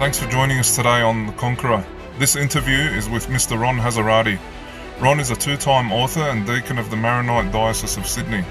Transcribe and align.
Thanks 0.00 0.18
for 0.18 0.30
joining 0.30 0.58
us 0.58 0.74
today 0.74 1.02
on 1.02 1.26
The 1.26 1.32
Conqueror. 1.34 1.84
This 2.18 2.34
interview 2.34 2.78
is 2.78 3.06
with 3.10 3.26
Mr. 3.26 3.60
Ron 3.60 3.76
Hasserati. 3.76 4.38
Ron 4.98 5.20
is 5.20 5.30
a 5.30 5.36
two 5.36 5.58
time 5.58 5.92
author 5.92 6.22
and 6.22 6.46
deacon 6.46 6.78
of 6.78 6.88
the 6.88 6.96
Maronite 6.96 7.52
Diocese 7.52 7.98
of 7.98 8.06
Sydney. 8.06 8.42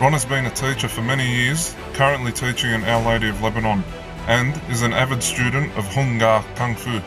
Ron 0.00 0.14
has 0.14 0.24
been 0.24 0.46
a 0.46 0.50
teacher 0.50 0.88
for 0.88 1.02
many 1.02 1.30
years, 1.30 1.76
currently 1.92 2.32
teaching 2.32 2.70
in 2.70 2.82
Our 2.84 3.06
Lady 3.06 3.28
of 3.28 3.42
Lebanon, 3.42 3.84
and 4.26 4.58
is 4.70 4.80
an 4.80 4.94
avid 4.94 5.22
student 5.22 5.70
of 5.76 5.84
Hung 5.84 6.16
Gar 6.16 6.42
Kung 6.54 6.74
Fu. 6.74 6.98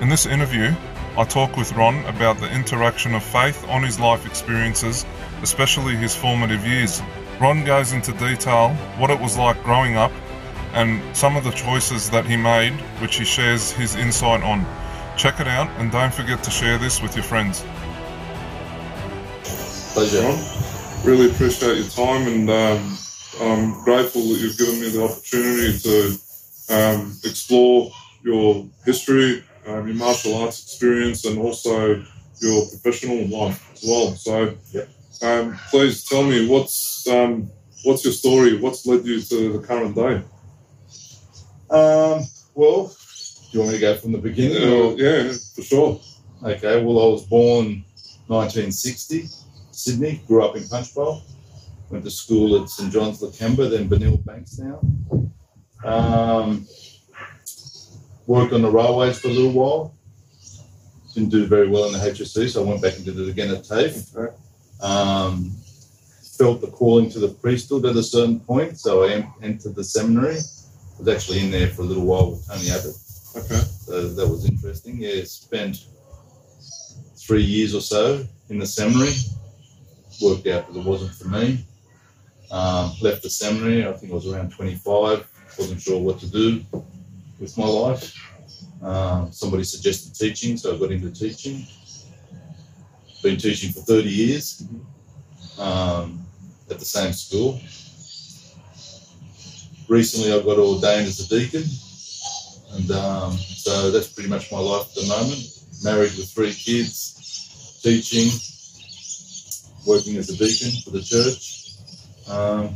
In 0.00 0.08
this 0.08 0.26
interview, 0.26 0.72
I 1.16 1.24
talk 1.24 1.56
with 1.56 1.72
Ron 1.72 2.04
about 2.04 2.38
the 2.38 2.48
interaction 2.54 3.12
of 3.16 3.24
faith 3.24 3.66
on 3.66 3.82
his 3.82 3.98
life 3.98 4.24
experiences, 4.24 5.04
especially 5.42 5.96
his 5.96 6.14
formative 6.14 6.64
years. 6.64 7.02
Ron 7.40 7.64
goes 7.64 7.92
into 7.92 8.12
detail 8.12 8.68
what 8.98 9.10
it 9.10 9.18
was 9.18 9.36
like 9.36 9.60
growing 9.64 9.96
up 9.96 10.12
and 10.72 11.02
some 11.16 11.36
of 11.36 11.44
the 11.44 11.50
choices 11.52 12.10
that 12.10 12.26
he 12.26 12.36
made, 12.36 12.72
which 13.00 13.16
he 13.16 13.24
shares 13.24 13.72
his 13.72 13.96
insight 13.96 14.42
on. 14.42 14.66
Check 15.16 15.40
it 15.40 15.48
out 15.48 15.68
and 15.78 15.90
don't 15.90 16.12
forget 16.14 16.42
to 16.44 16.50
share 16.50 16.78
this 16.78 17.02
with 17.02 17.14
your 17.16 17.24
friends. 17.24 17.64
Pleasure. 19.92 20.22
Ron, 20.22 20.38
really 21.04 21.30
appreciate 21.30 21.78
your 21.78 21.88
time 21.88 22.28
and 22.28 22.50
um, 22.50 22.98
I'm 23.40 23.84
grateful 23.84 24.22
that 24.22 24.38
you've 24.40 24.58
given 24.58 24.80
me 24.80 24.88
the 24.90 25.04
opportunity 25.04 25.78
to 25.78 26.18
um, 26.70 27.16
explore 27.24 27.90
your 28.22 28.66
history, 28.84 29.44
um, 29.66 29.86
your 29.86 29.96
martial 29.96 30.34
arts 30.36 30.62
experience, 30.62 31.24
and 31.24 31.38
also 31.38 32.02
your 32.40 32.66
professional 32.68 33.26
life 33.28 33.70
as 33.72 33.84
well. 33.86 34.14
So, 34.16 34.54
Yep. 34.72 34.88
um, 35.22 35.58
please 35.70 36.04
tell 36.04 36.22
me 36.22 36.48
what's 36.48 37.06
um, 37.08 37.50
what's 37.84 38.04
your 38.04 38.12
story? 38.12 38.58
What's 38.58 38.86
led 38.86 39.04
you 39.06 39.20
to 39.20 39.52
the 39.52 39.66
current 39.66 39.94
day? 39.94 40.22
Um, 41.70 42.24
well, 42.54 42.86
do 42.88 43.48
you 43.52 43.60
want 43.60 43.72
me 43.72 43.78
to 43.78 43.80
go 43.80 43.96
from 43.96 44.12
the 44.12 44.18
beginning? 44.18 44.62
Uh, 44.62 44.76
or- 44.76 44.92
yeah, 44.94 45.32
for 45.54 45.62
sure. 45.62 46.00
Okay, 46.42 46.82
well, 46.84 46.98
I 47.04 47.08
was 47.12 47.24
born 47.26 47.84
1960, 48.28 49.28
Sydney, 49.72 50.22
grew 50.28 50.44
up 50.44 50.56
in 50.56 50.66
Punchbowl, 50.68 51.22
went 51.90 52.04
to 52.04 52.10
school 52.10 52.62
at 52.62 52.68
St 52.68 52.92
John's 52.92 53.20
Lakemba, 53.20 53.70
then 53.70 53.88
Benil 53.88 54.22
Bankstown. 54.22 55.30
Um, 55.84 56.66
worked 58.26 58.52
on 58.52 58.62
the 58.62 58.70
railways 58.70 59.18
for 59.18 59.28
a 59.28 59.32
little 59.32 59.52
while. 59.52 59.94
Didn't 61.14 61.30
do 61.30 61.46
very 61.46 61.68
well 61.68 61.86
in 61.86 61.92
the 61.92 61.98
HSC, 61.98 62.50
so 62.50 62.64
I 62.64 62.68
went 62.68 62.82
back 62.82 62.96
and 62.96 63.04
did 63.04 63.18
it 63.18 63.28
again 63.28 63.50
at 63.50 63.64
TAFE. 63.64 64.32
Um, 64.80 65.52
felt 66.36 66.60
the 66.60 66.68
calling 66.68 67.10
to 67.10 67.18
the 67.18 67.28
priesthood 67.28 67.84
at 67.86 67.96
a 67.96 68.02
certain 68.02 68.38
point, 68.38 68.78
so 68.78 69.04
I 69.04 69.26
entered 69.42 69.74
the 69.74 69.82
seminary. 69.82 70.38
Was 70.98 71.08
actually 71.08 71.44
in 71.44 71.50
there 71.50 71.68
for 71.68 71.82
a 71.82 71.84
little 71.84 72.04
while 72.04 72.32
with 72.32 72.46
Tony 72.46 72.70
Abbott. 72.70 72.96
Okay. 73.36 73.62
So 73.84 74.08
that 74.08 74.28
was 74.28 74.48
interesting. 74.48 75.00
Yeah, 75.00 75.22
spent 75.24 75.86
three 77.16 77.42
years 77.42 77.74
or 77.74 77.80
so 77.80 78.24
in 78.48 78.58
the 78.58 78.66
seminary. 78.66 79.12
Worked 80.20 80.46
out 80.48 80.72
that 80.72 80.78
it 80.78 80.84
wasn't 80.84 81.14
for 81.14 81.28
me. 81.28 81.64
Um, 82.50 82.92
left 83.00 83.22
the 83.22 83.30
seminary. 83.30 83.86
I 83.86 83.92
think 83.92 84.10
I 84.10 84.14
was 84.14 84.26
around 84.26 84.50
25. 84.50 85.26
Wasn't 85.58 85.80
sure 85.80 86.00
what 86.00 86.18
to 86.20 86.26
do 86.26 86.64
with 87.38 87.56
my 87.56 87.66
life. 87.66 88.14
Um, 88.82 89.32
somebody 89.32 89.64
suggested 89.64 90.14
teaching, 90.14 90.56
so 90.56 90.74
I 90.74 90.78
got 90.78 90.92
into 90.92 91.10
teaching. 91.10 91.66
Been 93.22 93.36
teaching 93.36 93.72
for 93.72 93.80
30 93.80 94.08
years 94.08 94.64
um, 95.58 96.24
at 96.70 96.78
the 96.78 96.84
same 96.84 97.12
school. 97.12 97.60
Recently, 99.88 100.32
I 100.32 100.40
got 100.42 100.58
ordained 100.58 101.06
as 101.08 101.20
a 101.20 101.28
deacon. 101.28 101.64
And 102.74 102.90
um, 102.90 103.32
so 103.38 103.90
that's 103.90 104.08
pretty 104.08 104.28
much 104.28 104.52
my 104.52 104.58
life 104.58 104.88
at 104.88 104.94
the 105.02 105.06
moment. 105.08 105.40
Married 105.82 106.12
with 106.16 106.30
three 106.30 106.52
kids, 106.52 107.80
teaching, 107.82 108.28
working 109.86 110.16
as 110.16 110.28
a 110.28 110.36
deacon 110.36 110.78
for 110.82 110.90
the 110.90 111.02
church. 111.02 111.72
Um, 112.28 112.74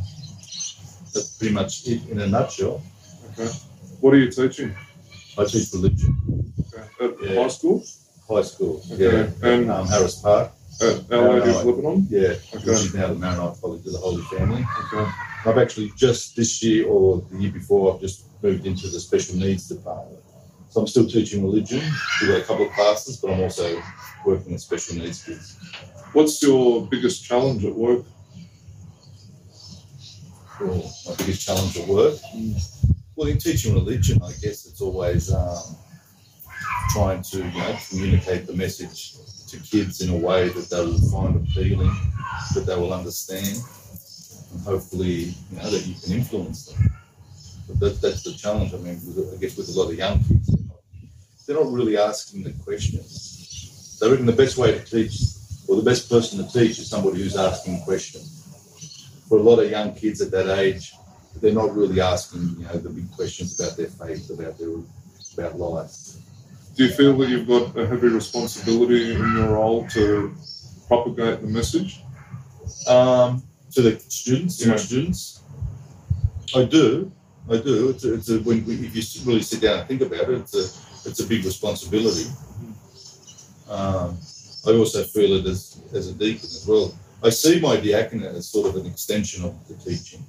that's 1.13 1.37
pretty 1.37 1.53
much 1.53 1.85
it 1.87 2.07
in 2.09 2.19
a 2.21 2.27
nutshell. 2.27 2.81
Okay. 3.37 3.51
What 3.99 4.13
are 4.15 4.17
you 4.17 4.31
teaching? 4.31 4.73
I 5.37 5.45
teach 5.45 5.71
religion, 5.73 6.53
Okay. 6.73 6.83
At 7.05 7.21
Yeah. 7.21 7.41
high 7.43 7.47
school? 7.49 7.83
high 8.29 8.41
school, 8.41 8.81
Okay. 8.91 9.03
yeah, 9.03 9.47
And 9.49 9.69
um, 9.69 9.87
Harris 9.87 10.15
Park, 10.15 10.51
at 10.81 11.11
Our 11.11 11.33
Lady 11.39 11.49
of 11.49 11.55
Maronite. 11.55 11.65
Lebanon? 11.65 12.07
yeah, 12.09 12.19
Okay. 12.53 12.57
which 12.57 12.67
is 12.79 12.93
now 12.93 13.07
the 13.07 13.15
Maronite 13.15 13.61
College 13.61 13.85
of 13.85 13.91
the 13.93 13.99
Holy 13.99 14.21
Family. 14.23 14.65
Okay. 14.93 15.11
I've 15.45 15.57
actually 15.57 15.91
just 15.97 16.35
this 16.35 16.63
year 16.63 16.87
or 16.87 17.21
the 17.31 17.37
year 17.37 17.51
before, 17.51 17.93
I've 17.93 18.01
just 18.01 18.25
moved 18.41 18.65
into 18.65 18.87
the 18.87 18.99
special 18.99 19.35
needs 19.35 19.67
department. 19.67 20.19
So 20.69 20.81
I'm 20.81 20.87
still 20.87 21.05
teaching 21.07 21.43
religion. 21.43 21.81
We've 22.21 22.31
got 22.31 22.41
a 22.41 22.43
couple 22.43 22.65
of 22.65 22.71
classes, 22.73 23.17
but 23.17 23.31
I'm 23.31 23.41
also 23.41 23.81
working 24.25 24.53
with 24.53 24.61
special 24.61 24.95
needs 24.95 25.23
kids. 25.23 25.57
What's 26.13 26.41
your 26.41 26.87
biggest 26.87 27.23
challenge 27.25 27.63
at 27.65 27.73
work? 27.75 28.05
Or 30.61 30.67
my 30.67 31.15
biggest 31.17 31.45
challenge 31.45 31.77
at 31.77 31.87
work. 31.87 32.15
Well, 33.15 33.27
in 33.27 33.37
teaching 33.37 33.73
religion, 33.73 34.19
I 34.23 34.31
guess 34.31 34.65
it's 34.65 34.81
always 34.81 35.31
um, 35.31 35.61
trying 36.91 37.21
to 37.23 37.37
you 37.37 37.43
know, 37.43 37.77
communicate 37.89 38.47
the 38.47 38.53
message 38.53 39.15
to 39.53 39.59
kids 39.59 40.01
in 40.01 40.09
a 40.09 40.17
way 40.17 40.49
that 40.49 40.69
they 40.69 40.83
will 40.83 40.99
find 41.11 41.35
appealing, 41.35 41.95
that 42.55 42.65
they 42.65 42.75
will 42.75 42.93
understand, 42.93 43.57
and 44.51 44.61
hopefully, 44.65 45.33
you 45.51 45.57
know, 45.57 45.69
that 45.69 45.85
you 45.85 45.95
can 46.01 46.13
influence 46.13 46.65
them. 46.65 46.91
But 47.67 47.79
that, 47.79 48.01
that's 48.01 48.23
the 48.23 48.33
challenge. 48.33 48.73
I 48.73 48.77
mean, 48.77 48.99
I 49.33 49.37
guess 49.37 49.55
with 49.55 49.69
a 49.69 49.79
lot 49.79 49.91
of 49.91 49.95
young 49.95 50.19
kids, 50.23 50.47
they're 50.47 50.67
not, 50.67 50.81
they're 51.45 51.63
not 51.63 51.71
really 51.71 51.97
asking 51.97 52.43
the 52.43 52.51
questions. 52.63 53.97
They 54.01 54.09
reckon 54.09 54.25
the 54.25 54.33
best 54.33 54.57
way 54.57 54.71
to 54.71 54.79
teach, 54.83 55.13
or 55.67 55.75
the 55.75 55.83
best 55.83 56.09
person 56.09 56.43
to 56.43 56.51
teach, 56.51 56.79
is 56.79 56.89
somebody 56.89 57.21
who's 57.21 57.37
asking 57.37 57.83
questions. 57.83 58.29
For 59.29 59.37
a 59.37 59.41
lot 59.41 59.59
of 59.59 59.69
young 59.69 59.93
kids 59.93 60.19
at 60.21 60.31
that 60.31 60.49
age, 60.59 60.93
they're 61.41 61.53
not 61.53 61.75
really 61.75 62.01
asking, 62.01 62.55
you 62.57 62.65
know, 62.65 62.77
the 62.77 62.89
big 62.89 63.11
questions 63.11 63.59
about 63.59 63.77
their 63.77 63.87
faith, 63.87 64.29
about 64.29 64.57
their 64.57 64.69
about 65.37 65.57
life. 65.57 66.02
Do 66.75 66.85
you 66.85 66.91
feel 66.91 67.15
that 67.17 67.29
you've 67.29 67.47
got 67.47 67.77
a 67.77 67.85
heavy 67.85 68.07
responsibility 68.07 69.13
in 69.13 69.19
your 69.19 69.53
role 69.53 69.87
to 69.89 70.33
propagate 70.87 71.41
the 71.41 71.47
message? 71.47 72.01
Um, 72.87 73.43
to 73.73 73.81
the 73.81 73.99
students, 73.99 74.57
to 74.57 74.69
my 74.69 74.75
students, 74.77 75.43
I 76.55 76.63
do, 76.63 77.11
I 77.49 77.57
do. 77.57 77.89
It's 77.89 78.05
a, 78.05 78.13
it's 78.13 78.29
a 78.29 78.39
when 78.39 78.65
we, 78.65 78.75
if 78.75 78.95
you 78.95 79.25
really 79.25 79.41
sit 79.43 79.61
down 79.61 79.79
and 79.79 79.87
think 79.87 80.01
about 80.01 80.29
it, 80.29 80.39
it's 80.41 80.55
a 80.55 81.09
it's 81.09 81.19
a 81.19 81.27
big 81.27 81.45
responsibility. 81.45 82.29
Um, 83.69 84.17
I 84.65 84.71
also 84.71 85.03
feel 85.03 85.33
it 85.33 85.45
as 85.45 85.81
as 85.93 86.07
a 86.07 86.13
deacon 86.13 86.45
as 86.45 86.65
well. 86.67 86.93
I 87.23 87.29
see 87.29 87.59
my 87.59 87.77
diaconate 87.77 88.35
as 88.35 88.49
sort 88.49 88.67
of 88.69 88.75
an 88.77 88.85
extension 88.85 89.45
of 89.45 89.55
the 89.67 89.75
teaching. 89.75 90.25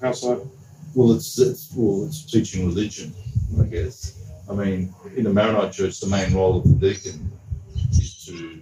How 0.00 0.12
so? 0.12 0.48
Well, 0.94 1.12
it's, 1.12 1.38
it's 1.38 1.72
well, 1.74 2.06
it's 2.06 2.24
teaching 2.30 2.66
religion, 2.66 3.14
I 3.60 3.64
guess. 3.64 4.14
I 4.50 4.54
mean, 4.54 4.92
in 5.16 5.24
the 5.24 5.32
Maronite 5.32 5.72
Church, 5.72 6.00
the 6.00 6.08
main 6.08 6.34
role 6.34 6.58
of 6.58 6.64
the 6.64 6.74
deacon 6.88 7.30
is 7.92 8.24
to 8.26 8.60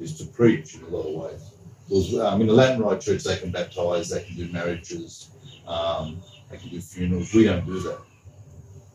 is 0.00 0.18
to 0.18 0.26
preach 0.26 0.74
in 0.74 0.82
a 0.82 0.88
lot 0.88 1.06
of 1.06 1.14
ways. 1.14 1.50
Whereas, 1.88 2.14
um, 2.18 2.40
in 2.42 2.46
the 2.46 2.52
Latin 2.52 2.82
Rite 2.82 3.00
Church, 3.00 3.24
they 3.24 3.36
can 3.38 3.50
baptize, 3.50 4.10
they 4.10 4.22
can 4.22 4.36
do 4.36 4.52
marriages, 4.52 5.30
um, 5.66 6.20
they 6.50 6.58
can 6.58 6.68
do 6.68 6.80
funerals. 6.80 7.32
We 7.32 7.44
don't 7.44 7.64
do 7.64 7.80
that 7.80 8.00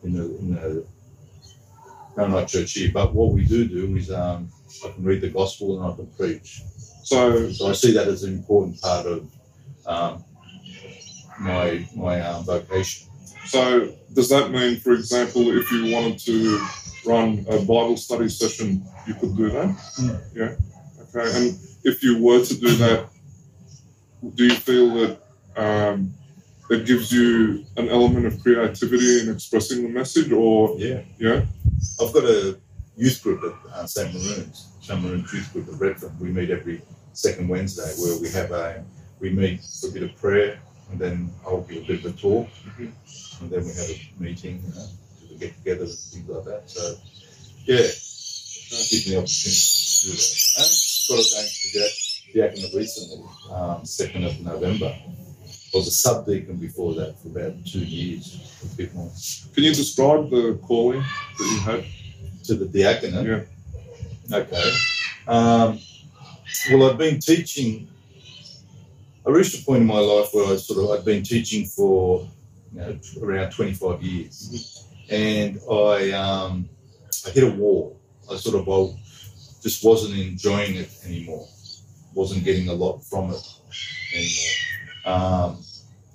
in 0.03 0.13
the 0.13 0.23
in 0.38 0.53
the 0.53 0.85
Maronite 2.16 2.47
Church 2.47 2.73
here. 2.73 2.91
But 2.94 3.13
what 3.13 3.34
we 3.34 3.44
do 3.44 3.68
do 3.68 3.95
is 3.95 4.12
um, 4.12 4.51
I 4.85 4.91
can 4.91 5.03
read 5.03 5.22
the 5.22 5.29
gospel 5.29 5.81
and 5.81 5.91
I 5.91 5.95
can 5.95 6.07
preach. 6.07 6.62
So, 7.03 7.51
So 7.51 7.69
I 7.69 7.74
see 7.74 7.92
that 7.94 8.07
as 8.07 8.24
an 8.24 8.33
important 8.33 8.80
part 8.81 9.07
of 9.07 9.27
um, 9.88 10.24
my 11.39 11.88
my 11.95 12.21
um, 12.21 12.44
vocation. 12.44 13.08
So 13.50 13.92
does 14.13 14.30
that 14.30 14.51
mean, 14.51 14.78
for 14.80 14.94
example, 14.94 15.50
if 15.57 15.72
you 15.72 15.92
wanted 15.92 16.19
to 16.19 16.60
run 17.04 17.46
a 17.50 17.57
Bible 17.57 17.98
study 17.98 18.30
session, 18.30 18.86
you 19.07 19.16
could 19.16 19.36
do 19.36 19.50
that? 19.50 19.69
Mm. 19.98 20.22
Yeah. 20.36 20.56
Okay. 21.16 21.38
And 21.38 21.60
if 21.84 22.04
you 22.04 22.22
were 22.22 22.46
to 22.46 22.56
do 22.56 22.75
that, 22.75 23.07
do 24.36 24.46
you 24.46 24.54
feel 24.54 24.94
that 24.96 25.19
um, 25.57 26.13
it 26.69 26.86
gives 26.86 27.12
you 27.12 27.66
an 27.78 27.90
element 27.90 28.28
of 28.28 28.40
creativity 28.44 29.22
in 29.22 29.30
expressing 29.34 29.81
the 29.81 29.90
message, 29.90 30.31
or 30.31 30.75
Yeah. 30.78 31.01
yeah? 31.18 31.46
I've 32.00 32.13
got 32.13 32.25
a 32.25 32.56
youth 32.98 33.24
group 33.24 33.44
at 33.44 33.72
uh, 33.74 33.88
St 33.88 34.13
Maroun's, 34.13 34.68
St 34.81 35.01
Maroun's 35.01 35.34
Youth 35.34 35.51
Group 35.54 35.69
at 35.69 35.80
Redfern. 35.80 36.16
We 36.19 36.30
meet 36.30 36.51
every 36.51 36.84
second 37.13 37.48
Wednesday 37.48 37.92
where 37.98 38.19
we 38.22 38.30
have 38.30 38.51
a 38.51 38.84
we 39.19 39.31
meet 39.31 39.62
for 39.63 39.88
a 39.88 39.92
bit 39.92 40.04
of 40.04 40.16
prayer 40.18 40.60
and 40.92 41.00
then 41.00 41.31
I'll 41.46 41.62
give 41.62 41.84
a 41.84 41.88
bit 41.88 42.06
of 42.06 42.13
a 42.13 42.18
talk 42.18 42.48
Mhm. 42.78 42.92
And 43.41 43.50
then 43.50 43.63
we 43.63 43.69
have 43.69 43.89
a 43.89 44.12
meeting, 44.19 44.62
you 44.65 44.75
know, 44.75 44.88
we 45.30 45.38
get 45.38 45.56
together 45.57 45.83
and 45.83 45.91
things 45.91 46.30
like 46.30 46.45
that. 46.45 46.69
So 46.69 46.95
yeah, 47.65 47.77
gives 47.77 49.07
me 49.07 49.13
the 49.13 49.19
opportunity 49.19 49.59
to 49.59 50.06
do 50.06 50.12
that. 50.12 50.53
I 50.57 50.62
only 50.62 50.77
got 51.09 51.18
ordained 51.18 51.51
to 51.51 51.80
the 51.80 51.89
diaconate 52.33 52.75
recently, 52.75 53.25
um, 53.51 53.86
second 53.86 54.24
of 54.24 54.39
November. 54.41 54.95
I 54.95 55.77
was 55.77 55.88
a 55.88 55.91
sub 55.91 56.25
deacon 56.25 56.57
before 56.57 56.95
that 56.95 57.19
for 57.19 57.27
about 57.27 57.65
two 57.65 57.80
years, 57.80 58.39
a 58.63 58.75
bit 58.75 58.94
more. 58.94 59.12
Can 59.53 59.63
you 59.63 59.74
describe 59.74 60.30
the 60.30 60.59
calling 60.63 61.01
that 61.01 61.44
you 61.44 61.59
had? 61.59 61.86
To 62.45 62.56
the 62.56 62.65
diaconate? 62.65 63.45
Yeah. 64.27 64.38
Okay. 64.38 64.74
Um, 65.27 65.80
well, 66.71 66.89
I've 66.89 66.97
been 66.97 67.19
teaching. 67.19 67.88
I 69.25 69.30
reached 69.30 69.62
a 69.62 69.63
point 69.63 69.81
in 69.81 69.88
my 69.88 70.00
life 70.00 70.30
where 70.33 70.51
I 70.51 70.56
sort 70.56 70.83
of 70.83 71.00
I'd 71.00 71.06
been 71.06 71.21
teaching 71.21 71.65
for 71.65 72.27
you 72.74 72.80
know 72.80 73.00
around 73.21 73.51
25 73.51 74.01
years, 74.04 74.86
and 75.10 75.60
I 75.71 76.12
um, 76.12 76.69
I 77.25 77.30
hit 77.31 77.44
a 77.44 77.51
wall. 77.51 78.00
I 78.31 78.36
sort 78.38 78.56
of 78.56 78.68
I 78.69 78.98
just 79.62 79.83
wasn't 79.83 80.18
enjoying 80.19 80.75
it 80.75 80.89
anymore. 81.06 81.48
Wasn't 82.13 82.44
getting 82.44 82.69
a 82.69 82.74
lot 82.74 83.00
from 83.04 83.31
it 83.31 83.44
anymore. 84.13 84.56
Um, 85.06 85.63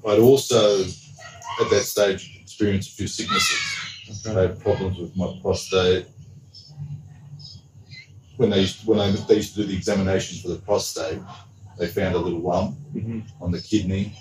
I'd 0.06 0.18
also 0.20 0.82
at 0.84 1.70
that 1.70 1.84
stage 1.84 2.38
experienced 2.42 2.92
a 2.92 2.94
few 2.96 3.06
sicknesses. 3.08 4.26
I 4.26 4.32
had 4.32 4.60
problems 4.60 4.98
with 4.98 5.16
my 5.16 5.38
prostate. 5.42 6.06
When 8.36 8.50
they 8.50 8.60
used, 8.62 8.86
when 8.86 8.98
I, 8.98 9.10
they 9.12 9.36
used 9.36 9.54
to 9.54 9.62
do 9.62 9.68
the 9.68 9.76
examination 9.76 10.42
for 10.42 10.48
the 10.48 10.60
prostate, 10.60 11.20
they 11.78 11.86
found 11.86 12.14
a 12.14 12.18
little 12.18 12.40
lump 12.40 12.76
Mhm. 12.94 13.22
on 13.40 13.52
the 13.52 13.60
kidney. 13.60 14.12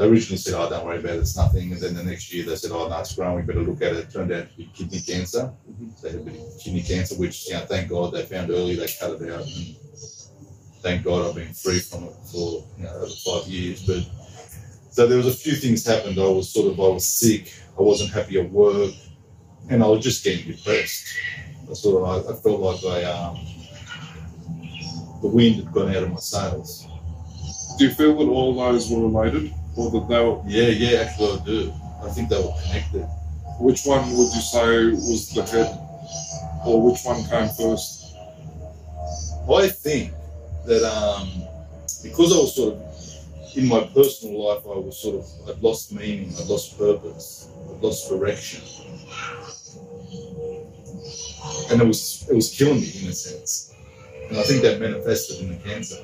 They 0.00 0.06
originally 0.06 0.38
said, 0.38 0.54
"Oh, 0.54 0.66
don't 0.70 0.86
worry 0.86 0.98
about 0.98 1.16
it; 1.16 1.18
it's 1.18 1.36
nothing." 1.36 1.72
And 1.72 1.80
then 1.82 1.94
the 1.94 2.02
next 2.02 2.32
year 2.32 2.46
they 2.46 2.56
said, 2.56 2.70
"Oh, 2.70 2.88
no, 2.88 2.98
it's 3.00 3.14
growing. 3.14 3.36
We 3.36 3.42
better 3.42 3.62
look 3.62 3.82
at 3.82 3.92
it." 3.92 3.98
It 3.98 4.10
turned 4.10 4.32
out 4.32 4.50
to 4.50 4.56
be 4.56 4.70
kidney 4.74 5.00
cancer. 5.00 5.52
Mhm. 5.70 6.00
They 6.00 6.10
had 6.12 6.20
a 6.20 6.22
bit 6.22 6.40
of 6.40 6.58
kidney 6.58 6.82
cancer, 6.82 7.16
which 7.16 7.46
you 7.46 7.52
know, 7.52 7.66
thank 7.66 7.90
God 7.90 8.14
they 8.14 8.22
found 8.24 8.48
early. 8.48 8.76
They 8.76 8.86
cut 8.98 9.20
it 9.20 9.30
out, 9.30 9.44
and 9.44 9.76
thank 10.80 11.04
God 11.04 11.28
I've 11.28 11.34
been 11.34 11.52
free 11.52 11.80
from 11.80 12.04
it 12.04 12.14
for 12.32 12.64
you 12.78 12.84
know 12.84 12.94
over 12.94 13.08
five 13.08 13.46
years. 13.46 13.82
But 13.82 14.06
so 14.90 15.06
there 15.06 15.18
was 15.18 15.26
a 15.26 15.32
few 15.34 15.52
things 15.52 15.84
happened. 15.84 16.18
I 16.18 16.28
was 16.28 16.48
sort 16.48 16.72
of 16.72 16.80
I 16.80 16.88
was 16.88 17.06
sick. 17.06 17.52
I 17.78 17.82
wasn't 17.82 18.10
happy 18.10 18.40
at 18.40 18.50
work, 18.50 18.94
and 19.68 19.82
I 19.84 19.86
was 19.86 20.02
just 20.02 20.24
getting 20.24 20.50
depressed. 20.50 21.08
I 21.70 21.74
sort 21.74 22.02
of 22.02 22.08
I, 22.08 22.32
I 22.32 22.36
felt 22.36 22.60
like 22.60 22.82
I 22.86 23.04
um, 23.04 23.38
the 25.20 25.28
wind 25.28 25.56
had 25.56 25.70
gone 25.72 25.94
out 25.94 26.04
of 26.04 26.10
my 26.10 26.16
sails. 26.20 26.86
Do 27.76 27.84
you 27.84 27.92
feel 27.92 28.16
that 28.16 28.32
all 28.32 28.54
those 28.54 28.90
were 28.90 29.06
related, 29.06 29.52
or 29.76 29.90
that 29.90 30.08
they 30.08 30.24
were? 30.24 30.40
Yeah, 30.46 30.68
yeah, 30.68 31.00
actually 31.02 31.40
I 31.40 31.44
do. 31.44 31.72
I 32.02 32.08
think 32.10 32.28
they 32.28 32.36
were 32.36 32.54
connected. 32.64 33.06
Which 33.60 33.84
one 33.84 34.08
would 34.16 34.32
you 34.34 34.40
say 34.40 34.90
was 34.90 35.30
the 35.34 35.42
head, 35.42 35.78
or 36.64 36.90
which 36.90 37.00
one 37.04 37.22
came 37.24 37.48
first? 37.50 38.14
I 39.52 39.68
think 39.68 40.12
that 40.66 40.82
um, 40.84 41.28
because 42.02 42.32
I 42.32 42.36
was 42.36 42.54
sort 42.54 42.74
of 42.74 43.56
in 43.56 43.66
my 43.66 43.80
personal 43.94 44.46
life, 44.46 44.62
I 44.64 44.78
was 44.78 44.98
sort 44.98 45.16
of 45.16 45.26
I'd 45.48 45.62
lost 45.62 45.92
meaning, 45.92 46.32
I'd 46.38 46.46
lost 46.46 46.78
purpose, 46.78 47.50
I'd 47.68 47.82
lost 47.82 48.08
direction, 48.08 48.62
and 51.70 51.82
it 51.82 51.86
was 51.86 52.26
it 52.30 52.34
was 52.34 52.56
killing 52.56 52.80
me 52.80 52.92
in 53.02 53.08
a 53.08 53.12
sense. 53.12 53.74
And 54.28 54.38
I 54.38 54.42
think 54.42 54.62
that 54.62 54.80
manifested 54.80 55.40
in 55.40 55.50
the 55.50 55.56
cancer. 55.56 55.96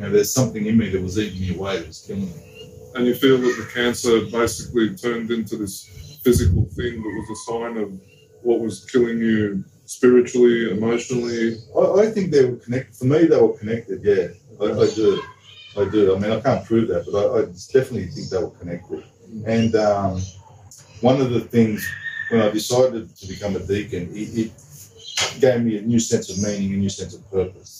You 0.00 0.06
know, 0.06 0.12
there's 0.12 0.32
something 0.32 0.64
in 0.64 0.78
me 0.78 0.88
that 0.88 1.02
was 1.02 1.18
eating 1.18 1.42
me 1.42 1.54
away 1.54 1.76
that 1.76 1.86
was 1.86 2.00
killing 2.06 2.22
me. 2.22 2.90
And 2.94 3.06
you 3.06 3.14
feel 3.14 3.36
that 3.36 3.54
the 3.58 3.68
cancer 3.70 4.22
basically 4.32 4.96
turned 4.96 5.30
into 5.30 5.58
this 5.58 6.18
physical 6.24 6.64
thing 6.64 7.02
that 7.02 7.26
was 7.28 7.28
a 7.28 7.36
sign 7.44 7.76
of 7.76 8.00
what 8.40 8.60
was 8.60 8.86
killing 8.86 9.18
you 9.18 9.62
spiritually, 9.84 10.70
emotionally. 10.70 11.58
I, 11.76 11.80
I 12.00 12.10
think 12.12 12.30
they 12.30 12.46
were 12.46 12.56
connected. 12.56 12.96
For 12.96 13.04
me, 13.04 13.26
they 13.26 13.38
were 13.38 13.52
connected. 13.58 14.02
Yeah, 14.02 14.28
I, 14.58 14.72
I 14.72 14.86
do. 14.86 15.22
I 15.76 15.84
do. 15.84 16.16
I 16.16 16.18
mean, 16.18 16.32
I 16.32 16.40
can't 16.40 16.64
prove 16.64 16.88
that, 16.88 17.04
but 17.04 17.18
I, 17.18 17.40
I 17.40 17.42
definitely 17.44 18.06
think 18.06 18.30
they 18.30 18.38
were 18.38 18.56
connected. 18.58 19.04
And 19.44 19.74
um, 19.74 20.18
one 21.02 21.20
of 21.20 21.28
the 21.28 21.40
things 21.40 21.86
when 22.30 22.40
I 22.40 22.48
decided 22.48 23.14
to 23.14 23.26
become 23.26 23.54
a 23.54 23.60
deacon, 23.60 24.08
it, 24.14 24.46
it 24.46 25.40
gave 25.40 25.60
me 25.60 25.76
a 25.76 25.82
new 25.82 26.00
sense 26.00 26.30
of 26.30 26.42
meaning, 26.42 26.72
a 26.72 26.78
new 26.78 26.88
sense 26.88 27.14
of 27.14 27.30
purpose. 27.30 27.79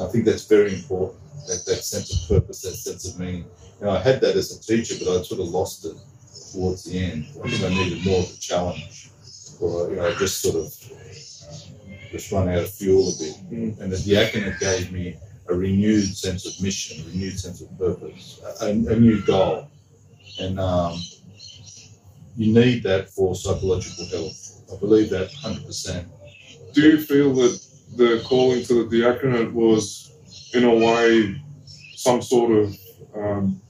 I 0.00 0.08
think 0.08 0.24
that's 0.24 0.44
very 0.44 0.74
important. 0.74 1.18
That, 1.46 1.64
that 1.66 1.84
sense 1.84 2.12
of 2.12 2.28
purpose, 2.28 2.62
that 2.62 2.74
sense 2.74 3.08
of 3.08 3.18
meaning. 3.18 3.46
You 3.80 3.86
know, 3.86 3.90
I 3.90 3.98
had 3.98 4.20
that 4.20 4.36
as 4.36 4.56
a 4.56 4.60
teacher, 4.60 4.94
but 5.02 5.18
I 5.18 5.22
sort 5.22 5.40
of 5.40 5.48
lost 5.48 5.84
it 5.84 5.96
towards 6.52 6.84
the 6.84 6.98
end. 6.98 7.26
I 7.42 7.48
think 7.48 7.64
I 7.64 7.68
needed 7.68 8.04
more 8.04 8.20
of 8.20 8.30
a 8.30 8.36
challenge, 8.36 9.10
or 9.60 9.90
you 9.90 9.96
know, 9.96 10.14
just 10.16 10.42
sort 10.42 10.56
of 10.56 10.74
just 12.10 12.32
run 12.32 12.48
out 12.48 12.58
of 12.58 12.70
fuel 12.70 13.08
a 13.08 13.18
bit. 13.18 13.34
Mm. 13.50 13.80
And 13.80 13.92
the 13.92 13.96
diaconate 13.96 14.60
gave 14.60 14.92
me 14.92 15.16
a 15.48 15.54
renewed 15.54 16.16
sense 16.16 16.46
of 16.46 16.62
mission, 16.62 17.04
a 17.04 17.08
renewed 17.08 17.38
sense 17.38 17.60
of 17.60 17.78
purpose, 17.78 18.40
a, 18.60 18.68
a 18.68 18.72
new 18.74 19.22
goal. 19.22 19.68
And 20.40 20.58
um, 20.60 21.00
you 22.36 22.52
need 22.52 22.82
that 22.84 23.10
for 23.10 23.34
psychological 23.34 24.06
health. 24.06 24.62
I 24.72 24.76
believe 24.78 25.10
that 25.10 25.30
100%. 25.30 26.06
Do 26.72 26.80
you 26.82 27.00
feel 27.00 27.34
that 27.34 27.60
the 27.96 28.22
calling 28.26 28.64
to 28.64 28.84
the 28.84 28.98
diaconate 28.98 29.52
was, 29.52 30.12
in 30.54 30.64
a 30.64 30.74
way, 30.74 31.42
some 31.94 32.22
sort 32.22 32.52
of 32.52 32.76
um, 33.14 33.60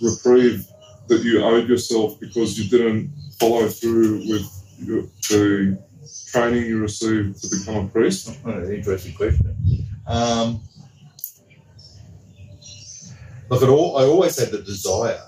reprieve 0.00 0.66
that 1.08 1.22
you 1.22 1.42
owed 1.42 1.68
yourself 1.68 2.18
because 2.20 2.58
you 2.58 2.68
didn't 2.70 3.12
follow 3.38 3.68
through 3.68 4.18
with 4.28 4.46
your, 4.78 5.02
the 5.28 5.78
training 6.30 6.66
you 6.66 6.80
received 6.80 7.40
to 7.42 7.48
become 7.56 7.86
a 7.86 7.88
priest? 7.88 8.38
Oh, 8.44 8.64
interesting 8.64 9.14
question. 9.14 9.56
Um, 10.06 10.60
look, 13.48 13.62
it 13.62 13.68
all, 13.68 13.98
I 13.98 14.04
always 14.04 14.38
had 14.38 14.50
the 14.50 14.62
desire, 14.62 15.22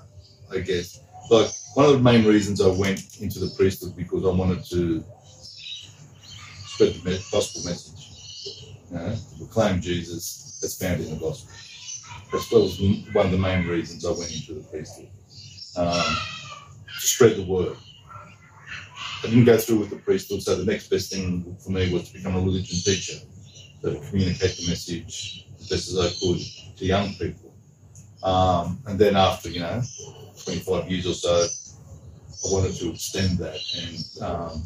I 0.52 0.58
guess. 0.58 1.00
Like, 1.30 1.50
one 1.74 1.86
of 1.86 1.92
the 1.92 1.98
main 1.98 2.24
reasons 2.24 2.60
I 2.60 2.68
went 2.68 3.20
into 3.20 3.38
the 3.38 3.54
priesthood 3.56 3.96
because 3.96 4.24
I 4.24 4.30
wanted 4.30 4.64
to 4.70 5.04
spread 6.66 6.94
the 6.94 7.22
gospel 7.30 7.62
message, 7.64 7.95
know, 8.94 9.14
to 9.14 9.38
proclaim 9.38 9.80
Jesus 9.80 10.58
that's 10.60 10.78
found 10.80 11.00
in 11.00 11.10
the 11.10 11.16
gospel. 11.16 11.50
That's 12.32 12.48
that 12.48 12.60
was 12.60 12.80
one 13.14 13.26
of 13.26 13.32
the 13.32 13.38
main 13.38 13.66
reasons 13.66 14.04
I 14.04 14.10
went 14.10 14.32
into 14.32 14.54
the 14.54 14.60
priesthood, 14.68 15.08
um, 15.76 16.16
to 17.00 17.06
spread 17.06 17.36
the 17.36 17.44
word. 17.44 17.76
I 19.22 19.28
didn't 19.28 19.44
go 19.44 19.58
through 19.58 19.78
with 19.80 19.90
the 19.90 19.96
priesthood, 19.96 20.42
so 20.42 20.56
the 20.56 20.64
next 20.64 20.88
best 20.88 21.12
thing 21.12 21.56
for 21.60 21.70
me 21.70 21.92
was 21.92 22.08
to 22.08 22.14
become 22.14 22.36
a 22.36 22.40
religion 22.40 22.78
teacher, 22.78 23.18
so 23.80 23.94
to 23.94 24.00
communicate 24.08 24.56
the 24.56 24.68
message 24.68 25.46
as 25.58 25.68
best 25.68 25.88
as 25.88 25.98
I 25.98 26.08
could 26.20 26.76
to 26.78 26.84
young 26.84 27.14
people. 27.14 27.54
Um, 28.22 28.80
and 28.86 28.98
then 28.98 29.16
after, 29.16 29.48
you 29.48 29.60
know, 29.60 29.82
25 30.44 30.90
years 30.90 31.06
or 31.06 31.14
so, 31.14 31.46
I 32.48 32.52
wanted 32.52 32.74
to 32.76 32.90
extend 32.90 33.38
that, 33.38 33.58
and 33.76 34.22
um, 34.22 34.62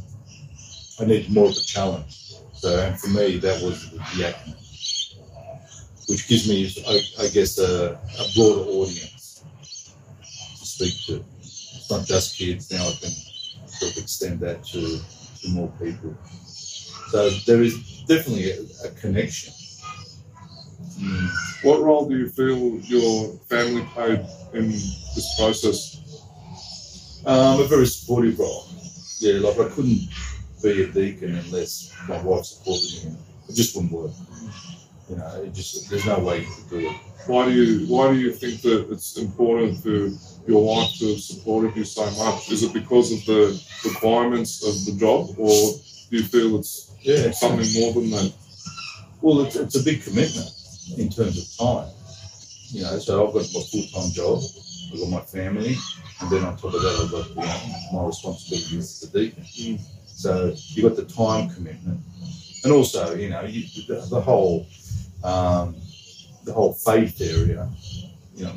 I 0.98 1.04
needed 1.04 1.30
more 1.30 1.46
of 1.46 1.52
a 1.52 1.60
challenge. 1.60 2.34
So, 2.60 2.78
and 2.78 3.00
for 3.00 3.08
me, 3.08 3.38
that 3.38 3.62
was 3.62 3.90
the 3.90 3.96
diaconate, 3.96 4.54
which 6.10 6.28
gives 6.28 6.46
me, 6.46 6.70
I, 6.86 7.24
I 7.24 7.28
guess, 7.28 7.58
a, 7.58 7.98
a 7.98 8.24
broader 8.36 8.68
audience 8.68 9.42
to 10.58 10.66
speak 10.66 11.06
to. 11.06 11.24
It's 11.40 11.90
not 11.90 12.04
just 12.06 12.36
kids. 12.36 12.70
Now 12.70 12.86
I 12.86 12.92
can 13.00 13.10
sort 13.66 13.92
of 13.92 14.02
extend 14.02 14.40
that 14.40 14.62
to, 14.64 15.00
to 15.40 15.48
more 15.48 15.72
people. 15.80 16.14
So 16.44 17.30
there 17.46 17.62
is 17.62 18.02
definitely 18.06 18.50
a, 18.50 18.60
a 18.84 18.90
connection. 18.90 19.54
Mm. 20.98 21.28
What 21.64 21.80
role 21.80 22.06
do 22.10 22.18
you 22.18 22.28
feel 22.28 22.78
your 22.80 23.38
family 23.48 23.88
played 23.94 24.20
in 24.52 24.68
this 24.68 25.34
process? 25.38 25.96
Um, 27.24 27.60
a 27.60 27.64
very 27.64 27.86
supportive 27.86 28.38
role. 28.38 28.66
Yeah, 29.18 29.40
like 29.40 29.58
I 29.58 29.68
couldn't 29.74 30.08
be 30.62 30.84
a 30.84 30.86
deacon 30.88 31.36
unless 31.36 31.94
my 32.08 32.20
wife 32.22 32.44
supported 32.44 33.04
me. 33.04 33.16
It 33.48 33.54
just 33.54 33.74
wouldn't 33.74 33.92
work. 33.92 34.12
You 35.08 35.16
know, 35.16 35.42
it 35.42 35.52
just 35.52 35.90
there's 35.90 36.06
no 36.06 36.18
way 36.20 36.40
you 36.40 36.46
could 36.46 36.70
do 36.70 36.88
it. 36.88 36.96
Why 37.26 37.46
do 37.46 37.52
you 37.52 37.86
Why 37.86 38.12
do 38.12 38.18
you 38.18 38.32
think 38.32 38.62
that 38.62 38.90
it's 38.90 39.16
important 39.18 39.82
for 39.82 40.10
your 40.50 40.64
wife 40.64 40.90
to 40.98 41.10
have 41.10 41.20
supported 41.20 41.76
you 41.76 41.84
so 41.84 42.04
much? 42.24 42.50
Is 42.50 42.62
it 42.62 42.72
because 42.72 43.12
of 43.12 43.24
the 43.26 43.60
requirements 43.84 44.62
of 44.66 44.74
the 44.86 44.98
job, 45.00 45.34
or 45.38 45.48
do 45.48 46.16
you 46.16 46.22
feel 46.24 46.56
it's 46.56 46.92
Yeah, 47.02 47.30
something 47.30 47.68
more 47.80 47.92
than 47.94 48.10
that? 48.10 48.32
Well, 49.20 49.40
it's, 49.42 49.56
it's 49.56 49.76
a 49.76 49.82
big 49.82 50.02
commitment 50.02 50.50
in 50.96 51.08
terms 51.10 51.36
of 51.38 51.66
time. 51.66 51.92
You 52.68 52.82
know, 52.82 52.98
so 52.98 53.26
I've 53.26 53.34
got 53.34 53.46
my 53.52 53.62
full 53.70 53.86
time 53.92 54.10
job, 54.12 54.42
I've 54.92 55.00
got 55.00 55.08
my 55.08 55.20
family, 55.20 55.76
and 56.20 56.30
then 56.30 56.44
on 56.44 56.56
top 56.56 56.74
of 56.74 56.82
that, 56.82 57.00
I've 57.02 57.10
got 57.10 57.28
you 57.30 57.34
know, 57.36 58.00
my 58.00 58.06
responsibilities 58.06 59.02
as 59.02 59.10
a 59.10 59.12
deacon. 59.12 59.42
Mm. 59.44 59.80
So 60.20 60.54
you've 60.54 60.84
got 60.84 60.96
the 60.96 61.10
time 61.10 61.48
commitment, 61.48 61.98
and 62.64 62.72
also 62.74 63.14
you 63.14 63.30
know 63.30 63.40
you, 63.40 63.62
the, 63.86 64.06
the 64.10 64.20
whole 64.20 64.66
um, 65.24 65.76
the 66.44 66.52
whole 66.52 66.74
faith 66.74 67.18
area. 67.22 67.66
You 68.36 68.44
know, 68.44 68.52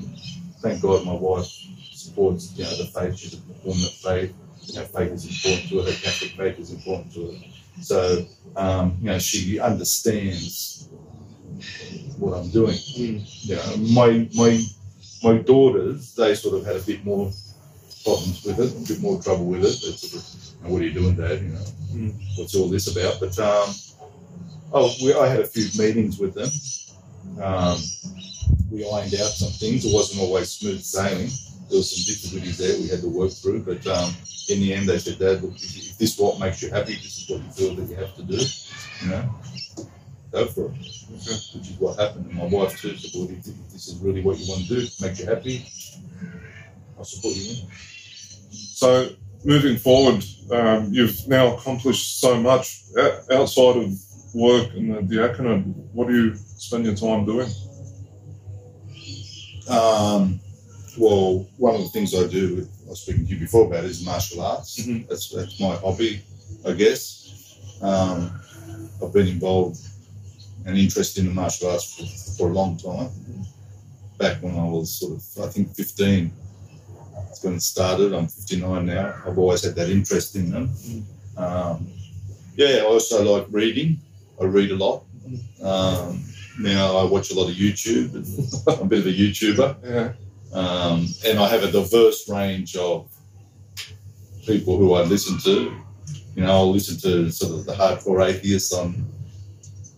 thank 0.59 0.81
God 0.81 1.05
my 1.05 1.13
wife 1.13 1.47
supports 1.93 2.51
you 2.57 2.65
know 2.65 2.75
the 2.75 2.87
faith. 2.87 3.17
She's 3.17 3.35
a 3.35 3.37
woman 3.65 3.81
of 3.81 3.93
faith. 3.93 4.33
You 4.63 4.75
know, 4.75 4.85
faith 4.87 5.13
is 5.13 5.23
important 5.23 5.69
to 5.69 5.77
her. 5.77 5.83
Her 5.89 5.97
Catholic 6.01 6.31
faith 6.31 6.59
is 6.59 6.71
important 6.73 7.13
to 7.13 7.31
her. 7.31 7.37
So 7.81 8.25
um, 8.57 8.97
you 8.99 9.05
know 9.05 9.19
she 9.19 9.57
understands 9.57 10.89
what 12.17 12.33
I'm 12.33 12.49
doing. 12.49 12.75
Mm. 12.75 13.45
You 13.45 13.55
know, 13.55 13.77
my 13.77 14.27
my 14.35 14.61
my 15.23 15.37
daughters, 15.37 16.13
they 16.13 16.35
sort 16.35 16.59
of 16.59 16.65
had 16.65 16.75
a 16.75 16.81
bit 16.81 17.05
more 17.05 17.31
problems 18.03 18.43
with 18.45 18.59
it, 18.59 18.71
a 18.71 18.93
bit 18.93 19.01
more 19.01 19.21
trouble 19.21 19.45
with 19.45 19.61
it. 19.63 19.81
They 19.81 19.91
sort 19.91 20.13
of, 20.21 20.71
what 20.71 20.81
are 20.81 20.85
you 20.85 20.93
doing, 20.93 21.15
Dad? 21.15 21.41
You 21.41 21.49
know, 21.49 21.65
Mm. 21.93 22.13
what's 22.37 22.55
all 22.55 22.67
this 22.69 22.87
about? 22.87 23.19
But 23.19 23.37
um, 23.39 23.69
oh, 24.73 24.91
we, 25.03 25.13
I 25.13 25.27
had 25.27 25.41
a 25.41 25.45
few 25.47 25.67
meetings 25.79 26.17
with 26.17 26.33
them. 26.33 26.49
Um, 27.43 27.77
we 28.71 28.83
ironed 28.83 29.13
out 29.13 29.29
some 29.31 29.51
things. 29.51 29.85
It 29.85 29.93
wasn't 29.93 30.21
always 30.21 30.49
smooth 30.49 30.81
sailing. 30.81 31.29
There 31.69 31.77
were 31.77 31.83
some 31.83 32.03
difficulties 32.13 32.57
there 32.57 32.79
we 32.81 32.87
had 32.87 33.01
to 33.01 33.09
work 33.09 33.31
through. 33.31 33.61
But 33.61 33.85
um, 33.85 34.11
in 34.49 34.59
the 34.59 34.73
end, 34.73 34.89
they 34.89 34.97
said, 34.97 35.19
Dad, 35.19 35.43
look, 35.43 35.53
if 35.55 35.77
if 35.77 35.97
this 35.99 36.13
is 36.15 36.19
what 36.19 36.39
makes 36.39 36.63
you 36.63 36.71
happy, 36.71 36.95
this 36.95 37.19
is 37.21 37.29
what 37.29 37.43
you 37.43 37.51
feel 37.51 37.75
that 37.75 37.87
you 37.89 37.95
have 37.95 38.15
to 38.15 38.23
do. 38.23 38.41
You 39.03 39.09
know, 39.09 39.35
go 40.31 40.45
for 40.47 40.65
it 40.65 40.71
Okay. 41.13 41.37
which 41.53 41.69
is 41.69 41.77
what 41.79 41.99
happened. 41.99 42.25
And 42.25 42.33
my 42.35 42.45
wife 42.45 42.81
too 42.81 42.97
said, 42.97 43.11
well, 43.13 43.29
if 43.29 43.45
if 43.45 43.69
this 43.71 43.87
is 43.87 43.97
really 43.97 44.23
what 44.23 44.39
you 44.39 44.49
want 44.49 44.65
to 44.67 44.67
do, 44.81 44.87
make 44.99 45.19
you 45.19 45.25
happy, 45.27 45.65
I'll 47.03 47.07
support 47.07 47.35
you 47.35 47.51
in 47.51 47.57
it. 47.57 47.73
So 48.53 49.09
moving 49.43 49.75
forward, 49.77 50.23
um, 50.51 50.93
you've 50.93 51.27
now 51.27 51.57
accomplished 51.57 52.21
so 52.21 52.39
much 52.39 52.79
O- 52.97 53.19
outside 53.33 53.75
of 53.83 53.91
work 54.33 54.69
and 54.73 54.95
the 55.09 55.15
diaconate. 55.15 55.65
What 55.91 56.07
do 56.07 56.13
you 56.15 56.35
spend 56.35 56.85
your 56.85 56.95
time 56.95 57.25
doing? 57.25 57.49
Um, 59.69 60.39
well, 60.97 61.45
one 61.57 61.75
of 61.75 61.81
the 61.81 61.89
things 61.89 62.15
I 62.15 62.25
do, 62.27 62.65
I 62.85 62.89
was 62.89 63.01
speaking 63.01 63.25
to 63.27 63.33
you 63.33 63.39
before 63.39 63.65
about, 63.67 63.83
is 63.83 64.05
martial 64.05 64.41
arts. 64.41 64.79
Mhm. 64.79 65.07
That's, 65.09 65.27
that's 65.29 65.59
my 65.59 65.75
hobby, 65.75 66.21
I 66.65 66.71
guess. 66.71 67.57
Um, 67.81 68.39
I've 69.03 69.11
been 69.11 69.27
involved 69.27 69.79
and 70.65 70.77
interested 70.77 71.21
in 71.21 71.27
the 71.27 71.33
martial 71.33 71.69
arts 71.69 71.95
for, 71.95 72.37
for 72.37 72.49
a 72.49 72.53
long 72.53 72.77
time. 72.77 73.09
Back 74.19 74.41
when 74.41 74.55
I 74.57 74.63
was 74.63 74.93
sort 74.99 75.13
of, 75.17 75.43
I 75.43 75.51
think, 75.51 75.75
15. 75.75 76.31
It 77.43 77.61
started. 77.61 78.13
I'm 78.13 78.27
59 78.27 78.85
now. 78.85 79.15
I've 79.25 79.37
always 79.37 79.63
had 79.63 79.75
that 79.75 79.89
interest 79.89 80.35
in 80.35 80.51
them. 80.51 80.69
Um, 81.37 81.87
yeah, 82.55 82.77
I 82.77 82.85
also 82.85 83.23
like 83.23 83.47
reading. 83.49 83.99
I 84.39 84.45
read 84.45 84.71
a 84.71 84.75
lot. 84.75 85.03
Um, 85.61 86.23
now 86.59 86.97
I 86.97 87.03
watch 87.05 87.31
a 87.31 87.35
lot 87.35 87.49
of 87.49 87.55
YouTube. 87.55 88.13
I'm 88.67 88.81
a 88.81 88.85
bit 88.85 88.99
of 88.99 89.07
a 89.07 89.13
YouTuber. 89.13 89.77
Yeah. 89.83 90.13
Um, 90.53 91.07
and 91.25 91.39
I 91.39 91.47
have 91.49 91.63
a 91.63 91.71
diverse 91.71 92.29
range 92.29 92.75
of 92.75 93.09
people 94.45 94.77
who 94.77 94.93
I 94.93 95.01
listen 95.01 95.39
to. 95.39 95.75
You 96.35 96.43
know, 96.43 96.51
I'll 96.51 96.71
listen 96.71 96.99
to 97.01 97.31
sort 97.31 97.53
of 97.53 97.65
the 97.65 97.73
hardcore 97.73 98.25
atheists 98.27 98.73
on, 98.73 99.07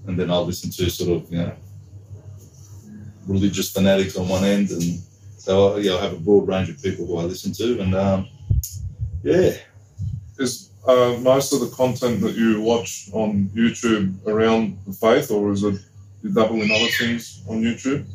and 0.08 0.18
then 0.18 0.30
I'll 0.30 0.46
listen 0.46 0.70
to 0.72 0.90
sort 0.90 1.24
of, 1.24 1.32
you 1.32 1.40
know, 1.40 1.54
religious 3.28 3.72
fanatics 3.72 4.18
on 4.18 4.28
one 4.28 4.44
end. 4.44 4.70
And 4.70 5.02
so, 5.46 5.78
yeah, 5.78 5.96
I 5.98 6.02
have 6.02 6.14
a 6.14 6.18
broad 6.20 6.48
range 6.48 6.70
of 6.70 6.82
people 6.82 7.06
who 7.06 7.18
I 7.18 7.24
listen 7.24 7.52
to. 7.54 7.80
And 7.82 7.94
um, 7.94 8.28
yeah, 9.24 9.52
Is 10.40 10.72
uh, 10.88 11.18
most 11.22 11.54
of 11.54 11.60
the 11.60 11.70
content 11.76 12.22
that 12.22 12.36
you 12.36 12.62
watch 12.62 13.10
on 13.14 13.50
YouTube 13.56 14.26
around 14.28 14.78
the 14.88 14.94
faith, 14.94 15.30
or 15.32 15.52
is 15.52 15.64
it 15.64 15.76
you 16.24 16.32
dabble 16.34 16.62
in 16.62 16.72
other 16.72 16.92
things 17.00 17.44
on 17.48 17.62
YouTube? 17.62 18.06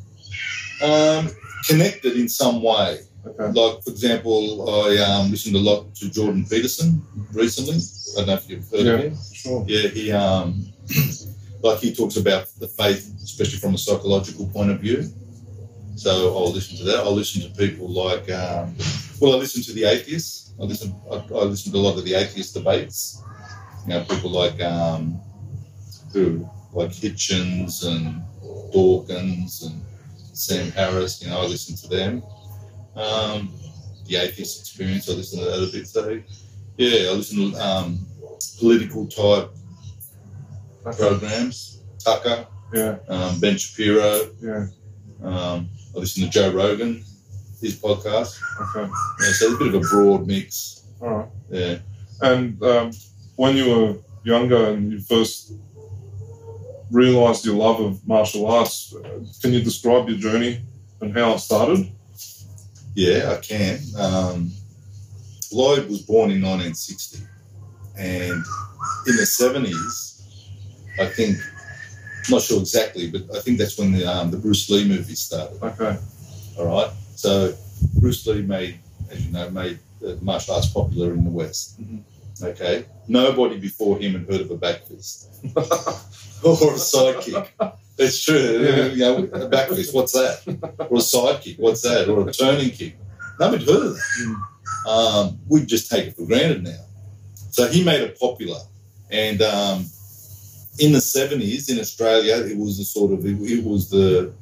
um, 0.82 1.28
connected 1.68 2.16
in 2.16 2.28
some 2.28 2.62
way. 2.62 3.00
Okay. 3.26 3.52
Like, 3.60 3.82
for 3.84 3.90
example, 3.90 4.68
I 4.86 4.96
um, 4.98 5.30
listened 5.30 5.54
a 5.54 5.58
lot 5.58 5.94
to 5.96 6.10
Jordan 6.10 6.44
Peterson 6.48 7.02
recently. 7.32 7.76
I 8.16 8.20
don't 8.20 8.26
know 8.28 8.34
if 8.34 8.48
you've 8.48 8.70
heard 8.70 8.80
of 8.80 8.86
Yeah. 8.86 8.96
him. 9.08 9.16
Sure. 9.32 9.64
Yeah, 9.68 9.88
he 9.88 10.10
um, 10.10 10.66
like 11.62 11.78
he 11.80 11.94
talks 11.94 12.16
about 12.16 12.48
the 12.58 12.66
faith, 12.66 13.12
especially 13.22 13.58
from 13.58 13.74
a 13.74 13.78
psychological 13.78 14.46
point 14.48 14.70
of 14.70 14.80
view. 14.80 15.04
So 16.00 16.34
I'll 16.34 16.50
listen 16.50 16.78
to 16.78 16.84
that. 16.84 17.00
I'll 17.00 17.12
listen 17.12 17.42
to 17.42 17.50
people 17.50 17.86
like, 17.86 18.30
um, 18.30 18.74
well, 19.20 19.34
I 19.34 19.36
listen 19.36 19.62
to 19.64 19.72
the 19.74 19.84
atheists. 19.84 20.54
I 20.58 20.62
listen, 20.64 20.94
I, 21.12 21.16
I 21.16 21.42
listen 21.44 21.72
to 21.72 21.78
a 21.78 21.84
lot 21.86 21.98
of 21.98 22.06
the 22.06 22.14
atheist 22.14 22.54
debates. 22.54 23.22
You 23.86 23.90
know, 23.92 24.04
people 24.04 24.30
like 24.30 24.58
um, 24.62 25.20
who 26.14 26.48
like 26.72 26.88
Hitchens 26.88 27.86
and 27.86 28.22
Dawkins 28.72 29.62
and 29.64 29.82
Sam 30.32 30.70
Harris. 30.72 31.22
You 31.22 31.28
know, 31.28 31.42
I 31.42 31.44
listen 31.44 31.76
to 31.76 31.88
them. 31.94 32.22
Um, 32.96 33.52
the 34.06 34.16
atheist 34.16 34.58
experience, 34.60 35.06
I 35.06 35.12
listen 35.12 35.40
to 35.40 35.44
that 35.44 35.68
a 35.68 35.70
bit. 35.70 35.86
So 35.86 36.18
yeah, 36.78 37.10
I 37.10 37.12
listen 37.12 37.52
to 37.52 37.58
um, 37.62 38.06
political 38.58 39.06
type 39.06 39.50
programs. 40.96 41.82
Tucker, 42.02 42.46
Yeah. 42.72 42.96
um, 43.08 43.38
Ben 43.38 43.58
Shapiro. 43.58 44.30
Yeah. 44.40 44.66
Um, 45.22 45.68
I 45.94 45.98
listen 45.98 46.24
to 46.24 46.30
Joe 46.30 46.52
Rogan, 46.52 47.04
his 47.60 47.80
podcast. 47.80 48.40
Okay. 48.60 48.90
Yeah, 49.20 49.32
so 49.32 49.46
it's 49.46 49.54
a 49.54 49.58
bit 49.58 49.74
of 49.74 49.74
a 49.74 49.80
broad 49.80 50.26
mix. 50.26 50.84
All 51.00 51.10
right. 51.10 51.28
Yeah. 51.50 51.78
And 52.22 52.62
um, 52.62 52.90
when 53.36 53.56
you 53.56 53.70
were 53.70 53.96
younger 54.22 54.70
and 54.70 54.92
you 54.92 55.00
first 55.00 55.52
realized 56.90 57.44
your 57.44 57.56
love 57.56 57.80
of 57.80 58.06
martial 58.06 58.46
arts, 58.46 58.94
can 59.40 59.52
you 59.52 59.62
describe 59.62 60.08
your 60.08 60.18
journey 60.18 60.62
and 61.00 61.16
how 61.16 61.32
it 61.32 61.38
started? 61.38 61.90
Yeah, 62.94 63.36
I 63.36 63.40
can. 63.40 63.78
Um, 63.98 64.50
Lloyd 65.52 65.88
was 65.88 66.02
born 66.02 66.30
in 66.30 66.42
1960, 66.42 67.24
and 67.96 68.44
in 69.06 69.16
the 69.16 69.22
70s, 69.22 70.22
I 71.00 71.06
think, 71.06 71.38
not 72.30 72.42
sure 72.42 72.60
exactly, 72.60 73.10
but 73.10 73.22
I 73.36 73.40
think 73.40 73.58
that's 73.58 73.78
when 73.78 73.92
the 73.92 74.06
um, 74.06 74.30
the 74.30 74.36
Bruce 74.38 74.68
Lee 74.70 74.86
movie 74.88 75.14
started. 75.14 75.62
Okay. 75.62 75.96
All 76.58 76.66
right. 76.66 76.90
So 77.16 77.54
Bruce 78.00 78.26
Lee 78.26 78.42
made, 78.42 78.78
as 79.10 79.24
you 79.24 79.32
know, 79.32 79.50
made 79.50 79.78
uh, 80.06 80.14
martial 80.20 80.54
arts 80.54 80.68
popular 80.68 81.12
in 81.12 81.24
the 81.24 81.30
West. 81.30 81.80
Mhm. 81.80 82.02
Okay. 82.42 82.86
Nobody 83.08 83.58
before 83.58 83.98
him 83.98 84.12
had 84.12 84.28
heard 84.30 84.40
of 84.42 84.50
a 84.50 84.56
back 84.56 84.86
fist 84.86 85.28
or 86.42 86.74
a 86.74 86.78
side 86.78 87.20
kick. 87.20 87.54
It's 87.98 88.22
true. 88.24 88.62
Yeah. 88.64 88.86
You 88.86 88.96
know, 88.96 89.44
a 89.44 89.48
back 89.48 89.68
fist, 89.68 89.94
what's 89.94 90.12
that? 90.12 90.40
Or 90.88 90.98
a 90.98 91.00
side 91.02 91.42
kick, 91.42 91.56
what's 91.58 91.82
that? 91.82 92.08
Or 92.08 92.26
a 92.28 92.32
turning 92.32 92.70
kick. 92.70 92.96
Nobody 93.38 93.64
heard 93.64 93.86
of 93.88 93.96
that. 93.96 94.36
Um, 94.88 95.38
we 95.48 95.66
just 95.66 95.90
take 95.90 96.06
it 96.08 96.16
for 96.16 96.24
granted 96.24 96.62
now. 96.64 96.84
So 97.50 97.68
he 97.68 97.84
made 97.84 98.00
it 98.00 98.18
popular. 98.18 98.60
And 99.10 99.42
um, 99.42 99.86
in 100.78 100.92
the 100.92 100.98
70s 100.98 101.70
in 101.70 101.78
Australia, 101.78 102.36
it 102.36 102.56
was 102.56 102.78
the 102.78 102.84
sort 102.84 103.12
of, 103.12 103.24
it, 103.24 103.40
it 103.40 103.64
was 103.64 103.90
the, 103.90 104.32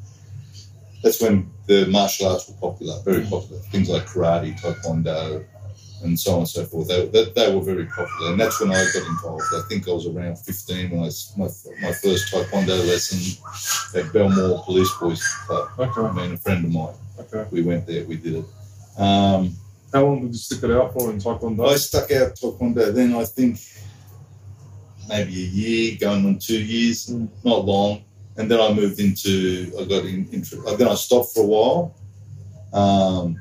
that's 1.02 1.20
when 1.20 1.50
the 1.66 1.86
martial 1.86 2.28
arts 2.28 2.48
were 2.48 2.54
popular, 2.54 3.00
very 3.04 3.24
popular. 3.24 3.60
Things 3.70 3.88
like 3.88 4.06
karate, 4.06 4.58
taekwondo, 4.60 5.44
and 6.04 6.18
so 6.18 6.32
on 6.32 6.38
and 6.38 6.48
so 6.48 6.64
forth. 6.64 6.88
They, 6.88 7.06
they, 7.06 7.24
they 7.30 7.54
were 7.54 7.60
very 7.60 7.86
popular. 7.86 8.32
And 8.32 8.40
that's 8.40 8.60
when 8.60 8.70
I 8.70 8.84
got 8.92 9.06
involved. 9.06 9.44
I 9.54 9.62
think 9.68 9.88
I 9.88 9.92
was 9.92 10.06
around 10.06 10.38
15 10.38 10.90
when 10.90 11.00
I, 11.00 11.10
my, 11.36 11.48
my 11.82 11.92
first 11.92 12.32
taekwondo 12.32 12.86
lesson 12.86 13.42
at 13.98 14.12
Belmore 14.12 14.62
Police 14.64 14.92
Boys 15.00 15.24
Club. 15.46 15.70
Okay. 15.78 16.00
I 16.00 16.12
mean, 16.12 16.34
a 16.34 16.36
friend 16.36 16.64
of 16.64 16.72
mine. 16.72 16.94
Okay. 17.18 17.46
We 17.50 17.62
went 17.62 17.86
there, 17.86 18.04
we 18.04 18.16
did 18.16 18.36
it. 18.36 18.44
Um, 19.00 19.56
How 19.92 20.04
long 20.04 20.22
did 20.22 20.32
you 20.32 20.38
stick 20.38 20.62
it 20.62 20.70
out 20.70 20.92
for 20.92 21.10
in 21.10 21.18
Taekwondo? 21.18 21.68
I 21.68 21.76
stuck 21.76 22.10
out 22.12 22.34
Taekwondo 22.34 22.92
then, 22.94 23.14
I 23.14 23.24
think 23.24 23.58
maybe 25.08 25.32
a 25.32 25.48
year, 25.48 25.96
going 26.00 26.26
on 26.26 26.38
two 26.38 26.60
years, 26.62 27.06
Mm. 27.08 27.28
not 27.44 27.64
long. 27.64 28.02
And 28.36 28.50
then 28.50 28.60
I 28.60 28.72
moved 28.72 29.00
into, 29.00 29.72
I 29.80 29.84
got 29.84 30.04
in, 30.04 30.28
into 30.32 30.56
then 30.76 30.86
I 30.88 30.94
stopped 30.94 31.34
for 31.34 31.42
a 31.42 31.46
while. 31.46 31.94
Um, 32.72 33.40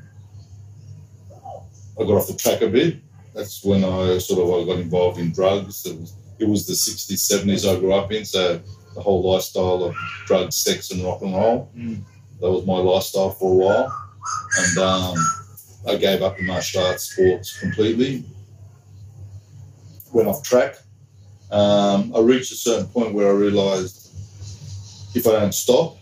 I 2.00 2.04
got 2.04 2.10
off 2.16 2.26
the 2.26 2.34
track 2.34 2.62
a 2.62 2.68
bit. 2.68 2.96
That's 3.34 3.62
when 3.64 3.84
I 3.84 4.18
sort 4.18 4.40
of 4.40 4.48
I 4.50 4.66
got 4.72 4.80
involved 4.80 5.18
in 5.18 5.30
drugs. 5.32 5.86
It 5.86 5.98
was, 6.00 6.14
it 6.40 6.48
was 6.48 6.66
the 6.66 6.72
60s, 6.72 7.30
70s 7.30 7.68
I 7.68 7.78
grew 7.78 7.92
up 7.92 8.10
in. 8.12 8.24
So 8.24 8.60
the 8.94 9.00
whole 9.00 9.22
lifestyle 9.30 9.84
of 9.84 9.94
drugs, 10.26 10.56
sex, 10.56 10.90
and 10.90 11.02
rock 11.04 11.22
and 11.22 11.34
roll. 11.34 11.70
Mm. 11.76 12.02
That 12.40 12.50
was 12.50 12.66
my 12.66 12.78
lifestyle 12.78 13.30
for 13.30 13.52
a 13.52 13.54
while. 13.54 14.10
And 14.58 14.78
um, 14.78 15.16
I 15.86 15.96
gave 15.96 16.22
up 16.22 16.36
the 16.36 16.42
martial 16.44 16.82
arts 16.82 17.04
sports 17.04 17.58
completely. 17.60 18.24
Went 20.12 20.28
off 20.28 20.42
track. 20.42 20.76
Um, 21.50 22.12
I 22.14 22.20
reached 22.20 22.52
a 22.52 22.56
certain 22.56 22.86
point 22.88 23.14
where 23.14 23.28
I 23.28 23.32
realised 23.32 24.10
if 25.14 25.26
I 25.26 25.32
don't 25.32 25.54
stop, 25.54 25.96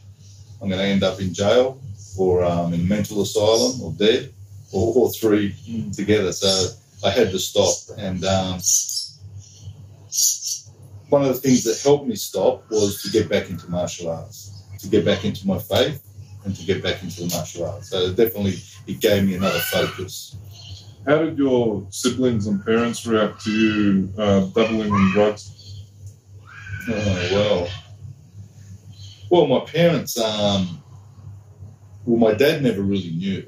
I'm 0.60 0.68
going 0.68 0.80
to 0.80 0.86
end 0.86 1.02
up 1.02 1.20
in 1.20 1.32
jail 1.32 1.80
or 2.18 2.44
um, 2.44 2.72
in 2.74 2.80
a 2.80 2.84
mental 2.84 3.22
asylum 3.22 3.80
or 3.82 3.92
dead 3.92 4.32
or 4.72 4.94
all 4.94 5.10
three 5.12 5.54
Mm. 5.68 5.94
together. 5.94 6.32
So 6.32 6.48
I 7.04 7.10
had 7.10 7.30
to 7.30 7.38
stop. 7.38 7.74
And 7.98 8.24
um, 8.24 8.60
one 11.08 11.22
of 11.22 11.28
the 11.28 11.40
things 11.40 11.62
that 11.64 11.80
helped 11.82 12.06
me 12.08 12.16
stop 12.16 12.68
was 12.70 13.02
to 13.02 13.10
get 13.10 13.28
back 13.28 13.48
into 13.50 13.70
martial 13.70 14.10
arts, 14.10 14.62
to 14.80 14.88
get 14.88 15.04
back 15.04 15.24
into 15.24 15.46
my 15.46 15.58
faith, 15.58 16.02
and 16.44 16.54
to 16.56 16.64
get 16.64 16.82
back 16.82 17.02
into 17.02 17.24
the 17.24 17.34
martial 17.34 17.66
arts. 17.66 17.90
So 17.90 18.12
definitely, 18.12 18.58
it 18.86 19.00
gave 19.00 19.24
me 19.24 19.34
another 19.34 19.60
focus. 19.60 20.36
How 21.06 21.18
did 21.18 21.38
your 21.38 21.86
siblings 21.90 22.46
and 22.46 22.64
parents 22.64 23.06
react 23.06 23.44
to 23.44 23.50
you 23.50 24.12
uh, 24.18 24.40
dabbling 24.46 24.92
in 24.92 25.10
drugs? 25.12 25.84
Oh 26.88 27.28
well. 27.32 27.68
Well, 29.30 29.46
my 29.46 29.60
parents, 29.70 30.18
um, 30.18 30.82
Well, 32.04 32.18
my 32.18 32.34
dad 32.34 32.62
never 32.62 32.82
really 32.82 33.10
knew. 33.10 33.46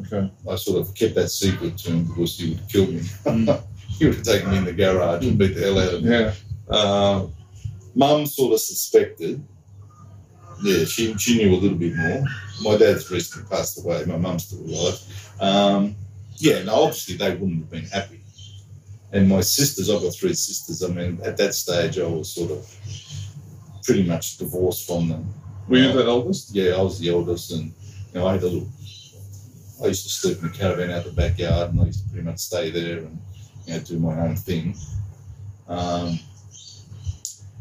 Okay. 0.00 0.30
I 0.48 0.56
sort 0.56 0.80
of 0.80 0.94
kept 0.94 1.14
that 1.16 1.28
secret 1.28 1.76
to 1.78 1.90
him 1.90 2.04
because 2.04 2.38
he 2.38 2.50
would 2.50 2.68
kill 2.68 2.86
me. 2.86 3.00
Mm. 3.00 3.62
he 3.98 4.06
would 4.06 4.14
have 4.14 4.24
taken 4.24 4.50
me 4.50 4.58
in 4.58 4.64
the 4.64 4.72
garage 4.72 5.26
and 5.26 5.38
beat 5.38 5.54
the 5.54 5.60
hell 5.60 5.78
out 5.78 5.94
of 5.94 6.02
me. 6.04 6.10
Yeah. 6.10 6.34
Uh, 6.68 7.26
Mum 7.94 8.26
sort 8.26 8.54
of 8.54 8.60
suspected. 8.60 9.44
Yeah, 10.62 10.84
she, 10.84 11.14
she 11.18 11.38
knew 11.38 11.54
a 11.54 11.58
little 11.58 11.78
bit 11.78 11.96
more. 11.96 12.22
My 12.62 12.76
dad's 12.76 13.10
recently 13.10 13.48
passed 13.48 13.78
away. 13.78 14.04
My 14.04 14.16
mum's 14.16 14.44
still 14.44 14.60
alive. 14.60 15.32
Um, 15.40 15.96
yeah, 16.38 16.62
no, 16.62 16.74
obviously 16.74 17.16
they 17.16 17.30
wouldn't 17.30 17.58
have 17.60 17.70
been 17.70 17.84
happy. 17.86 18.20
And 19.12 19.28
my 19.28 19.40
sisters, 19.40 19.88
I've 19.90 20.02
got 20.02 20.14
three 20.14 20.34
sisters. 20.34 20.82
I 20.82 20.88
mean, 20.88 21.18
at 21.24 21.36
that 21.38 21.54
stage, 21.54 21.98
I 21.98 22.06
was 22.06 22.30
sort 22.32 22.50
of 22.50 22.66
pretty 23.82 24.02
much 24.04 24.36
divorced 24.36 24.86
from 24.86 25.08
them. 25.08 25.32
Were 25.68 25.78
you 25.78 25.92
the 25.92 26.04
eldest? 26.04 26.54
Yeah, 26.54 26.72
I 26.72 26.82
was 26.82 26.98
the 26.98 27.10
eldest, 27.10 27.52
and 27.52 27.66
you 28.12 28.20
know, 28.20 28.26
I 28.26 28.32
had 28.34 28.42
a 28.42 28.46
little. 28.46 28.68
I 29.82 29.86
used 29.86 30.04
to 30.04 30.10
sleep 30.10 30.38
in 30.42 30.48
the 30.50 30.58
caravan 30.58 30.90
out 30.90 31.04
the 31.04 31.12
backyard, 31.12 31.70
and 31.70 31.80
I 31.80 31.84
used 31.86 32.04
to 32.04 32.10
pretty 32.10 32.26
much 32.26 32.38
stay 32.38 32.70
there 32.70 32.98
and 32.98 33.18
you 33.66 33.74
know 33.74 33.80
do 33.80 33.98
my 33.98 34.18
own 34.20 34.36
thing. 34.36 34.76
Um, 35.68 36.18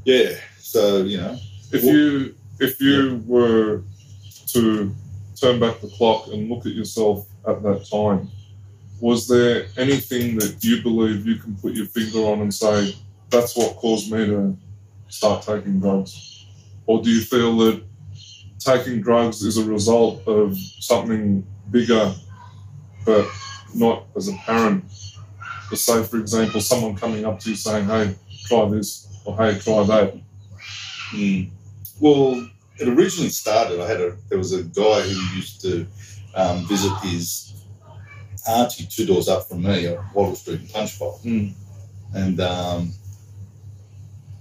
yeah, 0.05 0.35
so 0.59 1.03
you 1.03 1.17
know, 1.17 1.37
If 1.71 1.83
Well- 1.83 1.93
you 1.93 2.35
if 2.59 2.79
you 2.81 3.21
were 3.27 3.83
to 4.53 4.95
turn 5.39 5.59
back 5.59 5.79
the 5.81 5.89
clock 5.89 6.27
and 6.27 6.49
look 6.49 6.65
at 6.65 6.73
yourself 6.73 7.27
at 7.47 7.61
that 7.63 7.85
time, 7.89 8.31
was 8.99 9.27
there 9.27 9.67
anything 9.77 10.37
that 10.37 10.63
you 10.63 10.81
believe 10.81 11.25
you 11.25 11.35
can 11.35 11.55
put 11.55 11.73
your 11.73 11.85
finger 11.85 12.19
on 12.19 12.41
and 12.41 12.53
say 12.53 12.95
that's 13.29 13.55
what 13.55 13.75
caused 13.75 14.11
me 14.11 14.25
to 14.25 14.57
start 15.09 15.43
taking 15.43 15.79
drugs? 15.79 16.45
Or 16.85 17.01
do 17.01 17.09
you 17.09 17.21
feel 17.21 17.57
that 17.57 17.83
taking 18.59 19.01
drugs 19.01 19.43
is 19.43 19.57
a 19.57 19.65
result 19.65 20.27
of 20.27 20.57
something 20.57 21.45
bigger 21.69 22.13
but 23.05 23.27
not 23.75 24.05
as 24.15 24.29
apparent? 24.29 24.85
But 25.69 25.79
say, 25.79 26.03
for 26.03 26.17
example, 26.17 26.61
someone 26.61 26.95
coming 26.95 27.25
up 27.25 27.39
to 27.41 27.49
you 27.49 27.55
saying, 27.55 27.85
hey, 27.85 28.15
try 28.45 28.67
this, 28.69 29.21
or 29.25 29.35
hey, 29.35 29.59
try 29.59 29.83
that. 29.83 30.17
Mm. 31.11 31.49
Well, 31.99 32.49
it 32.77 32.87
originally 32.87 33.29
started. 33.29 33.81
I 33.81 33.87
had 33.87 34.01
a 34.01 34.15
there 34.29 34.37
was 34.37 34.53
a 34.53 34.63
guy 34.63 35.01
who 35.01 35.35
used 35.35 35.61
to 35.61 35.85
um, 36.35 36.65
visit 36.67 36.93
his 36.99 37.56
auntie 38.47 38.85
two 38.85 39.05
doors 39.05 39.27
up 39.27 39.47
from 39.47 39.63
me 39.63 39.87
at 39.87 39.99
Wattle 40.15 40.35
Street 40.35 40.61
in 40.61 40.67
Punchbowl, 40.67 41.19
Mm. 41.23 41.53
and 42.13 42.39
um, 42.39 42.93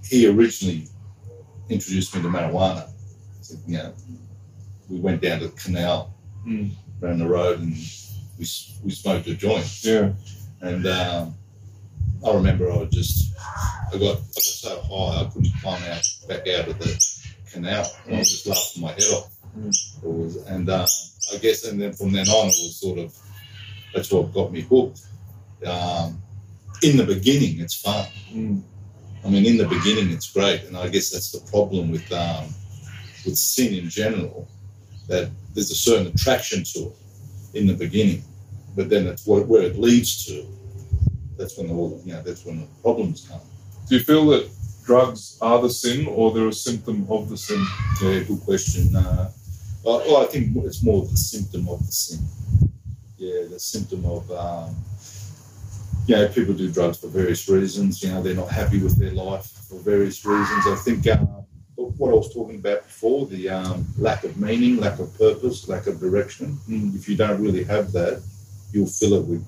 he 0.07 0.27
originally 0.27 0.87
introduced 1.69 2.15
me 2.15 2.21
to 2.21 2.27
marijuana. 2.29 2.89
So, 3.41 3.55
you 3.67 3.77
know, 3.77 3.93
we 4.89 4.99
went 4.99 5.21
down 5.21 5.39
to 5.39 5.47
the 5.47 5.57
canal, 5.57 6.13
Mm. 6.45 6.71
around 7.01 7.19
the 7.19 7.27
road, 7.27 7.59
and 7.59 7.73
we 8.39 8.45
we 8.83 8.91
smoked 8.91 9.27
a 9.27 9.33
joint. 9.35 9.83
Yeah. 9.83 10.13
And 10.61 10.85
um, 10.87 11.35
I 12.25 12.33
remember 12.33 12.71
I 12.71 12.77
was 12.77 12.89
just, 12.91 13.33
I 13.93 13.97
got, 13.97 14.01
I 14.17 14.19
got 14.19 14.19
so 14.41 14.81
high 14.81 15.21
I 15.21 15.29
couldn't 15.31 15.51
climb 15.61 15.83
out 15.83 16.03
back 16.27 16.47
out 16.47 16.67
of 16.69 16.79
the 16.79 17.17
canal. 17.51 17.85
And 18.05 18.15
I 18.15 18.19
was 18.19 18.31
just 18.31 18.47
laughing 18.47 18.81
my 18.83 18.91
head 18.93 19.11
off. 19.13 19.31
Mm. 19.57 20.03
It 20.03 20.07
was, 20.09 20.35
and 20.47 20.69
um, 20.69 20.87
I 21.33 21.37
guess, 21.37 21.65
and 21.65 21.79
then 21.81 21.93
from 21.93 22.11
then 22.11 22.27
on, 22.29 22.45
it 22.47 22.55
was 22.63 22.79
sort 22.79 22.97
of, 22.99 23.13
that's 23.93 24.11
what 24.11 24.33
got 24.33 24.51
me 24.51 24.61
hooked. 24.61 25.01
Um, 25.65 26.21
in 26.83 26.97
the 26.97 27.05
beginning, 27.05 27.59
it's 27.59 27.75
fun. 27.75 28.07
Mm. 28.31 28.61
I 29.25 29.29
mean, 29.29 29.45
in 29.45 29.57
the 29.57 29.67
beginning, 29.67 30.11
it's 30.11 30.31
great, 30.31 30.63
and 30.65 30.77
I 30.77 30.87
guess 30.89 31.09
that's 31.09 31.31
the 31.31 31.39
problem 31.51 31.91
with 31.91 32.11
um, 32.11 32.45
with 33.25 33.35
sin 33.35 33.73
in 33.73 33.89
general, 33.89 34.47
that 35.07 35.29
there's 35.53 35.71
a 35.71 35.75
certain 35.75 36.07
attraction 36.07 36.63
to 36.63 36.79
it 36.79 37.59
in 37.59 37.67
the 37.67 37.73
beginning, 37.73 38.23
but 38.75 38.89
then 38.89 39.07
it's 39.07 39.25
where, 39.25 39.41
where 39.41 39.63
it 39.63 39.77
leads 39.77 40.25
to. 40.25 40.45
That's 41.37 41.57
when 41.57 41.69
all 41.69 42.01
you 42.05 42.13
know. 42.13 42.21
That's 42.21 42.45
when 42.45 42.61
the 42.61 42.67
problems 42.81 43.27
come. 43.29 43.41
Do 43.89 43.95
you 43.95 44.03
feel 44.03 44.25
that 44.27 44.49
drugs 44.85 45.37
are 45.41 45.61
the 45.61 45.69
sin 45.69 46.07
or 46.07 46.31
they're 46.31 46.47
a 46.47 46.53
symptom 46.53 47.05
of 47.09 47.29
the 47.29 47.37
sin? 47.37 47.63
Yeah, 48.01 48.19
good 48.21 48.41
question. 48.41 48.95
Uh, 48.95 49.31
well, 49.83 49.99
well, 49.99 50.23
I 50.23 50.25
think 50.25 50.55
it's 50.57 50.83
more 50.83 51.05
the 51.05 51.17
symptom 51.17 51.67
of 51.69 51.85
the 51.85 51.91
sin. 51.91 52.19
Yeah, 53.17 53.47
the 53.49 53.59
symptom 53.59 54.05
of, 54.05 54.29
um, 54.31 54.75
you 56.05 56.15
know, 56.15 56.27
people 56.27 56.53
do 56.53 56.71
drugs 56.71 56.99
for 56.99 57.07
various 57.07 57.49
reasons. 57.49 58.03
You 58.03 58.09
know, 58.11 58.21
they're 58.21 58.35
not 58.35 58.49
happy 58.51 58.79
with 58.79 58.97
their 58.99 59.11
life 59.11 59.45
for 59.67 59.79
various 59.79 60.23
reasons. 60.23 60.67
I 60.67 60.75
think 60.75 61.07
uh, 61.07 61.17
what 61.75 62.11
I 62.11 62.13
was 62.13 62.31
talking 62.33 62.57
about 62.57 62.83
before, 62.83 63.25
the 63.25 63.49
um, 63.49 63.85
lack 63.97 64.23
of 64.23 64.37
meaning, 64.37 64.77
lack 64.77 64.99
of 64.99 65.17
purpose, 65.17 65.67
lack 65.67 65.87
of 65.87 65.99
direction. 65.99 66.57
Mm. 66.69 66.95
If 66.95 67.09
you 67.09 67.17
don't 67.17 67.41
really 67.41 67.63
have 67.63 67.91
that, 67.93 68.21
you'll 68.71 68.85
fill 68.87 69.13
it 69.13 69.25
with, 69.25 69.43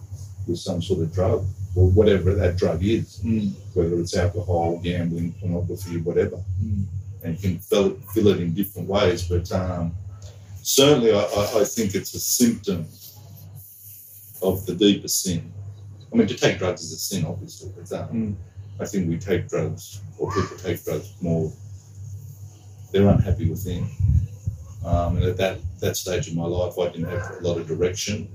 with 0.48 0.58
some 0.60 0.82
sort 0.82 1.02
of 1.02 1.14
drug 1.14 1.46
or 1.76 1.90
whatever 1.92 2.34
that 2.34 2.58
drug 2.58 2.84
is, 2.84 3.20
Mm. 3.24 3.54
whether 3.76 4.00
it's 4.00 4.18
alcohol, 4.18 4.80
gambling, 4.84 5.34
pornography, 5.34 5.98
whatever 5.98 6.38
Mm. 6.64 6.86
and 7.24 7.36
you 7.36 7.42
can 7.50 7.60
fill 7.60 7.88
it, 7.92 7.98
fill 8.14 8.28
it 8.30 8.40
in 8.40 8.54
different 8.56 8.88
ways. 8.88 9.24
But 9.24 9.52
um, 9.52 9.94
certainly, 10.64 11.14
I, 11.14 11.24
I 11.56 11.64
think 11.64 11.94
it's 11.94 12.16
a 12.16 12.20
symptom 12.20 12.86
of 14.42 14.66
the 14.66 14.76
deeper 14.76 15.08
sin. 15.08 15.52
I 16.12 16.16
mean, 16.16 16.28
to 16.28 16.36
take 16.36 16.58
drugs 16.58 16.82
is 16.82 16.94
a 16.94 16.98
sin, 16.98 17.26
obviously, 17.26 17.72
but 17.78 17.92
um, 17.94 18.10
Mm. 18.10 18.36
I 18.82 18.86
think 18.86 19.10
we 19.10 19.18
take 19.18 19.50
drugs, 19.50 20.02
or 20.18 20.32
people 20.32 20.58
take 20.58 20.84
drugs 20.84 21.14
more. 21.22 21.52
They're 22.92 23.08
unhappy 23.08 23.50
within. 23.50 23.90
Um, 24.86 25.18
and 25.18 25.26
at 25.26 25.38
that, 25.38 25.58
that 25.82 25.98
stage 25.98 26.30
of 26.30 26.36
my 26.36 26.46
life, 26.46 26.80
I 26.80 26.88
didn't 26.88 27.10
have 27.10 27.40
a 27.40 27.48
lot 27.48 27.58
of 27.58 27.68
direction. 27.68 28.30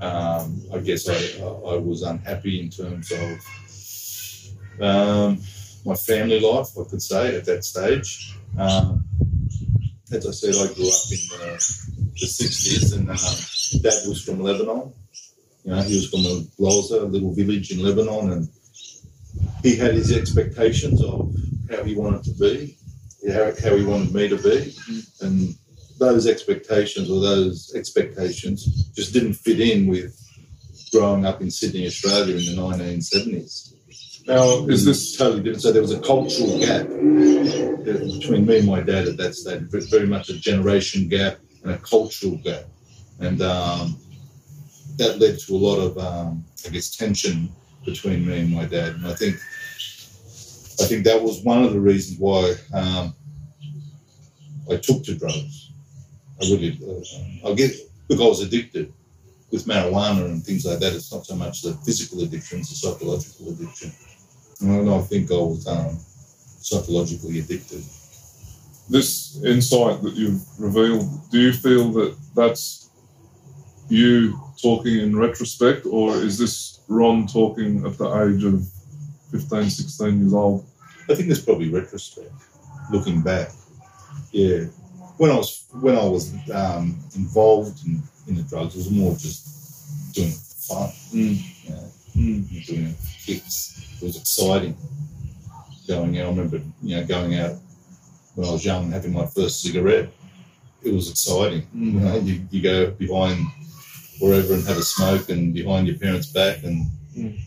Um, 0.00 0.62
I 0.72 0.78
guess 0.78 1.08
I, 1.08 1.42
I, 1.42 1.46
I 1.46 1.76
was 1.78 2.02
unhappy 2.02 2.60
in 2.60 2.68
terms 2.68 3.10
of 3.12 4.82
um, 4.82 5.40
my 5.86 5.94
family 5.94 6.40
life, 6.40 6.68
I 6.78 6.84
could 6.88 7.02
say, 7.02 7.36
at 7.36 7.44
that 7.46 7.64
stage. 7.64 8.36
Um, 8.58 9.04
as 10.12 10.26
I 10.26 10.30
said, 10.32 10.54
I 10.54 10.72
grew 10.74 10.88
up 10.88 11.10
in 11.10 11.18
the, 11.30 12.12
the 12.20 12.26
60s, 12.26 12.94
and 12.94 13.08
um, 13.08 13.82
dad 13.82 14.06
was 14.06 14.22
from 14.22 14.42
Lebanon. 14.42 14.92
You 15.64 15.72
know, 15.72 15.82
he 15.82 15.94
was 15.94 16.08
from 16.08 16.20
a 16.20 16.42
Loza, 16.60 17.02
a 17.02 17.06
little 17.06 17.34
village 17.34 17.70
in 17.70 17.82
Lebanon, 17.82 18.32
and 18.32 18.48
he 19.62 19.76
had 19.76 19.94
his 19.94 20.12
expectations 20.12 21.02
of 21.02 21.34
how 21.70 21.84
he 21.84 21.94
wanted 21.94 22.24
to 22.24 22.32
be, 22.32 22.76
how, 23.32 23.52
how 23.62 23.76
he 23.76 23.84
wanted 23.84 24.12
me 24.12 24.28
to 24.28 24.36
be, 24.36 24.74
and 25.20 25.54
those 25.98 26.26
expectations 26.26 27.10
or 27.10 27.20
those 27.20 27.72
expectations 27.76 28.90
just 28.92 29.12
didn't 29.12 29.34
fit 29.34 29.60
in 29.60 29.86
with 29.86 30.18
growing 30.92 31.24
up 31.24 31.40
in 31.40 31.50
Sydney, 31.50 31.86
Australia 31.86 32.36
in 32.36 32.56
the 32.56 32.60
1970s. 32.60 33.72
Now, 34.26 34.66
is 34.66 34.84
this 34.84 35.16
totally 35.16 35.42
different? 35.42 35.62
So 35.62 35.72
there 35.72 35.82
was 35.82 35.92
a 35.92 36.00
cultural 36.00 36.58
gap 36.58 36.86
between 37.84 38.46
me 38.46 38.58
and 38.58 38.66
my 38.66 38.80
dad 38.80 39.08
at 39.08 39.16
that 39.16 39.34
stage, 39.34 39.62
very 39.90 40.06
much 40.06 40.28
a 40.28 40.38
generation 40.38 41.08
gap 41.08 41.38
and 41.64 41.72
a 41.72 41.78
cultural 41.78 42.36
gap, 42.36 42.64
and 43.20 43.42
um, 43.42 43.96
that 44.98 45.18
led 45.18 45.38
to 45.40 45.54
a 45.54 45.56
lot 45.56 45.78
of, 45.78 45.98
um, 45.98 46.44
I 46.66 46.70
guess, 46.70 46.94
tension 46.96 47.50
between 47.84 48.26
me 48.26 48.40
and 48.40 48.50
my 48.50 48.64
dad. 48.64 48.94
And 48.94 49.06
I 49.06 49.14
think, 49.14 49.36
I 50.80 50.86
think 50.86 51.04
that 51.04 51.20
was 51.20 51.42
one 51.42 51.64
of 51.64 51.72
the 51.72 51.80
reasons 51.80 52.18
why 52.18 52.54
um, 52.72 53.14
I 54.70 54.76
took 54.76 55.04
to 55.04 55.14
drugs. 55.14 55.70
I 56.40 56.46
really, 56.46 56.78
uh, 56.82 57.50
I 57.50 57.54
get 57.54 57.72
because 58.08 58.20
I 58.20 58.28
was 58.28 58.40
addicted 58.40 58.92
with 59.50 59.66
marijuana 59.66 60.24
and 60.24 60.44
things 60.44 60.64
like 60.64 60.80
that. 60.80 60.92
It's 60.92 61.12
not 61.12 61.26
so 61.26 61.36
much 61.36 61.62
the 61.62 61.74
physical 61.84 62.22
addiction; 62.22 62.60
it's 62.60 62.70
the 62.70 62.76
psychological 62.76 63.50
addiction. 63.52 63.92
And 64.60 64.90
I 64.90 65.00
think 65.02 65.30
I 65.30 65.34
was 65.34 65.66
um, 65.66 65.98
psychologically 66.60 67.38
addicted. 67.40 67.82
this 68.88 69.42
insight 69.44 70.02
that 70.02 70.14
you've 70.14 70.42
revealed? 70.58 71.30
Do 71.30 71.40
you 71.40 71.52
feel 71.52 71.90
that 71.92 72.16
that's 72.34 72.81
you 73.92 74.40
talking 74.60 74.98
in 74.98 75.16
retrospect, 75.16 75.86
or 75.86 76.16
is 76.16 76.38
this 76.38 76.80
Ron 76.88 77.26
talking 77.26 77.84
at 77.86 77.98
the 77.98 78.08
age 78.22 78.44
of 78.44 78.66
15, 79.30 79.70
16 79.70 80.20
years 80.20 80.32
old? 80.34 80.66
I 81.08 81.14
think 81.14 81.28
there's 81.28 81.44
probably 81.44 81.68
retrospect, 81.70 82.32
looking 82.90 83.22
back. 83.22 83.48
Yeah, 84.30 84.64
when 85.18 85.30
I 85.30 85.36
was 85.36 85.66
when 85.80 85.96
I 85.96 86.04
was 86.04 86.32
um, 86.52 86.98
involved 87.14 87.86
in, 87.86 88.02
in 88.28 88.36
the 88.36 88.42
drugs, 88.42 88.74
it 88.74 88.78
was 88.78 88.90
more 88.90 89.12
just 89.12 90.14
doing 90.14 90.28
it 90.28 90.34
for 90.34 90.74
fun. 90.74 90.88
Mm. 91.12 91.64
You 91.64 91.70
know, 91.70 91.88
Mm. 92.14 92.66
doing 92.66 92.86
it 92.88 92.96
for 92.96 93.26
kicks. 93.26 93.86
It 94.00 94.04
was 94.04 94.16
exciting. 94.18 94.76
Going 95.88 96.18
out, 96.18 96.26
I 96.26 96.28
remember, 96.28 96.60
you 96.82 96.96
know, 96.96 97.06
going 97.06 97.38
out 97.38 97.52
when 98.34 98.46
I 98.46 98.52
was 98.52 98.64
young, 98.64 98.90
having 98.92 99.14
my 99.14 99.24
first 99.26 99.62
cigarette. 99.62 100.10
It 100.82 100.92
was 100.92 101.10
exciting. 101.10 101.66
You 101.74 102.00
know, 102.00 102.16
you, 102.18 102.46
you 102.50 102.60
go 102.62 102.90
behind 102.90 103.46
wherever 104.22 104.54
and 104.54 104.64
have 104.68 104.78
a 104.78 104.82
smoke, 104.82 105.28
and 105.28 105.52
behind 105.52 105.88
your 105.88 105.98
parents' 105.98 106.28
back, 106.32 106.62
and 106.62 106.86
Mm. 107.16 107.38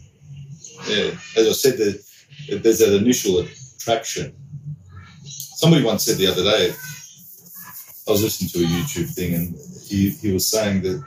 yeah, 0.87 1.09
as 1.37 1.47
I 1.47 1.51
said, 1.53 1.77
there, 1.79 2.59
there's 2.59 2.79
that 2.79 2.93
initial 2.95 3.39
attraction. 3.39 4.35
Somebody 5.61 5.83
once 5.83 6.03
said 6.03 6.17
the 6.17 6.27
other 6.27 6.43
day, 6.43 6.73
I 8.07 8.11
was 8.11 8.21
listening 8.21 8.49
to 8.51 8.59
a 8.59 8.67
YouTube 8.77 9.09
thing, 9.15 9.33
and 9.33 9.55
he, 9.87 10.09
he 10.11 10.31
was 10.33 10.47
saying 10.47 10.83
that 10.83 11.03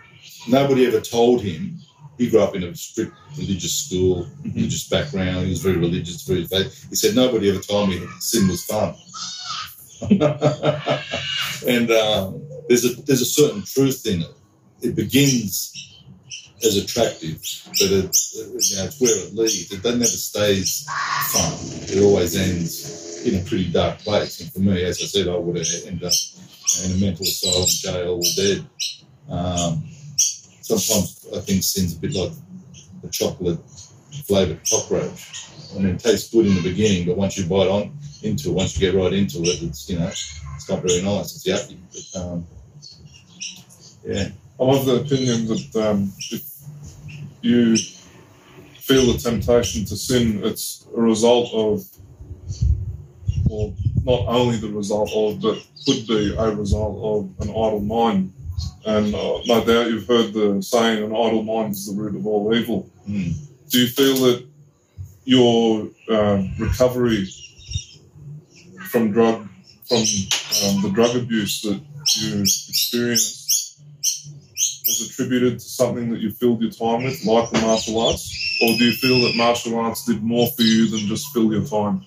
nobody 0.48 0.86
ever 0.86 1.00
told 1.00 1.42
him. 1.42 1.78
He 2.16 2.28
grew 2.28 2.40
up 2.40 2.56
in 2.56 2.64
a 2.64 2.74
strict 2.74 3.12
religious 3.36 3.74
school, 3.84 4.26
religious 4.42 4.88
background. 4.88 5.44
He 5.44 5.50
was 5.50 5.62
very 5.62 5.76
religious, 5.76 6.22
very 6.22 6.44
faith. 6.46 6.86
He 6.90 6.96
said 6.96 7.14
nobody 7.14 7.48
ever 7.50 7.60
told 7.60 7.90
me 7.90 8.04
sin 8.18 8.48
was 8.48 8.64
fun. 8.64 8.96
and 11.68 11.90
um, 11.92 12.42
there's 12.68 12.84
a 12.84 12.90
there's 13.02 13.20
a 13.20 13.24
certain 13.40 13.62
truth 13.62 14.04
in 14.06 14.22
it. 14.22 14.34
It 14.80 14.94
begins 14.94 15.72
as 16.64 16.76
attractive, 16.76 17.40
but 17.66 17.80
you 17.80 18.02
know, 18.02 18.08
it's 18.08 19.00
where 19.00 19.26
it 19.26 19.34
leads. 19.34 19.72
It 19.72 19.84
never 19.84 20.04
stays 20.04 20.86
fun. 21.30 21.52
It 21.88 22.02
always 22.02 22.36
ends 22.36 23.24
in 23.24 23.40
a 23.40 23.44
pretty 23.44 23.70
dark 23.70 23.98
place. 23.98 24.40
And 24.40 24.52
for 24.52 24.60
me, 24.60 24.84
as 24.84 25.00
I 25.00 25.06
said, 25.06 25.28
I 25.28 25.36
would 25.36 25.56
have 25.56 25.66
ended 25.86 26.04
up 26.04 26.12
in 26.84 26.92
a 26.92 26.96
mental 26.96 27.24
asylum, 27.24 27.66
jail, 27.68 28.14
or 28.14 28.22
dead. 28.36 28.66
Um, 29.30 29.84
sometimes 30.16 31.26
I 31.34 31.40
think 31.40 31.62
sin's 31.62 31.96
a 31.96 32.00
bit 32.00 32.14
like 32.14 32.32
a 33.04 33.08
chocolate 33.08 33.60
flavoured 34.26 34.60
cockroach. 34.68 35.46
I 35.74 35.78
mean, 35.78 35.94
it 35.94 36.00
tastes 36.00 36.30
good 36.30 36.46
in 36.46 36.54
the 36.54 36.62
beginning, 36.62 37.06
but 37.06 37.16
once 37.16 37.36
you 37.38 37.44
bite 37.44 37.68
on 37.68 37.96
into 38.22 38.50
it, 38.50 38.54
once 38.54 38.78
you 38.78 38.90
get 38.90 38.98
right 38.98 39.12
into 39.12 39.38
it, 39.42 39.62
it's 39.62 39.88
you 39.88 39.98
know, 39.98 40.08
it's 40.08 40.68
not 40.68 40.82
very 40.82 41.02
nice. 41.02 41.34
It's 41.36 41.46
yucky. 41.46 41.78
But 41.92 42.20
um, 42.20 42.46
yeah, 44.04 44.28
I'm 44.60 44.70
of 44.70 44.86
the 44.86 44.96
opinion 44.96 45.46
that 45.46 45.76
um, 45.76 46.12
if 46.30 46.42
you 47.42 47.76
feel 47.76 49.12
the 49.12 49.18
temptation 49.18 49.84
to 49.84 49.96
sin, 49.96 50.40
it's 50.42 50.84
a 50.96 51.00
result 51.00 51.52
of, 51.54 51.84
or 53.48 53.72
not 54.02 54.26
only 54.26 54.56
the 54.56 54.68
result 54.68 55.12
of, 55.14 55.40
but 55.40 55.64
could 55.86 56.06
be 56.08 56.34
a 56.36 56.50
result 56.50 56.98
of 57.38 57.46
an 57.46 57.50
idle 57.50 57.80
mind. 57.80 58.32
And 58.84 59.14
uh, 59.14 59.40
no 59.46 59.64
doubt 59.64 59.90
you've 59.90 60.08
heard 60.08 60.32
the 60.32 60.60
saying, 60.60 61.04
an 61.04 61.12
idle 61.12 61.44
mind 61.44 61.72
is 61.72 61.86
the 61.86 62.00
root 62.00 62.16
of 62.16 62.26
all 62.26 62.52
evil. 62.52 62.90
mm. 63.08 63.34
Do 63.70 63.78
you 63.78 63.86
feel 63.86 64.16
that 64.26 64.46
your 65.24 65.88
uh, 66.10 66.42
recovery 66.58 67.28
from 68.90 69.12
drug, 69.12 69.46
from 69.86 69.98
um, 69.98 70.82
the 70.82 70.90
drug 70.92 71.14
abuse 71.14 71.60
that 71.62 71.80
you 72.16 72.40
experienced 72.40 73.37
was 74.88 75.08
attributed 75.08 75.58
to 75.58 75.64
something 75.68 76.10
that 76.10 76.20
you 76.20 76.30
filled 76.30 76.62
your 76.62 76.70
time 76.70 77.04
with, 77.04 77.24
like 77.24 77.50
the 77.50 77.60
martial 77.60 78.00
arts? 78.00 78.58
Or 78.62 78.68
do 78.76 78.84
you 78.84 78.92
feel 78.92 79.20
that 79.20 79.36
martial 79.36 79.78
arts 79.78 80.04
did 80.04 80.22
more 80.22 80.48
for 80.48 80.62
you 80.62 80.88
than 80.88 81.00
just 81.00 81.32
fill 81.32 81.52
your 81.52 81.64
time? 81.64 82.04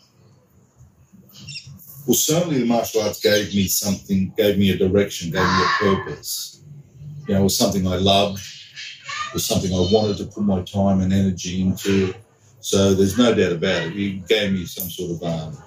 Well, 2.08 2.16
certainly 2.16 2.60
the 2.60 2.66
martial 2.66 3.02
arts 3.02 3.22
gave 3.22 3.54
me 3.54 3.68
something, 3.68 4.34
gave 4.36 4.58
me 4.58 4.72
a 4.72 4.78
direction, 4.78 5.32
gave 5.32 5.44
me 5.44 5.64
a 5.64 5.68
purpose. 5.80 6.62
You 7.28 7.36
know, 7.36 7.42
it 7.42 7.44
was 7.44 7.58
something 7.58 7.88
I 7.88 7.98
loved, 7.98 8.40
it 8.40 9.34
was 9.34 9.46
something 9.46 9.72
I 9.72 9.88
wanted 9.92 10.18
to 10.18 10.26
put 10.26 10.44
my 10.44 10.62
time 10.64 11.02
and 11.02 11.14
energy 11.14 11.62
into. 11.62 12.14
So 12.60 12.94
there's 12.94 13.18
no 13.18 13.34
doubt 13.34 13.54
about 13.54 13.88
it. 13.88 13.96
It 13.96 14.28
gave 14.28 14.52
me 14.52 14.66
some 14.66 14.90
sort 14.90 15.12
of 15.12 15.24
um, 15.24 15.64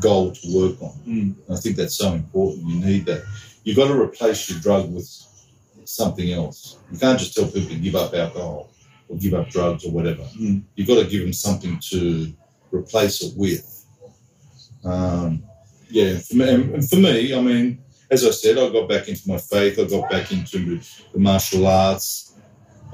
goal 0.00 0.32
to 0.32 0.54
work 0.54 0.82
on. 0.82 0.92
Mm. 1.06 1.34
I 1.50 1.56
think 1.56 1.76
that's 1.76 1.96
so 1.96 2.14
important. 2.14 2.66
You 2.66 2.80
need 2.84 3.06
that. 3.06 3.24
You've 3.64 3.76
got 3.76 3.88
to 3.88 4.00
replace 4.00 4.50
your 4.50 4.58
drug 4.60 4.92
with 4.92 5.06
something 5.90 6.32
else. 6.32 6.78
You 6.92 6.98
can't 6.98 7.18
just 7.18 7.34
tell 7.34 7.46
people 7.46 7.70
to 7.70 7.76
give 7.76 7.96
up 7.96 8.14
alcohol 8.14 8.70
or 9.08 9.16
give 9.16 9.34
up 9.34 9.48
drugs 9.48 9.84
or 9.84 9.90
whatever. 9.90 10.22
Mm. 10.38 10.62
You've 10.74 10.88
got 10.88 11.02
to 11.02 11.08
give 11.08 11.22
them 11.22 11.32
something 11.32 11.78
to 11.90 12.32
replace 12.70 13.22
it 13.22 13.36
with. 13.36 13.84
Um, 14.84 15.44
yeah, 15.88 16.18
for 16.18 16.36
me, 16.36 16.48
and 16.48 16.88
for 16.88 16.96
me, 16.96 17.34
I 17.34 17.40
mean, 17.40 17.82
as 18.10 18.24
I 18.24 18.30
said, 18.30 18.58
I 18.58 18.70
got 18.70 18.88
back 18.88 19.08
into 19.08 19.28
my 19.28 19.38
faith. 19.38 19.78
I 19.78 19.84
got 19.84 20.10
back 20.10 20.32
into 20.32 20.80
the 21.12 21.18
martial 21.18 21.66
arts. 21.66 22.34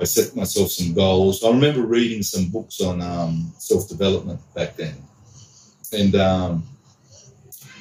I 0.00 0.04
set 0.04 0.34
myself 0.36 0.70
some 0.70 0.94
goals. 0.94 1.42
I 1.42 1.48
remember 1.48 1.82
reading 1.82 2.22
some 2.22 2.48
books 2.48 2.80
on 2.80 3.00
um, 3.00 3.52
self 3.58 3.88
development 3.88 4.40
back 4.54 4.76
then, 4.76 4.96
and 5.92 6.14
um, 6.16 6.64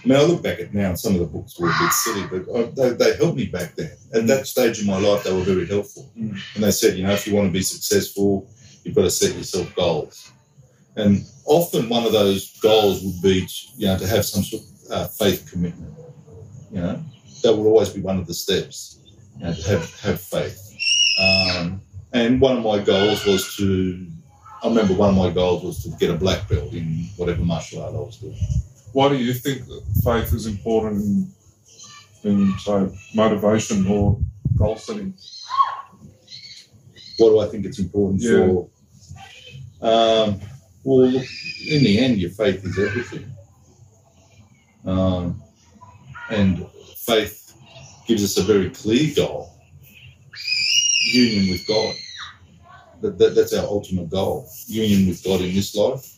I 0.06 0.08
mean, 0.08 0.20
I 0.20 0.24
look 0.24 0.44
back 0.44 0.60
at 0.60 0.72
now, 0.72 0.90
and 0.90 1.00
some 1.00 1.16
of 1.16 1.20
the 1.20 1.26
books 1.26 1.60
were 1.60 1.68
a 1.68 1.74
bit 1.80 1.92
silly, 1.92 2.28
but 2.28 2.56
I, 2.56 2.64
they, 2.76 2.90
they 2.92 3.18
helped 3.18 3.38
me 3.38 3.48
back 3.48 3.74
then. 3.74 3.90
At 4.14 4.28
that 4.28 4.46
stage 4.46 4.80
in 4.80 4.86
my 4.86 5.00
life, 5.00 5.24
they 5.24 5.34
were 5.34 5.42
very 5.42 5.66
helpful. 5.66 6.12
Mm. 6.16 6.40
And 6.54 6.64
they 6.64 6.70
said, 6.70 6.96
you 6.96 7.08
know, 7.08 7.14
if 7.14 7.26
you 7.26 7.34
want 7.34 7.48
to 7.48 7.52
be 7.52 7.64
successful, 7.64 8.48
you've 8.84 8.94
got 8.94 9.02
to 9.02 9.10
set 9.10 9.36
yourself 9.36 9.76
goals. 9.76 10.32
And 10.96 11.26
often 11.46 11.90
one 11.90 12.06
of 12.06 12.12
those 12.12 12.56
goals 12.60 13.04
would 13.04 13.20
be, 13.24 13.48
to, 13.48 13.54
you 13.78 13.88
know, 13.88 13.98
to 13.98 14.06
have 14.08 14.26
some 14.26 14.44
sort 14.44 14.62
of 14.62 14.92
uh, 14.92 15.08
faith 15.08 15.50
commitment. 15.52 15.92
You 16.72 16.82
know, 16.82 17.04
that 17.42 17.56
would 17.56 17.66
always 17.66 17.90
be 17.90 18.02
one 18.02 18.20
of 18.20 18.28
the 18.28 18.34
steps. 18.36 19.00
You 19.40 19.46
know, 19.46 19.54
to 19.54 19.70
have 19.70 20.00
have 20.02 20.22
faith. 20.22 20.62
Um, 21.20 21.82
and 22.14 22.40
one 22.40 22.58
of 22.58 22.64
my 22.64 22.78
goals 22.80 23.26
was 23.26 23.56
to. 23.58 24.06
I 24.64 24.68
remember 24.68 24.94
one 24.94 25.10
of 25.10 25.16
my 25.16 25.32
goals 25.32 25.64
was 25.64 25.84
to 25.84 25.90
get 25.98 26.10
a 26.10 26.18
black 26.18 26.48
belt 26.48 26.74
in 26.74 27.10
whatever 27.18 27.42
martial 27.42 27.84
art 27.84 27.94
I 27.94 27.98
was 27.98 28.18
doing. 28.18 28.38
Why 28.96 29.10
do 29.10 29.18
you 29.18 29.34
think 29.34 29.64
faith 30.06 30.32
is 30.32 30.46
important 30.46 31.04
in, 32.24 32.32
in 32.32 32.58
say, 32.60 32.88
motivation 33.14 33.86
or 33.88 34.18
goal 34.56 34.78
setting? 34.78 35.14
what 37.18 37.30
do 37.30 37.40
I 37.40 37.48
think 37.48 37.66
it's 37.66 37.80
important 37.80 38.22
Yeah. 38.22 38.48
for? 38.48 38.70
Um, 39.82 40.40
well, 40.86 41.08
look, 41.10 41.26
in 41.68 41.84
the 41.84 42.00
end, 42.00 42.20
your 42.20 42.30
faith 42.30 42.64
is 42.64 42.80
everything. 42.80 43.30
Um, 44.86 45.44
and 46.30 46.66
faith 46.96 47.54
gives 48.08 48.24
us 48.24 48.38
a 48.38 48.44
very 48.44 48.70
clear 48.70 49.14
goal 49.14 49.52
union 51.12 51.52
with 51.52 51.68
God. 51.68 51.96
That, 53.02 53.18
that, 53.18 53.36
that's 53.36 53.54
our 53.54 53.66
ultimate 53.66 54.10
goal 54.10 54.50
union 54.68 55.10
with 55.10 55.22
God 55.22 55.42
in 55.42 55.54
this 55.54 55.76
life, 55.76 56.15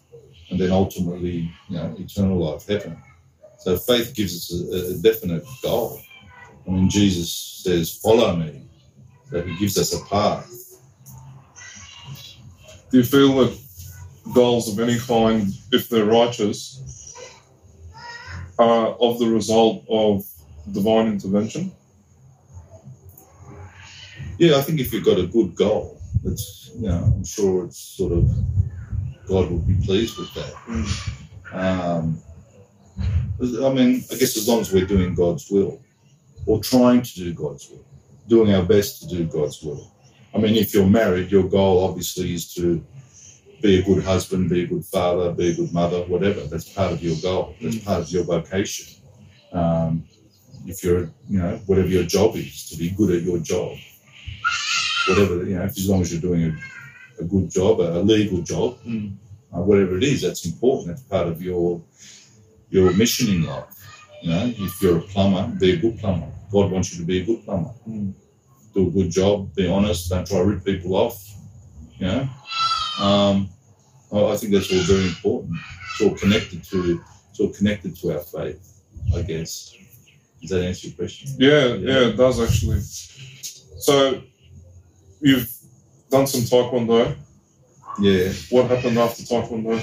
and 0.49 0.59
then 0.59 0.71
ultimately, 0.71 1.51
you 1.69 1.77
know, 1.77 1.95
eternal 1.99 2.37
life, 2.37 2.67
heaven. 2.67 2.97
So 3.59 3.77
faith 3.77 4.13
gives 4.15 4.35
us 4.35 4.53
a, 4.53 4.91
a 4.91 4.97
definite 4.97 5.43
goal. 5.61 6.01
I 6.67 6.71
mean, 6.71 6.89
Jesus 6.89 7.61
says, 7.63 7.95
Follow 7.95 8.35
me. 8.35 8.67
So 9.29 9.41
he 9.41 9.57
gives 9.57 9.77
us 9.77 9.93
a 9.93 10.03
path. 10.05 10.49
Do 12.91 12.97
you 12.97 13.03
feel 13.03 13.35
that 13.37 13.57
goals 14.33 14.71
of 14.71 14.79
any 14.79 14.97
kind, 14.99 15.51
if 15.71 15.89
they're 15.89 16.05
righteous, 16.05 16.81
are 18.57 18.87
of 18.87 19.19
the 19.19 19.27
result 19.27 19.83
of 19.89 20.25
divine 20.71 21.07
intervention? 21.07 21.71
Yeah, 24.37 24.57
I 24.57 24.61
think 24.61 24.79
if 24.79 24.93
you've 24.93 25.05
got 25.05 25.19
a 25.19 25.27
good 25.27 25.55
goal, 25.55 25.99
it's 26.23 26.71
you 26.75 26.87
know, 26.87 27.13
I'm 27.15 27.25
sure 27.25 27.65
it's 27.65 27.79
sort 27.79 28.13
of 28.13 28.29
God 29.27 29.49
will 29.49 29.59
be 29.59 29.75
pleased 29.85 30.17
with 30.17 30.33
that. 30.33 30.53
Um, 31.53 32.21
I 33.39 33.73
mean, 33.73 34.03
I 34.11 34.15
guess 34.15 34.37
as 34.37 34.47
long 34.47 34.61
as 34.61 34.73
we're 34.73 34.85
doing 34.85 35.13
God's 35.13 35.49
will, 35.49 35.81
or 36.45 36.61
trying 36.61 37.01
to 37.01 37.13
do 37.13 37.33
God's 37.33 37.69
will, 37.69 37.85
doing 38.27 38.53
our 38.53 38.63
best 38.63 39.01
to 39.01 39.07
do 39.15 39.25
God's 39.25 39.61
will. 39.61 39.91
I 40.33 40.39
mean, 40.39 40.55
if 40.55 40.73
you're 40.73 40.87
married, 40.87 41.31
your 41.31 41.43
goal 41.43 41.83
obviously 41.83 42.33
is 42.33 42.53
to 42.55 42.83
be 43.61 43.79
a 43.79 43.83
good 43.83 44.03
husband, 44.03 44.49
be 44.49 44.63
a 44.63 44.67
good 44.67 44.85
father, 44.85 45.31
be 45.31 45.51
a 45.51 45.55
good 45.55 45.73
mother, 45.73 46.01
whatever. 46.03 46.41
That's 46.41 46.69
part 46.69 46.93
of 46.93 47.03
your 47.03 47.15
goal. 47.21 47.55
That's 47.61 47.79
part 47.79 48.01
of 48.01 48.11
your 48.11 48.23
vocation. 48.23 49.01
Um, 49.51 50.03
if 50.65 50.83
you're, 50.83 51.09
you 51.29 51.39
know, 51.39 51.59
whatever 51.65 51.87
your 51.87 52.03
job 52.03 52.35
is, 52.35 52.69
to 52.69 52.77
be 52.77 52.89
good 52.91 53.11
at 53.15 53.23
your 53.23 53.39
job 53.39 53.77
whatever, 55.07 55.43
you 55.43 55.55
know, 55.55 55.63
as 55.63 55.89
long 55.89 56.01
as 56.01 56.11
you're 56.11 56.21
doing 56.21 56.43
a, 56.43 56.76
a 57.19 57.23
good 57.23 57.49
job, 57.49 57.79
a 57.79 57.99
legal 58.01 58.41
job, 58.41 58.77
Mm. 58.85 59.13
uh, 59.53 59.61
whatever 59.61 59.97
it 59.97 60.03
is, 60.03 60.21
that's 60.21 60.45
important. 60.45 60.87
That's 60.87 61.03
part 61.03 61.27
of 61.27 61.41
your 61.41 61.81
your 62.69 62.91
mission 62.93 63.29
in 63.33 63.45
life. 63.45 63.73
You 64.21 64.29
know, 64.31 64.53
if 64.57 64.81
you're 64.81 64.97
a 64.97 65.01
plumber, 65.01 65.47
be 65.59 65.71
a 65.71 65.77
good 65.77 65.97
plumber. 65.99 66.29
God 66.51 66.71
wants 66.71 66.91
you 66.91 66.99
to 66.99 67.05
be 67.05 67.21
a 67.21 67.25
good 67.25 67.43
plumber. 67.45 67.73
Mm. 67.87 68.13
Do 68.73 68.87
a 68.87 68.91
good 68.91 69.11
job. 69.11 69.53
Be 69.55 69.67
honest. 69.67 70.09
Don't 70.09 70.27
try 70.27 70.39
to 70.39 70.45
rip 70.45 70.65
people 70.65 70.95
off. 70.95 71.17
You 71.99 72.07
know, 72.07 72.29
um, 72.99 73.49
I 74.11 74.17
I 74.33 74.37
think 74.37 74.53
that's 74.53 74.71
all 74.71 74.85
very 74.95 75.07
important. 75.07 75.53
It's 75.91 76.01
all 76.01 76.15
connected 76.15 76.63
to 76.71 77.01
it's 77.29 77.39
all 77.39 77.49
connected 77.49 77.95
to 77.97 78.11
our 78.13 78.19
faith. 78.35 78.61
I 79.15 79.21
guess. 79.21 79.73
Does 80.41 80.51
that 80.51 80.63
answer 80.63 80.87
your 80.87 80.95
question? 80.97 81.29
Yeah, 81.39 81.73
yeah, 81.75 82.09
it 82.09 82.17
does 82.17 82.39
actually. 82.39 82.81
So, 83.79 84.21
you've 85.21 85.49
done 86.09 86.27
some 86.27 86.41
taekwondo. 86.41 87.15
Yeah. 87.99 88.31
What 88.49 88.69
happened 88.69 88.97
after 88.97 89.23
taekwondo? 89.23 89.79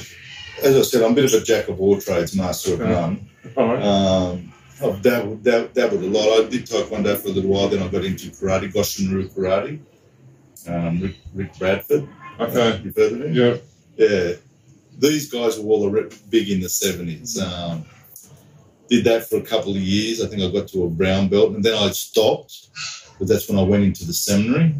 As 0.62 0.76
I 0.76 0.82
said, 0.82 1.02
I'm 1.02 1.12
a 1.12 1.14
bit 1.14 1.24
of 1.32 1.42
a 1.42 1.44
jack 1.44 1.68
of 1.68 1.80
all 1.80 2.00
trades, 2.00 2.36
master 2.36 2.74
of 2.74 2.80
Okay. 2.80 2.90
none. 2.90 3.28
All 3.56 3.66
right. 3.74 3.82
Um, 3.82 4.52
I've 4.82 5.02
dabbled, 5.02 5.42
dab, 5.42 5.72
dabbled 5.72 6.02
a 6.02 6.06
lot. 6.06 6.44
I 6.44 6.48
did 6.48 6.66
taekwondo 6.66 7.16
for 7.16 7.28
a 7.28 7.32
little 7.32 7.50
while, 7.50 7.68
then 7.68 7.82
I 7.82 7.88
got 7.88 8.04
into 8.04 8.30
karate, 8.30 8.72
Goshinru 8.72 9.28
karate. 9.34 9.80
Um, 10.66 11.00
Rick, 11.00 11.16
Rick 11.34 11.58
Bradford. 11.58 12.08
Okay. 12.40 12.80
You've 12.84 12.96
heard 12.96 13.12
of 13.12 13.20
him? 13.22 13.34
Yeah. 13.34 13.56
Yeah. 13.96 14.32
These 14.98 15.30
guys 15.30 15.58
were 15.58 15.68
all 15.70 15.90
big 16.30 16.48
in 16.50 16.60
the 16.60 16.68
70s. 16.68 17.40
Um, 17.42 17.84
did 18.88 19.04
that 19.04 19.28
for 19.28 19.36
a 19.36 19.42
couple 19.42 19.70
of 19.72 19.78
years. 19.78 20.22
I 20.22 20.26
think 20.28 20.42
I 20.42 20.50
got 20.50 20.68
to 20.68 20.84
a 20.84 20.88
brown 20.90 21.28
belt, 21.28 21.54
and 21.54 21.64
then 21.64 21.74
I 21.74 21.90
stopped. 21.90 22.68
but 23.18 23.28
that's 23.28 23.48
when 23.48 23.58
I 23.58 23.62
went 23.62 23.84
into 23.84 24.04
the 24.06 24.12
seminary. 24.12 24.74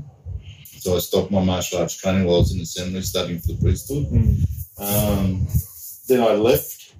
So 0.85 0.97
I 0.97 0.99
stopped 0.99 1.31
my 1.31 1.43
martial 1.43 1.79
arts 1.81 1.95
training 1.97 2.27
while 2.27 2.37
I 2.37 2.39
was 2.41 2.53
in 2.53 2.59
the 2.59 2.67
seminary 2.67 3.05
studying 3.05 3.39
for 3.41 3.53
the 3.53 3.59
priesthood. 3.63 4.05
Mm. 4.05 4.45
Um, 4.77 5.47
then 6.09 6.21
I 6.21 6.35
left. 6.35 6.93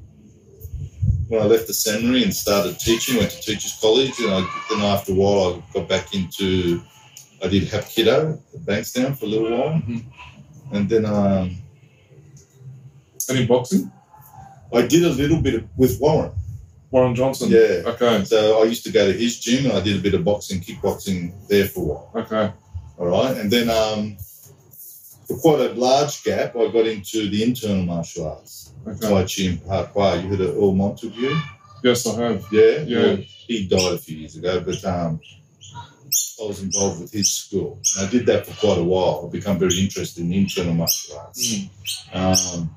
When 1.29 1.43
I 1.43 1.45
left 1.45 1.67
the 1.67 1.75
seminary 1.75 2.23
and 2.23 2.33
started 2.33 2.79
teaching, 2.79 3.19
went 3.19 3.31
to 3.33 3.43
teachers 3.43 3.77
college, 3.83 4.19
and 4.21 4.31
I, 4.33 4.63
then 4.71 4.81
after 4.81 5.13
a 5.13 5.15
while 5.15 5.63
I 5.63 5.73
got 5.75 5.87
back 5.87 6.15
into. 6.15 6.81
I 7.43 7.49
did 7.49 7.65
Hapkido 7.65 8.41
at 8.55 8.61
Bankstown 8.61 9.19
for 9.19 9.27
a 9.27 9.29
little 9.29 9.51
while, 9.51 9.75
Mhm. 9.75 10.03
and 10.73 10.89
then 10.89 11.05
um, 11.05 11.59
Any 13.29 13.45
boxing? 13.45 13.93
I 14.73 14.87
did 14.87 15.03
a 15.05 15.11
little 15.11 15.43
bit 15.43 15.55
of, 15.57 15.65
with 15.77 16.01
Warren. 16.01 16.33
Warren 16.91 17.15
Johnson. 17.15 17.51
Yeah. 17.51 17.83
Okay. 17.93 18.25
So 18.25 18.63
I 18.63 18.65
used 18.65 18.85
to 18.85 18.91
go 18.93 19.13
to 19.13 19.13
his 19.13 19.39
gym, 19.41 19.67
and 19.67 19.75
I 19.75 19.81
did 19.83 19.99
a 19.99 20.01
bit 20.01 20.15
of 20.15 20.25
boxing, 20.25 20.61
kickboxing 20.63 21.35
there 21.49 21.67
for 21.67 21.81
a 21.81 21.85
while. 21.85 22.11
Okay. 22.15 22.53
All 22.97 23.07
right, 23.07 23.37
and 23.37 23.51
then 23.51 23.69
um, 23.71 24.17
for 25.27 25.39
quite 25.39 25.61
a 25.61 25.73
large 25.75 26.23
gap, 26.25 26.57
I 26.57 26.71
got 26.71 26.87
into 26.87 27.29
the 27.29 27.43
internal 27.43 27.85
martial 27.85 28.29
arts, 28.29 28.73
Okay. 28.87 29.09
Tai 29.09 29.25
Chi 29.25 29.59
and. 29.67 30.23
You 30.23 30.29
heard 30.29 30.41
of 30.41 30.57
Erle 30.57 30.77
Montaigue? 30.77 31.37
Yes, 31.83 32.07
I 32.07 32.23
have. 32.23 32.47
Yeah, 32.53 32.81
Yeah. 32.87 33.03
Well, 33.03 33.17
he 33.17 33.67
died 33.67 33.93
a 33.95 33.99
few 33.99 34.19
years 34.19 34.37
ago, 34.37 34.61
but 34.61 34.85
um, 34.85 35.21
I 35.75 36.47
was 36.47 36.63
involved 36.63 37.01
with 37.01 37.13
his 37.13 37.33
school. 37.33 37.81
And 37.97 38.07
I 38.07 38.11
did 38.11 38.27
that 38.27 38.47
for 38.47 38.55
quite 38.67 38.79
a 38.79 38.85
while. 38.85 39.23
I've 39.25 39.33
become 39.33 39.59
very 39.59 39.79
interested 39.79 40.23
in 40.23 40.33
internal 40.33 40.75
martial 40.75 41.19
arts. 41.19 41.55
Mm. 41.55 41.71
Um, 42.15 42.75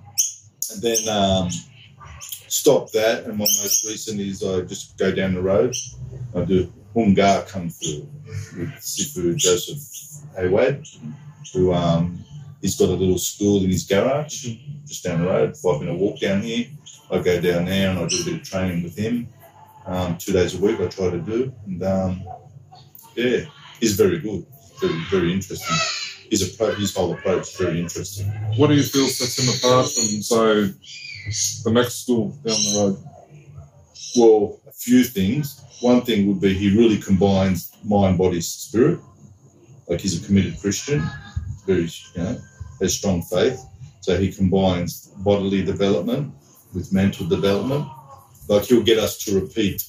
and 0.73 0.81
then 0.81 1.09
um, 1.09 1.49
stopped 2.47 2.93
that, 2.93 3.25
and 3.25 3.37
my 3.37 3.45
most 3.45 3.85
recent 3.85 4.19
is 4.19 4.43
I 4.43 4.61
just 4.61 4.97
go 4.97 5.11
down 5.11 5.33
the 5.33 5.41
road. 5.41 5.75
I 6.35 6.43
do 6.43 6.71
Hung 6.97 7.13
Gar 7.13 7.43
Kung 7.43 7.69
Fu 7.69 8.07
with 8.57 8.71
Sifu 8.79 9.35
Joseph 9.35 9.77
Haywad, 10.35 10.83
who 11.53 11.71
um, 11.71 12.25
he's 12.59 12.75
got 12.75 12.89
a 12.89 12.93
little 12.93 13.19
school 13.19 13.63
in 13.63 13.69
his 13.69 13.83
garage 13.83 14.47
just 14.83 15.03
down 15.03 15.21
the 15.21 15.27
road, 15.27 15.55
five 15.55 15.79
minute 15.79 15.99
walk 15.99 16.19
down 16.19 16.41
here. 16.41 16.65
I 17.11 17.19
go 17.19 17.39
down 17.39 17.65
there 17.65 17.91
and 17.91 17.99
I 17.99 18.07
do 18.07 18.19
a 18.19 18.25
bit 18.25 18.41
of 18.41 18.43
training 18.43 18.81
with 18.81 18.97
him. 18.97 19.27
Um, 19.85 20.17
two 20.17 20.33
days 20.33 20.55
a 20.55 20.59
week 20.59 20.79
I 20.79 20.87
try 20.87 21.11
to 21.11 21.19
do, 21.19 21.53
and 21.67 21.83
um, 21.83 22.23
yeah, 23.15 23.41
he's 23.79 23.93
very 23.93 24.17
good, 24.17 24.47
very 24.81 24.99
very 25.11 25.31
interesting. 25.31 25.77
His 26.31 26.51
approach, 26.51 26.79
his 26.79 26.95
whole 26.95 27.13
approach, 27.13 27.43
is 27.43 27.55
very 27.57 27.79
interesting. 27.79 28.25
What 28.57 28.67
do 28.67 28.73
you 28.73 28.83
feel 28.83 29.07
sets 29.07 29.37
him 29.37 29.53
apart 29.55 29.85
from, 29.85 30.03
say, 30.23 30.73
the 31.63 31.71
next 31.71 32.01
school 32.01 32.29
down 32.29 32.55
the 32.55 32.79
road? 32.79 33.03
Well, 34.17 34.59
few 34.77 35.03
things. 35.03 35.61
One 35.81 36.01
thing 36.01 36.27
would 36.27 36.39
be 36.39 36.53
he 36.53 36.75
really 36.77 36.97
combines 36.97 37.71
mind, 37.83 38.17
body, 38.17 38.41
spirit. 38.41 38.99
Like 39.87 40.01
he's 40.01 40.21
a 40.21 40.25
committed 40.25 40.59
Christian, 40.59 41.03
very 41.65 41.89
you 42.15 42.23
know, 42.23 42.37
has 42.81 42.95
strong 42.95 43.21
faith. 43.23 43.59
So 44.01 44.17
he 44.17 44.31
combines 44.31 45.07
bodily 45.17 45.63
development 45.63 46.33
with 46.73 46.93
mental 46.93 47.25
development. 47.27 47.87
Like 48.47 48.65
he'll 48.65 48.83
get 48.83 48.99
us 48.99 49.17
to 49.25 49.39
repeat 49.39 49.83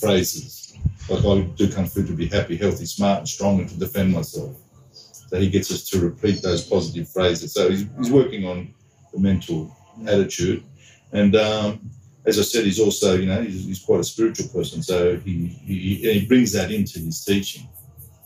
phrases. 0.00 0.74
Like 1.08 1.24
I 1.24 1.40
do 1.56 1.70
kung 1.70 1.86
fu 1.86 2.06
to 2.06 2.12
be 2.12 2.26
happy, 2.26 2.56
healthy, 2.56 2.86
smart, 2.86 3.18
and 3.18 3.28
strong, 3.28 3.60
and 3.60 3.68
to 3.68 3.78
defend 3.78 4.12
myself. 4.12 4.56
So 4.92 5.38
he 5.38 5.50
gets 5.50 5.70
us 5.70 5.88
to 5.90 6.00
repeat 6.00 6.42
those 6.42 6.64
positive 6.64 7.08
phrases. 7.08 7.52
So 7.52 7.68
he's, 7.68 7.86
he's 7.98 8.10
working 8.10 8.46
on 8.46 8.74
the 9.12 9.20
mental 9.20 9.76
attitude, 10.06 10.64
and 11.12 11.36
um, 11.36 11.90
as 12.26 12.38
I 12.38 12.42
said, 12.42 12.64
he's 12.64 12.80
also, 12.80 13.16
you 13.16 13.26
know, 13.26 13.42
he's, 13.42 13.64
he's 13.64 13.78
quite 13.82 14.00
a 14.00 14.04
spiritual 14.04 14.48
person. 14.48 14.82
So 14.82 15.16
he, 15.16 15.46
he 15.46 15.94
he 16.20 16.26
brings 16.26 16.52
that 16.52 16.70
into 16.70 16.98
his 16.98 17.24
teaching. 17.24 17.68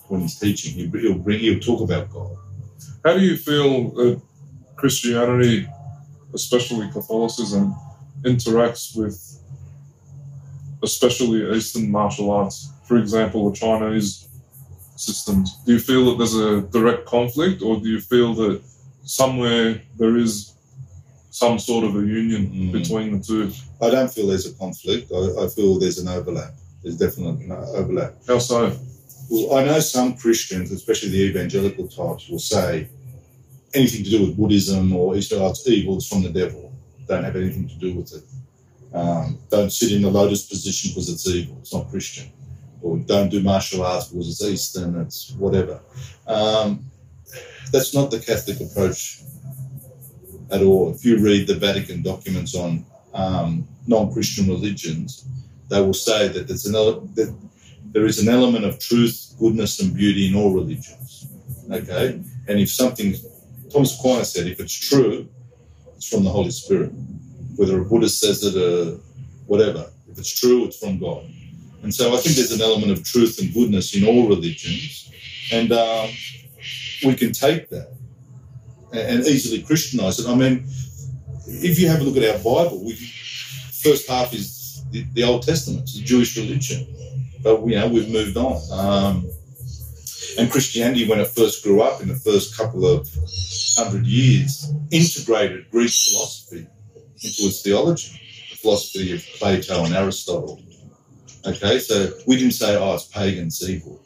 When 0.08 0.22
he's 0.22 0.38
teaching, 0.38 0.72
he, 0.74 1.00
he'll 1.00 1.18
bring 1.18 1.40
he'll 1.40 1.60
talk 1.60 1.80
about 1.80 2.10
God. 2.10 2.36
How 3.04 3.14
do 3.14 3.20
you 3.20 3.36
feel 3.36 3.90
that 3.90 4.20
Christianity, 4.76 5.68
especially 6.34 6.90
Catholicism, 6.90 7.74
interacts 8.22 8.96
with 8.96 9.40
especially 10.82 11.56
Eastern 11.56 11.90
martial 11.90 12.30
arts? 12.30 12.70
For 12.86 12.98
example, 12.98 13.50
the 13.50 13.56
Chinese 13.56 14.28
systems. 14.96 15.56
Do 15.64 15.72
you 15.72 15.78
feel 15.78 16.04
that 16.06 16.18
there's 16.18 16.36
a 16.36 16.62
direct 16.62 17.06
conflict, 17.06 17.62
or 17.62 17.80
do 17.80 17.88
you 17.88 18.00
feel 18.00 18.34
that 18.34 18.62
somewhere 19.04 19.80
there 19.96 20.16
is 20.16 20.53
some 21.34 21.58
sort 21.58 21.84
of 21.84 21.96
a 21.96 21.98
union 21.98 22.42
Mm. 22.46 22.72
between 22.72 23.18
the 23.18 23.24
two? 23.30 23.50
I 23.80 23.90
don't 23.90 24.08
feel 24.14 24.28
there's 24.28 24.46
a 24.46 24.52
conflict. 24.52 25.10
I, 25.12 25.44
I 25.44 25.48
feel 25.48 25.80
there's 25.80 25.98
an 25.98 26.06
overlap. 26.06 26.54
There's 26.80 26.96
definitely 26.96 27.46
an 27.46 27.50
overlap. 27.50 28.12
How 28.28 28.38
so? 28.38 28.60
Well, 29.28 29.56
I 29.58 29.64
know 29.64 29.80
some 29.80 30.14
Christians, 30.16 30.70
especially 30.70 31.08
the 31.08 31.22
evangelical 31.30 31.88
types, 31.88 32.28
will 32.28 32.38
say 32.38 32.88
anything 33.74 34.04
to 34.04 34.10
do 34.10 34.20
with 34.26 34.36
Buddhism 34.36 34.94
or 34.94 35.16
Eastern 35.16 35.42
arts 35.42 35.66
evil 35.66 35.98
is 35.98 36.06
from 36.06 36.22
the 36.22 36.30
devil. 36.30 36.72
Don't 37.08 37.24
have 37.24 37.34
anything 37.34 37.66
to 37.68 37.74
do 37.74 37.94
with 37.94 38.12
it. 38.14 38.22
Um, 38.96 39.40
don't 39.50 39.72
sit 39.72 39.90
in 39.90 40.02
the 40.02 40.10
lotus 40.10 40.46
position 40.46 40.90
because 40.92 41.08
it's 41.08 41.26
evil. 41.26 41.56
It's 41.62 41.74
not 41.74 41.90
Christian. 41.90 42.30
Or 42.80 42.96
don't 42.98 43.28
do 43.28 43.40
martial 43.42 43.82
arts 43.82 44.06
because 44.08 44.28
it's 44.28 44.44
Eastern. 44.44 44.94
It's 45.00 45.32
whatever. 45.32 45.80
Um, 46.28 46.84
that's 47.72 47.92
not 47.92 48.12
the 48.12 48.20
Catholic 48.20 48.60
approach 48.60 49.22
at 50.50 50.62
all. 50.62 50.90
If 50.94 51.04
you 51.04 51.18
read 51.18 51.46
the 51.46 51.54
Vatican 51.54 52.02
documents 52.02 52.54
on 52.54 52.84
um, 53.14 53.66
non-Christian 53.86 54.48
religions, 54.48 55.26
they 55.68 55.80
will 55.80 55.94
say 55.94 56.28
that 56.28 56.46
there's 56.46 56.66
an 56.66 56.74
ele- 56.74 57.08
that 57.14 57.34
there 57.92 58.06
is 58.06 58.18
an 58.18 58.28
element 58.28 58.64
of 58.64 58.78
truth, 58.78 59.34
goodness, 59.38 59.80
and 59.80 59.94
beauty 59.94 60.28
in 60.28 60.34
all 60.34 60.52
religions. 60.52 61.28
Okay, 61.70 62.20
and 62.48 62.58
if 62.58 62.70
something, 62.70 63.14
Thomas 63.70 63.98
Aquinas 63.98 64.32
said, 64.32 64.46
if 64.46 64.60
it's 64.60 64.74
true, 64.74 65.28
it's 65.96 66.08
from 66.08 66.24
the 66.24 66.30
Holy 66.30 66.50
Spirit. 66.50 66.90
Whether 67.56 67.80
a 67.80 67.84
Buddhist 67.84 68.20
says 68.20 68.42
it 68.44 68.56
or 68.56 69.00
whatever, 69.46 69.90
if 70.10 70.18
it's 70.18 70.38
true, 70.38 70.66
it's 70.66 70.78
from 70.78 70.98
God. 70.98 71.24
And 71.82 71.94
so 71.94 72.14
I 72.14 72.18
think 72.18 72.36
there's 72.36 72.52
an 72.52 72.60
element 72.60 72.92
of 72.92 73.04
truth 73.04 73.38
and 73.40 73.52
goodness 73.54 73.94
in 73.94 74.04
all 74.04 74.28
religions, 74.28 75.10
and 75.52 75.72
um, 75.72 76.10
we 77.04 77.14
can 77.14 77.32
take 77.32 77.68
that 77.70 77.92
and, 78.98 79.26
easily 79.26 79.62
Christianize 79.62 80.20
it. 80.20 80.28
I 80.28 80.34
mean, 80.34 80.64
if 81.46 81.78
you 81.78 81.88
have 81.88 82.00
a 82.00 82.04
look 82.04 82.16
at 82.16 82.24
our 82.24 82.38
Bible, 82.38 82.84
we 82.84 82.94
first 83.82 84.08
half 84.08 84.32
is 84.32 84.84
the, 84.90 85.04
the 85.12 85.24
Old 85.24 85.42
Testament, 85.42 85.82
it's 85.82 85.96
the 85.96 86.04
Jewish 86.04 86.36
religion 86.36 86.86
but 87.44 87.64
you 87.66 87.76
know 87.76 87.86
we've 87.86 88.08
moved 88.08 88.36
on. 88.36 88.60
Um, 88.72 89.30
and 90.36 90.50
Christianity, 90.50 91.06
when 91.06 91.20
it 91.20 91.28
first 91.28 91.62
grew 91.62 91.82
up 91.82 92.00
in 92.00 92.08
the 92.08 92.16
first 92.16 92.56
couple 92.56 92.84
of 92.86 93.08
hundred 93.76 94.06
years, 94.06 94.72
integrated 94.90 95.70
Greek 95.70 95.90
philosophy 95.90 96.66
into 97.22 97.42
its 97.44 97.62
theology, 97.62 98.20
the 98.50 98.56
philosophy 98.56 99.14
of 99.14 99.24
Plato 99.38 99.84
and 99.84 99.94
Aristotle. 99.94 100.60
Okay, 101.46 101.78
so 101.78 102.10
we 102.26 102.36
didn't 102.36 102.54
say, 102.54 102.74
"Oh, 102.74 102.94
it's 102.94 103.04
pagan, 103.04 103.50
evil." 103.68 104.03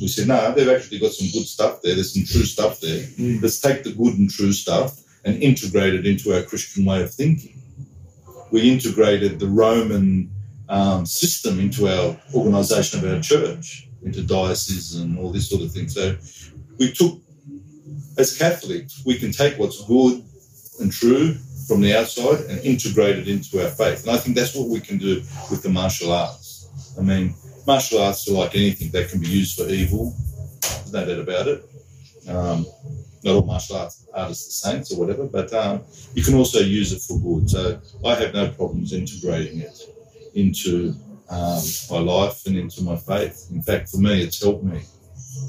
We 0.00 0.08
said, 0.08 0.28
"No, 0.28 0.52
they've 0.52 0.68
actually 0.68 0.98
got 0.98 1.12
some 1.12 1.28
good 1.30 1.46
stuff 1.46 1.82
there. 1.82 1.94
There's 1.94 2.14
some 2.14 2.24
true 2.24 2.44
stuff 2.44 2.80
there. 2.80 3.02
Mm. 3.02 3.42
Let's 3.42 3.60
take 3.60 3.82
the 3.82 3.92
good 3.92 4.18
and 4.18 4.30
true 4.30 4.52
stuff 4.52 5.00
and 5.24 5.42
integrate 5.42 5.94
it 5.94 6.06
into 6.06 6.34
our 6.34 6.42
Christian 6.42 6.84
way 6.84 7.02
of 7.02 7.12
thinking." 7.12 7.62
We 8.50 8.70
integrated 8.70 9.40
the 9.40 9.48
Roman 9.48 10.30
um, 10.68 11.06
system 11.06 11.58
into 11.60 11.88
our 11.88 12.16
organisation 12.34 13.04
of 13.04 13.12
our 13.12 13.20
church, 13.20 13.88
into 14.02 14.22
dioceses 14.22 15.00
and 15.00 15.18
all 15.18 15.32
this 15.32 15.48
sort 15.48 15.62
of 15.62 15.72
thing. 15.72 15.88
So 15.88 16.16
we 16.78 16.92
took, 16.92 17.20
as 18.18 18.36
Catholics, 18.36 19.02
we 19.04 19.18
can 19.18 19.32
take 19.32 19.58
what's 19.58 19.84
good 19.84 20.24
and 20.80 20.92
true 20.92 21.34
from 21.66 21.80
the 21.80 21.96
outside 21.96 22.40
and 22.48 22.60
integrate 22.60 23.18
it 23.18 23.28
into 23.28 23.62
our 23.62 23.70
faith. 23.70 24.06
And 24.06 24.12
I 24.14 24.18
think 24.18 24.36
that's 24.36 24.54
what 24.54 24.68
we 24.68 24.80
can 24.80 24.98
do 24.98 25.22
with 25.50 25.62
the 25.62 25.68
martial 25.68 26.12
arts. 26.12 26.68
I 26.98 27.02
mean, 27.02 27.34
martial 27.66 28.02
arts 28.02 28.28
are 28.28 28.32
like 28.32 28.54
anything, 28.54 28.90
they 28.90 29.04
can 29.04 29.20
be 29.20 29.28
used 29.28 29.58
for 29.58 29.68
evil, 29.68 30.14
there's 30.60 30.92
no 30.92 31.04
doubt 31.06 31.18
about 31.18 31.48
it. 31.48 31.64
Um, 32.28 32.66
not 33.24 33.34
all 33.34 33.44
martial 33.44 33.76
arts 33.76 34.06
artists 34.14 34.64
are 34.64 34.70
saints 34.70 34.92
or 34.92 35.00
whatever, 35.00 35.24
but 35.24 35.52
um, 35.52 35.82
you 36.14 36.22
can 36.22 36.34
also 36.34 36.60
use 36.60 36.92
it 36.92 37.02
for 37.02 37.18
good. 37.18 37.50
So 37.50 37.80
I 38.04 38.14
have 38.14 38.34
no 38.34 38.48
problems 38.50 38.92
integrating 38.92 39.60
it 39.60 39.78
into 40.34 40.94
um, 41.28 41.62
my 41.90 41.98
life 41.98 42.46
and 42.46 42.56
into 42.56 42.82
my 42.82 42.96
faith. 42.96 43.48
In 43.50 43.62
fact, 43.62 43.88
for 43.88 43.98
me, 43.98 44.22
it's 44.22 44.42
helped 44.42 44.64
me 44.64 44.82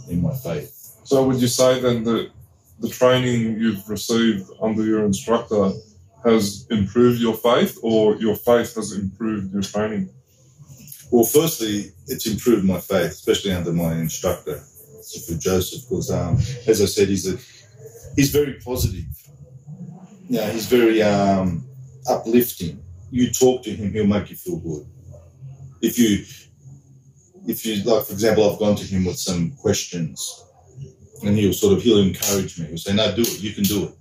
in 0.10 0.22
my 0.22 0.34
faith. 0.36 0.74
So 1.04 1.24
would 1.26 1.38
you 1.38 1.48
say 1.48 1.80
then 1.80 2.04
that 2.04 2.32
the 2.80 2.90
training 2.90 3.60
you've 3.60 3.88
received 3.90 4.50
under 4.62 4.84
your 4.84 5.06
instructor 5.06 5.72
has 6.26 6.68
improved 6.70 7.22
your 7.22 7.36
faith, 7.36 7.78
or 7.82 8.16
your 8.18 8.36
faith 8.36 8.76
has 8.76 8.92
improved 8.92 9.54
your 9.54 9.62
training? 9.62 10.10
Well, 11.12 11.26
firstly, 11.26 11.91
it's 12.08 12.26
improved 12.28 12.65
my 12.65 12.80
faith, 12.80 13.12
especially 13.12 13.54
under 13.54 13.72
my 13.72 13.93
instructor, 13.93 14.62
Sifu 15.02 15.39
Joseph, 15.39 15.84
because, 15.84 16.12
um, 16.12 16.38
as 16.67 16.82
I 16.82 16.86
said, 16.86 17.08
he's 17.08 17.28
a 17.34 17.38
he's 18.15 18.32
very 18.32 18.54
positive. 18.63 19.06
Yeah, 20.30 20.50
he's 20.52 20.65
very 20.65 21.02
um, 21.02 21.65
uplifting. 22.10 22.84
You 23.10 23.32
talk 23.32 23.63
to 23.63 23.72
him, 23.72 23.93
he'll 23.93 24.06
make 24.08 24.30
you 24.30 24.36
feel 24.36 24.58
good. 24.58 24.86
If 25.82 25.98
you 25.98 26.26
if 27.48 27.65
you 27.65 27.82
like, 27.84 28.06
for 28.06 28.13
example, 28.13 28.52
I've 28.52 28.60
gone 28.60 28.76
to 28.76 28.84
him 28.86 29.06
with 29.06 29.17
some 29.17 29.52
questions, 29.52 30.43
and 31.24 31.38
he'll 31.38 31.54
sort 31.54 31.78
of 31.78 31.82
he'll 31.84 32.00
encourage 32.00 32.60
me. 32.60 32.67
He'll 32.67 32.78
say, 32.78 32.93
"No, 32.93 33.15
do 33.15 33.22
it. 33.22 33.41
You 33.41 33.54
can 33.54 33.63
do 33.63 33.86
it." 33.86 33.91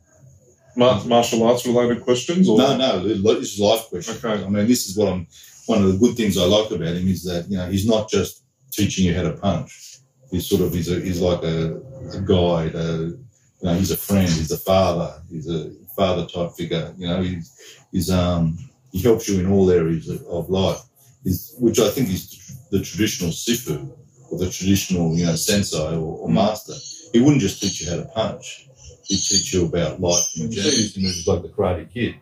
Mar- 0.76 1.02
martial 1.04 1.42
arts 1.44 1.64
related 1.66 2.02
questions, 2.02 2.48
or 2.48 2.58
No, 2.58 2.76
no, 2.76 3.02
this 3.06 3.54
is 3.54 3.60
life 3.60 3.82
questions. 3.88 4.22
Okay. 4.22 4.44
I 4.44 4.48
mean, 4.48 4.66
this 4.66 4.88
is 4.88 4.96
what 4.96 5.12
I'm. 5.12 5.26
One 5.66 5.82
of 5.82 5.92
the 5.92 5.98
good 5.98 6.16
things 6.16 6.38
I 6.38 6.44
like 6.44 6.70
about 6.70 6.96
him 6.96 7.08
is 7.08 7.24
that 7.24 7.48
you 7.48 7.56
know 7.56 7.68
he's 7.68 7.86
not 7.86 8.08
just 8.08 8.42
teaching 8.72 9.06
you 9.06 9.14
how 9.14 9.22
to 9.22 9.32
punch. 9.32 9.98
He's 10.30 10.48
sort 10.48 10.62
of 10.62 10.72
he's 10.72 10.90
a, 10.90 11.00
he's 11.00 11.20
like 11.20 11.42
a, 11.42 11.76
a 12.12 12.20
guide. 12.20 12.74
A, 12.74 13.16
you 13.60 13.62
know, 13.62 13.74
he's 13.74 13.90
a 13.90 13.96
friend. 13.96 14.28
He's 14.28 14.52
a 14.52 14.58
father. 14.58 15.22
He's 15.30 15.48
a 15.48 15.72
father 15.96 16.26
type 16.26 16.52
figure. 16.56 16.94
You 16.98 17.08
know, 17.08 17.22
he's, 17.22 17.86
he's 17.90 18.10
um 18.10 18.58
he 18.92 19.02
helps 19.02 19.28
you 19.28 19.40
in 19.40 19.50
all 19.50 19.70
areas 19.70 20.08
of, 20.08 20.48
life. 20.48 20.80
He's, 21.24 21.54
which 21.58 21.78
I 21.78 21.90
think 21.90 22.08
is 22.08 22.66
the 22.70 22.80
traditional 22.80 23.30
sifu 23.30 23.90
or 24.30 24.38
the 24.38 24.50
traditional 24.50 25.14
you 25.16 25.26
know 25.26 25.36
sensei 25.36 25.96
or, 25.96 26.18
or 26.18 26.28
master. 26.28 26.74
He 27.12 27.20
wouldn't 27.20 27.42
just 27.42 27.60
teach 27.60 27.80
you 27.80 27.90
how 27.90 27.96
to 27.96 28.04
punch. 28.04 28.68
He'd 29.04 29.20
teach 29.20 29.54
you 29.54 29.66
about 29.66 30.00
life 30.00 30.36
in 30.36 30.50
general. 30.50 30.72
He's 30.72 31.26
like 31.28 31.42
the 31.42 31.48
Karate 31.48 31.92
Kid, 31.92 32.16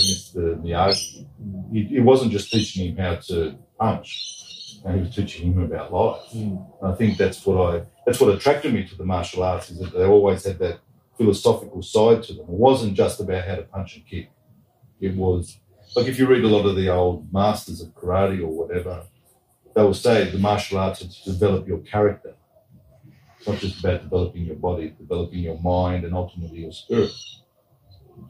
Mr. 0.00 0.62
Miyagi. 0.62 1.26
He, 1.72 1.84
he 1.84 2.00
wasn't 2.00 2.32
just 2.32 2.50
teaching 2.50 2.88
him 2.88 2.96
how 2.96 3.16
to 3.16 3.56
punch. 3.78 4.80
and 4.84 4.96
he 4.96 5.00
was 5.02 5.14
teaching 5.14 5.52
him 5.52 5.62
about 5.62 5.92
life. 5.92 6.22
Mm. 6.34 6.66
I 6.82 6.94
think 6.94 7.16
that's 7.18 7.44
what 7.46 7.74
I 7.74 7.82
that's 8.04 8.20
what 8.20 8.34
attracted 8.34 8.72
me 8.74 8.84
to 8.84 8.96
the 8.96 9.04
martial 9.04 9.42
arts 9.42 9.70
is 9.70 9.78
that 9.78 9.92
they 9.92 10.04
always 10.04 10.44
had 10.44 10.58
that 10.58 10.80
philosophical 11.16 11.82
side 11.82 12.22
to 12.24 12.32
them. 12.34 12.42
It 12.44 12.48
wasn't 12.48 12.94
just 12.94 13.20
about 13.20 13.46
how 13.46 13.56
to 13.56 13.62
punch 13.62 13.96
and 13.96 14.06
kick. 14.06 14.30
It 15.00 15.14
was 15.16 15.58
like 15.94 16.06
if 16.06 16.18
you 16.18 16.26
read 16.26 16.44
a 16.44 16.48
lot 16.48 16.66
of 16.66 16.76
the 16.76 16.88
old 16.88 17.32
masters 17.32 17.80
of 17.80 17.94
karate 17.94 18.40
or 18.40 18.48
whatever, 18.48 19.04
they 19.74 19.82
will 19.82 19.94
say 19.94 20.30
the 20.30 20.38
martial 20.38 20.78
arts 20.78 21.00
is 21.02 21.16
to 21.24 21.32
develop 21.32 21.66
your 21.68 21.78
character. 21.78 22.34
It's 23.38 23.48
not 23.48 23.58
just 23.58 23.80
about 23.80 24.02
developing 24.02 24.44
your 24.44 24.56
body, 24.56 24.94
developing 24.98 25.40
your 25.40 25.58
mind 25.60 26.04
and 26.04 26.14
ultimately 26.14 26.60
your 26.60 26.72
spirit. 26.72 27.10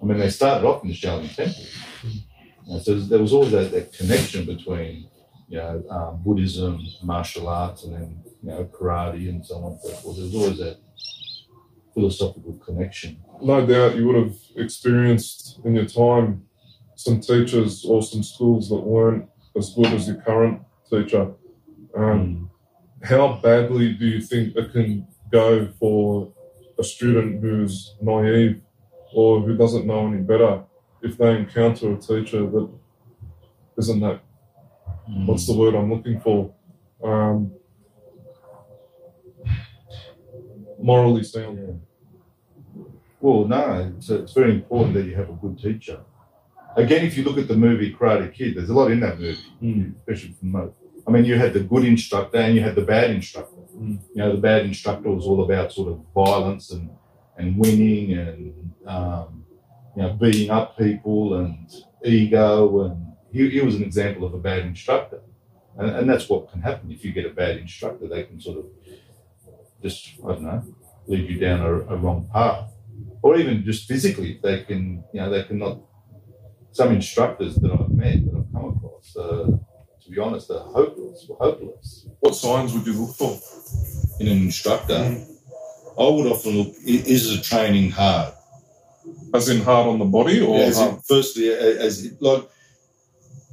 I 0.00 0.04
mean, 0.04 0.18
they 0.18 0.30
started 0.30 0.66
off 0.66 0.82
in 0.82 0.88
the 0.88 0.94
Shaolin 0.94 1.34
Temple. 1.34 1.64
So 2.82 2.94
there 2.94 3.18
was 3.18 3.32
always 3.32 3.52
that, 3.52 3.70
that 3.72 3.92
connection 3.92 4.44
between, 4.44 5.08
you 5.48 5.58
know, 5.58 5.84
um, 5.90 6.22
Buddhism, 6.22 6.80
martial 7.02 7.48
arts, 7.48 7.84
and 7.84 7.94
then, 7.94 8.22
you 8.42 8.50
know, 8.50 8.64
karate 8.64 9.28
and 9.28 9.44
so 9.44 9.56
on 9.56 9.72
and 9.72 9.80
so 9.80 9.88
forth. 9.90 10.16
There's 10.16 10.34
always 10.34 10.58
that 10.58 10.78
philosophical 11.94 12.54
connection. 12.64 13.22
No 13.42 13.66
doubt 13.66 13.96
you 13.96 14.06
would 14.06 14.16
have 14.16 14.36
experienced 14.56 15.60
in 15.64 15.74
your 15.74 15.86
time 15.86 16.46
some 16.94 17.20
teachers 17.20 17.84
or 17.84 18.02
some 18.02 18.22
schools 18.22 18.68
that 18.68 18.76
weren't 18.76 19.28
as 19.56 19.74
good 19.74 19.86
as 19.86 20.06
your 20.06 20.16
current 20.22 20.62
teacher. 20.88 21.32
Um, 21.96 22.50
how 23.02 23.40
badly 23.42 23.92
do 23.94 24.06
you 24.06 24.20
think 24.20 24.56
it 24.56 24.72
can 24.72 25.06
go 25.30 25.68
for 25.78 26.32
a 26.78 26.84
student 26.84 27.40
who's 27.40 27.96
naive 28.00 28.60
or 29.14 29.40
who 29.40 29.56
doesn't 29.56 29.86
know 29.86 30.06
any 30.06 30.18
better 30.18 30.62
if 31.02 31.16
they 31.18 31.36
encounter 31.36 31.92
a 31.92 31.96
teacher 31.96 32.48
that 32.48 32.68
isn't 33.78 34.00
that 34.00 34.20
what's 35.26 35.46
the 35.46 35.56
word 35.56 35.74
I'm 35.74 35.92
looking 35.92 36.20
for? 36.20 36.52
Um, 37.02 37.52
morally 40.78 41.22
sound. 41.24 41.58
Yeah. 41.58 42.84
Well, 43.20 43.44
no, 43.46 43.92
it's, 43.96 44.10
it's 44.10 44.32
very 44.32 44.52
important 44.52 44.94
that 44.94 45.04
you 45.06 45.14
have 45.14 45.30
a 45.30 45.34
good 45.34 45.58
teacher. 45.58 46.00
Again, 46.76 47.04
if 47.04 47.16
you 47.16 47.24
look 47.24 47.38
at 47.38 47.48
the 47.48 47.56
movie 47.56 47.94
Karate 47.94 48.32
Kid, 48.32 48.56
there's 48.56 48.70
a 48.70 48.74
lot 48.74 48.90
in 48.90 49.00
that 49.00 49.20
movie, 49.20 49.38
Mm. 49.62 49.94
especially 49.98 50.32
from 50.38 50.50
most. 50.52 50.74
I 51.06 51.10
mean, 51.10 51.24
you 51.24 51.36
had 51.36 51.52
the 51.52 51.60
good 51.60 51.84
instructor 51.84 52.38
and 52.38 52.54
you 52.54 52.62
had 52.62 52.74
the 52.74 52.82
bad 52.82 53.10
instructor. 53.10 53.56
Mm. 53.76 53.98
You 54.14 54.16
know, 54.22 54.32
the 54.32 54.40
bad 54.40 54.64
instructor 54.64 55.10
was 55.10 55.24
all 55.26 55.42
about 55.44 55.72
sort 55.72 55.88
of 55.92 56.00
violence 56.14 56.70
and, 56.70 56.90
and 57.36 57.56
winning 57.56 58.12
and, 58.18 58.72
um, 58.86 59.44
you 59.96 60.02
know, 60.02 60.12
beating 60.14 60.50
up 60.50 60.76
people 60.78 61.34
and 61.34 61.68
ego. 62.04 62.84
And 62.84 63.12
he, 63.32 63.48
he 63.50 63.60
was 63.60 63.74
an 63.74 63.82
example 63.82 64.26
of 64.26 64.34
a 64.34 64.38
bad 64.38 64.60
instructor. 64.60 65.20
And, 65.78 65.90
and 65.90 66.10
that's 66.10 66.28
what 66.28 66.50
can 66.50 66.60
happen 66.62 66.90
if 66.90 67.04
you 67.04 67.12
get 67.12 67.26
a 67.26 67.30
bad 67.30 67.56
instructor. 67.56 68.08
They 68.08 68.24
can 68.24 68.40
sort 68.40 68.58
of 68.58 68.66
just, 69.82 70.10
I 70.24 70.28
don't 70.28 70.42
know, 70.42 70.62
lead 71.06 71.28
you 71.28 71.38
down 71.38 71.60
a, 71.60 71.72
a 71.72 71.96
wrong 71.96 72.28
path. 72.32 72.70
Or 73.22 73.36
even 73.36 73.64
just 73.64 73.86
physically, 73.88 74.40
they 74.42 74.64
can, 74.64 75.04
you 75.12 75.20
know, 75.20 75.30
they 75.30 75.44
can 75.44 75.58
not. 75.58 75.78
Some 76.72 76.92
instructors 76.92 77.56
that 77.56 77.70
I've 77.70 77.90
met, 77.90 78.24
that 78.24 78.34
I've 78.34 78.52
come 78.52 78.76
across, 78.76 79.16
uh, 79.16 79.46
to 80.02 80.10
be 80.10 80.18
honest, 80.18 80.50
are 80.50 80.60
hopeless, 80.60 81.28
hopeless. 81.38 82.06
What 82.20 82.34
signs 82.34 82.72
would 82.72 82.86
you 82.86 82.94
look 82.94 83.14
for? 83.14 83.38
In 84.20 84.28
an 84.28 84.38
instructor, 84.38 85.24
I 85.98 86.08
would 86.08 86.26
often 86.26 86.52
look, 86.58 86.74
is 86.84 87.36
the 87.36 87.42
training 87.42 87.90
hard? 87.90 88.32
As 89.34 89.48
in 89.48 89.62
hard 89.62 89.86
on 89.88 89.98
the 89.98 90.04
body 90.04 90.40
or 90.40 90.58
as 90.58 90.78
in, 90.78 91.00
firstly, 91.08 91.48
as 91.50 92.12
like 92.20 92.48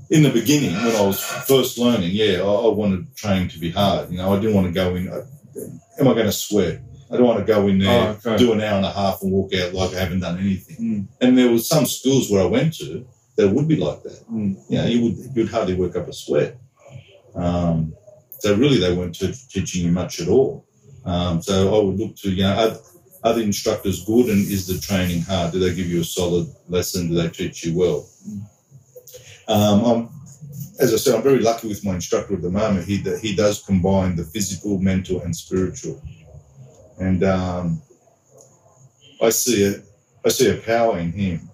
in 0.10 0.24
the 0.24 0.30
beginning 0.30 0.74
when 0.76 0.96
I 0.96 1.02
was 1.06 1.20
first 1.24 1.78
learning, 1.78 2.12
yeah, 2.12 2.42
I, 2.42 2.52
I 2.52 2.68
wanted 2.68 3.16
training 3.16 3.50
to 3.50 3.60
be 3.60 3.72
hard. 3.72 4.12
You 4.12 4.18
know, 4.18 4.34
I 4.34 4.40
didn't 4.40 4.56
want 4.56 4.68
to 4.68 4.74
go 4.74 4.96
in. 4.96 5.08
uh, 5.10 5.26
Am 6.00 6.08
I 6.08 6.14
going 6.14 6.26
to 6.26 6.32
sweat? 6.32 6.82
I 7.12 7.18
don't 7.18 7.26
want 7.26 7.40
to 7.40 7.46
go 7.54 7.68
in 7.68 7.80
there, 7.80 8.10
Oh, 8.26 8.30
okay. 8.32 8.38
do 8.38 8.52
an 8.54 8.62
hour 8.62 8.78
and 8.78 8.86
a 8.86 8.92
half, 8.92 9.22
and 9.24 9.32
walk 9.32 9.54
out 9.56 9.74
like 9.74 9.94
I 9.96 10.00
haven't 10.00 10.20
done 10.20 10.38
anything. 10.40 10.78
Mm. 10.80 11.08
And 11.22 11.38
there 11.38 11.50
was 11.52 11.68
some 11.68 11.86
schools 11.86 12.30
where 12.30 12.42
I 12.44 12.46
went 12.46 12.76
to 12.76 13.08
that 13.38 13.50
would 13.50 13.68
be 13.68 13.76
like 13.78 14.04
that. 14.04 14.24
Mm. 14.32 14.56
You 14.70 14.78
know, 14.78 14.86
you 14.86 15.02
would 15.04 15.36
you'd 15.36 15.50
hardly 15.50 15.74
work 15.76 15.96
up 15.96 16.08
a 16.08 16.14
sweat. 16.14 16.58
Um, 17.36 17.94
so 18.40 18.56
really, 18.56 18.78
they 18.80 18.94
weren't 18.96 19.16
t- 19.16 19.34
teaching 19.50 19.86
you 19.86 19.92
much 19.92 20.20
at 20.22 20.28
all. 20.28 20.66
Um, 21.06 21.42
so 21.42 21.76
I 21.76 21.84
would 21.84 22.00
look 22.00 22.16
to 22.18 22.30
you 22.30 22.44
know 22.44 22.54
are, 23.24 23.30
are 23.30 23.34
the 23.34 23.44
instructors 23.44 24.06
good 24.06 24.28
and 24.28 24.40
is 24.40 24.68
the 24.68 24.80
training 24.80 25.22
hard? 25.22 25.52
Do 25.52 25.60
they 25.60 25.74
give 25.74 25.88
you 25.88 26.02
a 26.02 26.06
solid 26.06 26.48
lesson? 26.68 27.10
Do 27.10 27.16
they 27.16 27.30
teach 27.30 27.66
you 27.66 27.78
well? 27.78 28.08
Um, 29.48 29.86
I'm, 29.86 30.10
as 30.80 30.94
I 30.94 30.98
said, 30.98 31.16
I'm 31.16 31.24
very 31.24 31.40
lucky 31.40 31.68
with 31.68 31.84
my 31.84 31.96
instructor 31.96 32.36
at 32.36 32.42
the 32.42 32.50
moment. 32.50 32.86
He 32.86 32.98
he 33.22 33.36
does 33.36 33.64
combine 33.64 34.16
the 34.16 34.24
physical, 34.24 34.80
mental, 34.80 35.22
and 35.22 35.36
spiritual, 35.36 36.02
and 37.00 37.24
um, 37.24 37.82
I 39.22 39.30
see 39.30 39.66
a 39.66 39.82
I 40.26 40.30
see 40.30 40.50
a 40.50 40.58
power 40.58 41.00
in 41.00 41.12
him 41.12 41.50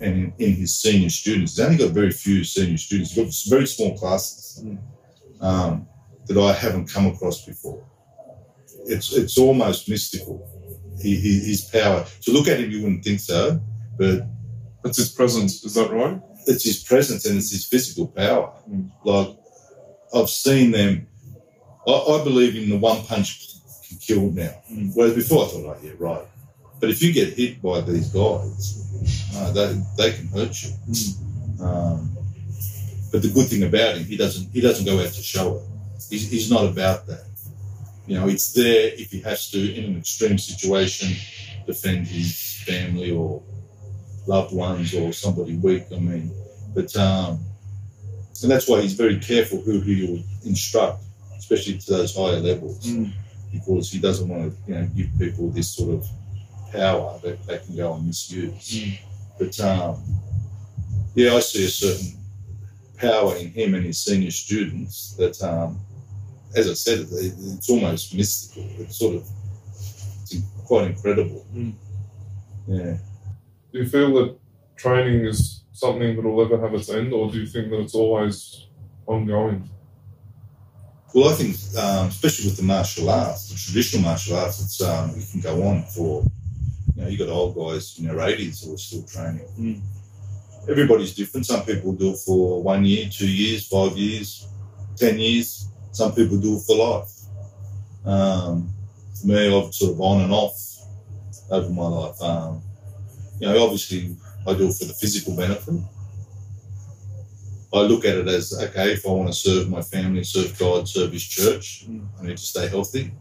and 0.00 0.14
in, 0.14 0.34
in 0.38 0.54
his 0.54 0.76
senior 0.76 1.10
students. 1.10 1.56
He's 1.56 1.64
only 1.64 1.78
got 1.78 1.92
very 1.92 2.10
few 2.10 2.44
senior 2.44 2.76
students. 2.76 3.12
He's 3.12 3.24
got 3.48 3.56
very 3.56 3.66
small 3.66 3.96
classes 3.96 4.64
um, 5.40 5.86
that 6.26 6.38
I 6.38 6.52
haven't 6.52 6.92
come 6.92 7.06
across 7.06 7.44
before. 7.44 7.84
It's 8.86 9.12
it's 9.12 9.38
almost 9.38 9.88
mystical. 9.88 10.48
He, 11.00 11.16
he, 11.16 11.40
his 11.40 11.62
power. 11.62 12.06
To 12.22 12.32
look 12.32 12.48
at 12.48 12.60
him, 12.60 12.70
you 12.70 12.82
wouldn't 12.82 13.02
think 13.02 13.20
so, 13.20 13.60
but 13.98 14.22
That's 14.84 14.98
his 14.98 15.08
presence, 15.08 15.64
is 15.64 15.74
that 15.74 15.90
right? 15.90 16.20
it's 16.46 16.64
his 16.64 16.82
presence 16.82 17.24
and 17.26 17.38
it's 17.38 17.50
his 17.50 17.66
physical 17.66 18.08
power. 18.08 18.52
Mm. 18.68 18.90
Like 19.04 19.36
I've 20.14 20.28
seen 20.28 20.70
them. 20.72 21.06
I, 21.86 21.92
I 21.92 22.24
believe 22.24 22.56
in 22.56 22.70
the 22.70 22.78
one 22.78 23.02
punch 23.04 23.54
can 23.88 23.98
kill 23.98 24.30
now. 24.30 24.54
Mm. 24.70 24.92
Whereas 24.94 25.14
before 25.14 25.44
I 25.44 25.48
thought, 25.48 25.66
oh 25.66 25.76
yeah, 25.82 25.92
right. 25.98 26.24
But 26.80 26.90
if 26.90 27.02
you 27.02 27.12
get 27.12 27.34
hit 27.34 27.62
by 27.62 27.80
these 27.80 28.08
guys, 28.08 29.30
uh, 29.36 29.52
they 29.52 29.82
they 29.96 30.12
can 30.12 30.26
hurt 30.28 30.62
you. 30.62 30.70
Um, 31.64 32.16
but 33.12 33.22
the 33.22 33.30
good 33.32 33.46
thing 33.46 33.62
about 33.62 33.96
him, 33.96 34.04
he 34.04 34.16
doesn't 34.16 34.50
he 34.52 34.60
doesn't 34.60 34.84
go 34.84 34.98
out 35.00 35.12
to 35.12 35.22
show 35.22 35.56
it. 35.56 35.62
He's, 36.10 36.28
he's 36.28 36.50
not 36.50 36.64
about 36.66 37.06
that. 37.06 37.24
You 38.06 38.18
know, 38.18 38.28
it's 38.28 38.52
there 38.52 38.92
if 38.94 39.10
he 39.10 39.20
has 39.20 39.50
to 39.52 39.74
in 39.74 39.84
an 39.92 39.98
extreme 39.98 40.38
situation 40.38 41.16
defend 41.66 42.06
his 42.06 42.62
family 42.66 43.12
or 43.12 43.42
loved 44.26 44.52
ones 44.54 44.94
or 44.94 45.12
somebody 45.12 45.56
weak. 45.56 45.84
I 45.94 45.98
mean, 45.98 46.32
but 46.74 46.94
um, 46.96 47.40
and 48.42 48.50
that's 48.50 48.68
why 48.68 48.80
he's 48.80 48.94
very 48.94 49.18
careful 49.20 49.60
who 49.60 49.80
he 49.80 50.06
will 50.06 50.22
instruct, 50.44 51.02
especially 51.38 51.78
to 51.78 51.90
those 51.92 52.16
higher 52.16 52.40
levels, 52.40 52.84
Mm. 52.86 53.12
because 53.52 53.90
he 53.92 53.98
doesn't 54.00 54.28
want 54.28 54.52
to 54.52 54.72
you 54.72 54.74
know 54.78 54.86
give 54.96 55.08
people 55.18 55.50
this 55.50 55.70
sort 55.70 55.94
of 55.94 56.06
power 56.72 57.18
that 57.22 57.46
they 57.46 57.58
can 57.58 57.76
go 57.76 57.94
and 57.94 58.06
misuse. 58.06 58.70
Mm. 58.84 58.98
But 59.38 59.60
um, 59.60 60.02
yeah, 61.14 61.34
I 61.34 61.40
see 61.40 61.64
a 61.64 61.68
certain 61.68 62.18
power 62.96 63.36
in 63.36 63.50
him 63.50 63.74
and 63.74 63.84
his 63.84 63.98
senior 63.98 64.30
students 64.30 65.14
that, 65.18 65.40
um, 65.42 65.80
as 66.54 66.68
I 66.68 66.74
said, 66.74 67.00
it, 67.00 67.34
it's 67.38 67.70
almost 67.70 68.14
mystical. 68.14 68.68
It's 68.78 68.98
sort 68.98 69.16
of 69.16 69.26
it's 70.22 70.36
quite 70.66 70.90
incredible. 70.90 71.46
Mm. 71.54 71.74
Yeah. 72.66 72.96
Do 73.72 73.78
you 73.78 73.86
feel 73.86 74.12
that 74.14 74.36
training 74.76 75.26
is 75.26 75.64
something 75.72 76.16
that 76.16 76.22
will 76.22 76.44
ever 76.44 76.60
have 76.60 76.74
its 76.74 76.90
end, 76.90 77.12
or 77.12 77.30
do 77.30 77.40
you 77.40 77.46
think 77.46 77.70
that 77.70 77.80
it's 77.80 77.94
always 77.94 78.68
ongoing? 79.06 79.68
Well, 81.14 81.28
I 81.28 81.34
think, 81.34 81.56
um, 81.78 82.08
especially 82.08 82.46
with 82.46 82.56
the 82.56 82.62
martial 82.62 83.10
arts, 83.10 83.50
the 83.50 83.56
traditional 83.56 84.02
martial 84.02 84.36
arts, 84.36 84.62
it's 84.62 84.80
um, 84.80 85.10
it 85.10 85.26
can 85.30 85.40
go 85.40 85.62
on 85.62 85.82
for, 85.84 86.24
you 86.94 87.02
know, 87.02 87.08
you 87.08 87.18
got 87.18 87.28
old 87.28 87.54
guys 87.54 87.98
in 87.98 88.06
their 88.06 88.16
80s 88.16 88.64
who 88.64 88.74
are 88.74 88.78
still 88.78 89.02
training. 89.02 89.46
Mm. 89.58 89.80
Everybody's 90.70 91.14
different. 91.14 91.44
Some 91.44 91.64
people 91.64 91.92
do 91.92 92.12
it 92.12 92.18
for 92.24 92.62
one 92.62 92.84
year, 92.84 93.08
two 93.10 93.30
years, 93.30 93.66
five 93.66 93.96
years, 93.96 94.46
ten 94.96 95.18
years. 95.18 95.68
Some 95.92 96.14
people 96.14 96.38
do 96.38 96.56
it 96.56 96.62
for 96.66 96.76
life. 96.76 97.10
Um, 98.04 98.72
for 99.20 99.26
me, 99.28 99.46
I've 99.46 99.74
sort 99.74 99.92
of 99.92 100.00
on 100.00 100.22
and 100.22 100.32
off 100.32 100.58
over 101.50 101.68
my 101.70 101.86
life. 101.86 102.20
Um, 102.20 102.62
you 103.38 103.46
know, 103.46 103.62
obviously, 103.62 104.16
I 104.46 104.54
do 104.54 104.68
it 104.68 104.74
for 104.74 104.86
the 104.86 104.94
physical 104.94 105.36
benefit. 105.36 105.74
I 107.74 107.80
look 107.80 108.04
at 108.04 108.16
it 108.16 108.28
as 108.28 108.52
okay, 108.52 108.92
if 108.92 109.06
I 109.06 109.10
want 109.10 109.28
to 109.28 109.34
serve 109.34 109.70
my 109.70 109.80
family, 109.80 110.24
serve 110.24 110.58
God, 110.58 110.88
serve 110.88 111.12
His 111.12 111.24
church, 111.24 111.86
Mm. 111.88 112.06
I 112.20 112.26
need 112.26 112.36
to 112.36 112.42
stay 112.42 112.68
healthy. 112.68 113.12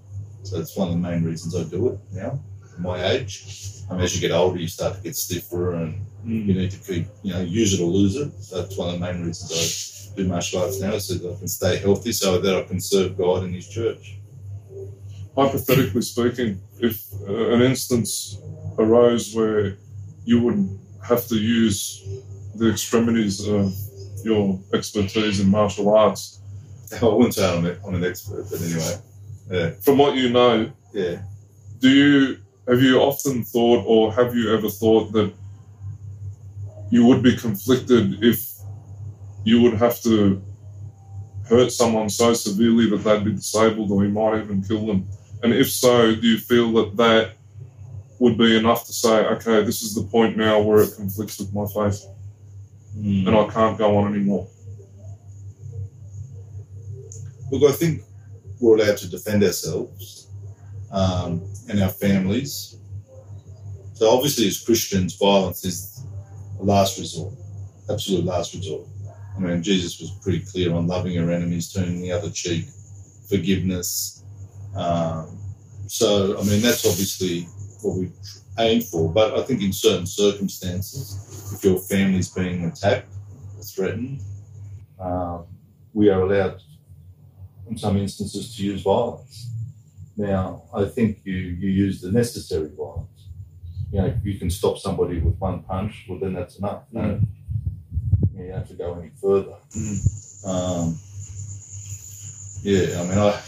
So 0.43 0.57
that's 0.57 0.75
one 0.75 0.87
of 0.89 0.93
the 0.95 0.99
main 0.99 1.23
reasons 1.23 1.55
I 1.55 1.63
do 1.63 1.89
it 1.89 1.99
now, 2.11 2.39
at 2.73 2.79
my 2.79 3.11
age. 3.11 3.45
I 3.89 3.93
mean, 3.93 4.03
as 4.03 4.15
you 4.15 4.21
get 4.27 4.35
older, 4.35 4.59
you 4.59 4.67
start 4.67 4.95
to 4.95 5.01
get 5.01 5.15
stiffer 5.15 5.75
and 5.75 6.05
you 6.25 6.53
need 6.53 6.71
to 6.71 6.77
keep, 6.77 7.07
you 7.23 7.33
know, 7.33 7.41
use 7.41 7.73
it 7.73 7.81
or 7.83 7.87
lose 7.89 8.15
it. 8.15 8.31
So 8.41 8.61
that's 8.61 8.77
one 8.77 8.93
of 8.93 8.99
the 8.99 9.05
main 9.05 9.23
reasons 9.25 9.51
I 9.51 9.90
do 10.15 10.27
martial 10.27 10.61
arts 10.61 10.79
now, 10.79 10.97
so 10.97 11.15
that 11.15 11.35
I 11.35 11.39
can 11.39 11.47
stay 11.47 11.77
healthy, 11.77 12.11
so 12.11 12.39
that 12.39 12.55
I 12.55 12.63
can 12.63 12.79
serve 12.79 13.17
God 13.17 13.43
and 13.43 13.53
His 13.53 13.67
church. 13.67 14.17
Hypothetically 15.35 16.01
speaking, 16.01 16.61
if 16.79 17.05
uh, 17.27 17.51
an 17.51 17.61
instance 17.61 18.37
arose 18.77 19.33
where 19.33 19.77
you 20.25 20.41
would 20.41 20.79
have 21.07 21.27
to 21.27 21.35
use 21.35 22.03
the 22.55 22.69
extremities 22.69 23.47
of 23.47 23.73
your 24.23 24.59
expertise 24.73 25.39
in 25.39 25.49
martial 25.49 25.95
arts, 25.95 26.41
I 27.01 27.05
wouldn't 27.05 27.35
say 27.35 27.47
I'm, 27.47 27.65
I'm 27.85 27.95
an 27.95 28.03
expert, 28.03 28.45
but 28.51 28.61
anyway, 28.61 28.95
yeah, 29.49 29.69
from 29.81 29.97
what 29.97 30.15
you 30.15 30.29
know, 30.29 30.71
yeah. 30.93 31.21
do 31.79 31.89
you 31.89 32.37
have 32.67 32.81
you 32.81 32.99
often 32.99 33.43
thought 33.43 33.83
or 33.87 34.13
have 34.13 34.35
you 34.35 34.53
ever 34.53 34.69
thought 34.69 35.11
that 35.13 35.33
you 36.89 37.05
would 37.05 37.23
be 37.23 37.35
conflicted 37.35 38.23
if 38.23 38.50
you 39.43 39.61
would 39.61 39.73
have 39.73 39.99
to 40.01 40.41
hurt 41.47 41.71
someone 41.71 42.09
so 42.09 42.33
severely 42.33 42.89
that 42.89 42.97
they'd 42.97 43.25
be 43.25 43.33
disabled 43.33 43.91
or 43.91 44.03
you 44.05 44.11
might 44.11 44.41
even 44.41 44.63
kill 44.63 44.85
them 44.85 45.07
and 45.43 45.53
if 45.53 45.69
so 45.69 46.15
do 46.15 46.27
you 46.27 46.37
feel 46.37 46.71
that 46.71 46.95
that 46.97 47.33
would 48.19 48.37
be 48.37 48.57
enough 48.57 48.85
to 48.85 48.93
say 48.93 49.25
okay 49.25 49.63
this 49.63 49.81
is 49.81 49.95
the 49.95 50.03
point 50.03 50.37
now 50.37 50.59
where 50.61 50.81
it 50.81 50.93
conflicts 50.95 51.39
with 51.39 51.53
my 51.53 51.65
faith 51.67 52.05
Mm. 52.97 53.25
and 53.25 53.37
i 53.37 53.47
can't 53.47 53.77
go 53.77 53.95
on 53.97 54.13
anymore 54.13 54.49
Look, 57.51 57.69
I 57.69 57.73
think 57.73 58.03
we're 58.61 58.77
allowed 58.77 58.97
to 58.97 59.09
defend 59.09 59.43
ourselves 59.43 60.27
um, 60.91 61.41
and 61.69 61.81
our 61.83 61.89
families. 61.89 62.77
So 63.93 64.09
obviously, 64.09 64.47
as 64.47 64.59
Christians, 64.61 65.15
violence 65.15 65.65
is 65.65 66.05
a 66.59 66.63
last 66.63 66.97
resort, 66.97 67.33
absolute 67.89 68.23
last 68.23 68.53
resort. 68.53 68.87
I 69.35 69.39
mean, 69.39 69.63
Jesus 69.63 69.99
was 69.99 70.11
pretty 70.21 70.41
clear 70.41 70.73
on 70.73 70.87
loving 70.87 71.13
your 71.13 71.31
enemies, 71.31 71.71
turning 71.71 72.01
the 72.01 72.11
other 72.11 72.29
cheek, 72.29 72.65
forgiveness. 73.29 74.23
Um, 74.75 75.37
so, 75.87 76.39
I 76.39 76.43
mean, 76.43 76.61
that's 76.61 76.85
obviously 76.85 77.43
what 77.81 77.97
we 77.97 78.11
aim 78.59 78.81
for. 78.81 79.11
But 79.11 79.37
I 79.37 79.43
think 79.43 79.61
in 79.61 79.73
certain 79.73 80.05
circumstances, 80.05 81.53
if 81.53 81.63
your 81.63 81.79
family's 81.79 82.29
being 82.29 82.65
attacked 82.65 83.13
or 83.57 83.63
threatened, 83.63 84.21
um, 84.99 85.45
we 85.93 86.09
are 86.09 86.21
allowed 86.21 86.61
in 87.69 87.77
some 87.77 87.97
instances 87.97 88.55
to 88.55 88.63
use 88.63 88.81
violence. 88.83 89.49
Now, 90.17 90.63
I 90.73 90.85
think 90.85 91.21
you, 91.23 91.33
you 91.33 91.69
use 91.69 92.01
the 92.01 92.11
necessary 92.11 92.69
violence. 92.77 93.07
You 93.91 94.01
know, 94.01 94.07
if 94.07 94.23
you 94.23 94.37
can 94.37 94.49
stop 94.49 94.77
somebody 94.77 95.19
with 95.19 95.37
one 95.37 95.63
punch, 95.63 96.05
well, 96.07 96.19
then 96.19 96.33
that's 96.33 96.57
enough. 96.57 96.83
No, 96.91 97.19
you 98.45 98.51
have 98.51 98.67
to 98.67 98.73
go 98.73 98.99
any 98.99 99.11
further. 99.21 99.55
Um, 100.45 100.97
yeah, 102.63 102.99
I 103.01 103.03
mean, 103.05 103.17
I 103.17 103.41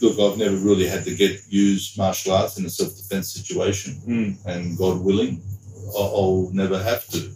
look, 0.00 0.18
I've 0.18 0.38
never 0.38 0.56
really 0.56 0.86
had 0.86 1.04
to 1.04 1.14
get 1.14 1.40
used 1.48 1.98
martial 1.98 2.32
arts 2.32 2.58
in 2.58 2.66
a 2.66 2.70
self 2.70 2.96
defense 2.96 3.32
situation, 3.32 4.00
Mm. 4.06 4.46
and 4.46 4.78
God 4.78 5.00
willing, 5.00 5.42
I'll, 5.96 6.50
never 6.52 6.82
have 6.82 7.06
to. 7.08 7.30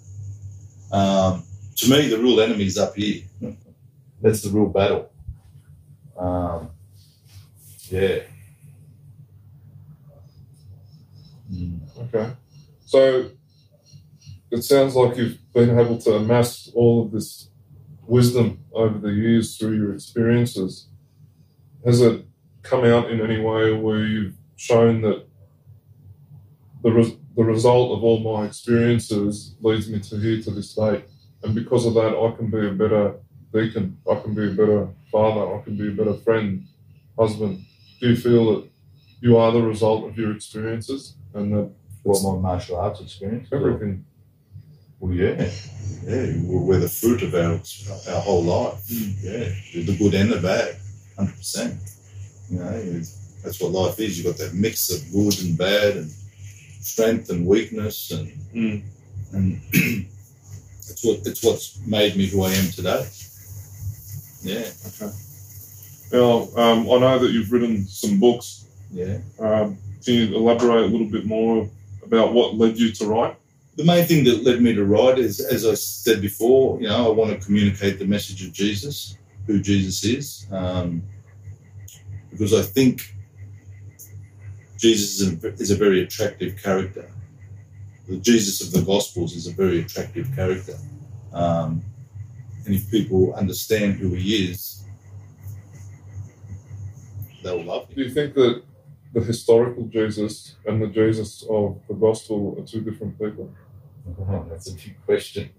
Um, 0.93 1.43
to 1.77 1.91
me, 1.91 2.09
the 2.09 2.19
real 2.19 2.41
enemy's 2.41 2.79
up 2.79 2.95
here. 2.97 3.23
That's 4.21 4.43
the 4.43 4.51
real 4.51 4.67
battle. 4.69 5.11
Um, 6.17 6.71
yeah. 7.91 8.21
Mm. 11.53 11.81
Okay. 11.99 12.33
So 12.87 13.31
it 14.53 14.63
sounds 14.63 14.95
like 14.95 15.17
you've 15.17 15.39
been 15.55 15.79
able 15.79 15.99
to 15.99 16.17
amass 16.17 16.71
all 16.75 17.03
of 17.05 17.11
this 17.13 17.49
wisdom 18.07 18.59
over 18.73 18.99
the 18.99 19.09
years 19.13 19.57
through 19.57 19.77
your 19.77 19.95
experiences. 19.95 20.89
Has 21.85 22.01
it 22.01 22.25
come 22.63 22.85
out 22.85 23.11
in 23.11 23.21
any 23.21 23.41
way 23.41 23.73
where 23.73 24.05
you've 24.05 24.35
shown 24.57 25.01
that 25.03 25.25
the, 26.83 26.91
res- 26.93 27.17
the 27.37 27.45
result 27.45 27.97
of 27.97 28.05
all 28.05 28.21
my 28.21 28.47
experiences 28.47 29.57
leads 29.61 29.89
me 29.89 30.01
to 30.01 30.17
here 30.17 30.43
to 30.43 30.51
this 30.51 30.75
day? 30.75 31.05
And 31.43 31.55
because 31.55 31.87
of 31.87 31.95
that, 31.95 32.15
I 32.17 32.37
can 32.37 32.51
be 32.51 32.67
a 32.69 32.73
better 32.73 33.15
deacon, 33.53 33.99
I 34.11 34.17
can 34.21 34.35
be 34.35 34.49
a 34.49 34.55
better 34.55 34.89
father, 35.11 35.57
I 35.57 35.63
can 35.63 35.77
be 35.77 35.89
a 35.89 35.93
better 35.93 36.15
friend, 36.15 36.67
husband. 37.19 37.65
Do 38.01 38.11
you 38.11 38.17
feel 38.17 38.55
that 38.55 38.69
you 39.21 39.37
are 39.37 39.51
the 39.53 39.63
result 39.63 40.05
of 40.09 40.19
your 40.19 40.33
experiences 40.33 41.17
and 41.35 41.53
that 41.53 41.71
What 42.03 42.23
my 42.23 42.39
martial 42.41 42.77
arts 42.77 43.01
experience? 43.01 43.49
everything. 43.53 44.05
Well, 45.03 45.15
yeah, 45.15 45.51
yeah. 46.05 46.33
We're, 46.45 46.79
the 46.79 46.89
fruit 46.89 47.23
of 47.23 47.35
our 47.35 47.59
our 48.15 48.21
whole 48.21 48.45
life. 48.45 48.87
Mm. 48.87 49.15
Yeah, 49.21 49.83
the 49.83 49.97
good 49.99 50.15
and 50.15 50.31
the 50.33 50.41
bad, 50.41 50.77
hundred 51.19 51.37
percent. 51.37 51.75
You 52.49 52.61
know, 52.61 53.01
that's 53.43 53.61
what 53.61 53.73
life 53.73 53.99
is. 53.99 54.17
You've 54.17 54.29
got 54.29 54.39
that 54.39 54.55
mix 54.55 54.91
of 54.93 55.11
good 55.11 55.41
and 55.43 55.59
bad, 55.59 55.97
and 55.97 56.11
strength 56.81 57.31
and 57.31 57.45
weakness, 57.49 58.13
and 58.13 58.29
Mm. 58.55 58.83
and 59.33 59.61
it's 59.73 61.03
what 61.05 61.27
it's 61.27 61.43
what's 61.43 61.81
made 61.85 62.15
me 62.15 62.27
who 62.27 62.45
I 62.45 62.53
am 62.53 62.71
today. 62.71 63.05
Yeah, 64.45 64.69
Okay. 64.87 65.11
Now, 66.13 66.47
um, 66.57 66.89
I 66.91 66.99
know 66.99 67.19
that 67.19 67.33
you've 67.33 67.51
written 67.51 67.87
some 67.89 68.21
books. 68.21 68.67
yeah. 68.93 69.19
Um, 69.41 69.79
can 70.05 70.15
you 70.15 70.37
elaborate 70.37 70.85
a 70.85 70.87
little 70.87 71.07
bit 71.09 71.25
more 71.25 71.69
about 72.05 72.33
what 72.35 72.55
led 72.57 72.79
you 72.79 72.93
to 72.93 73.07
write? 73.07 73.37
The 73.75 73.85
main 73.85 74.05
thing 74.07 74.25
that 74.25 74.45
led 74.45 74.61
me 74.61 74.75
to 74.75 74.85
write 74.85 75.19
is, 75.19 75.41
as 75.41 75.67
I 75.67 75.75
said 75.75 76.21
before, 76.21 76.79
you 76.81 76.89
know, 76.89 77.07
I 77.07 77.11
want 77.11 77.31
to 77.31 77.45
communicate 77.45 77.99
the 77.99 78.05
message 78.05 78.45
of 78.45 78.53
Jesus, 78.53 79.17
who 79.47 79.63
Jesus 79.63 80.05
is, 80.05 80.47
um, 80.53 81.03
because 82.31 82.53
I 82.53 82.63
think 82.63 83.15
Jesus 84.77 85.21
is 85.21 85.43
a, 85.43 85.49
is 85.55 85.71
a 85.71 85.77
very 85.77 86.03
attractive 86.03 86.63
character. 86.63 87.11
The 88.09 88.19
Jesus 88.19 88.61
of 88.61 88.73
the 88.73 88.83
Gospels 88.83 89.35
is 89.35 89.47
a 89.47 89.53
very 89.53 89.81
attractive 89.81 90.29
character, 90.35 90.77
um, 91.33 91.83
and 92.67 92.75
if 92.75 92.91
people 92.91 93.33
understand 93.35 93.95
who 93.95 94.11
he 94.11 94.51
is, 94.51 94.85
they'll 97.43 97.65
love 97.65 97.89
him. 97.89 97.95
Do 97.95 98.03
you 98.03 98.11
think 98.11 98.35
that 98.35 98.63
the 99.13 99.21
historical 99.21 99.85
Jesus 99.85 100.57
and 100.67 100.83
the 100.83 100.87
Jesus 100.87 101.45
of 101.49 101.81
the 101.89 101.95
gospel 101.95 102.57
are 102.59 102.67
two 102.67 102.81
different 102.81 103.19
people? 103.19 103.51
Oh, 104.21 104.47
that's 104.49 104.71
a 104.71 104.75
big 104.75 104.97
question. 105.05 105.51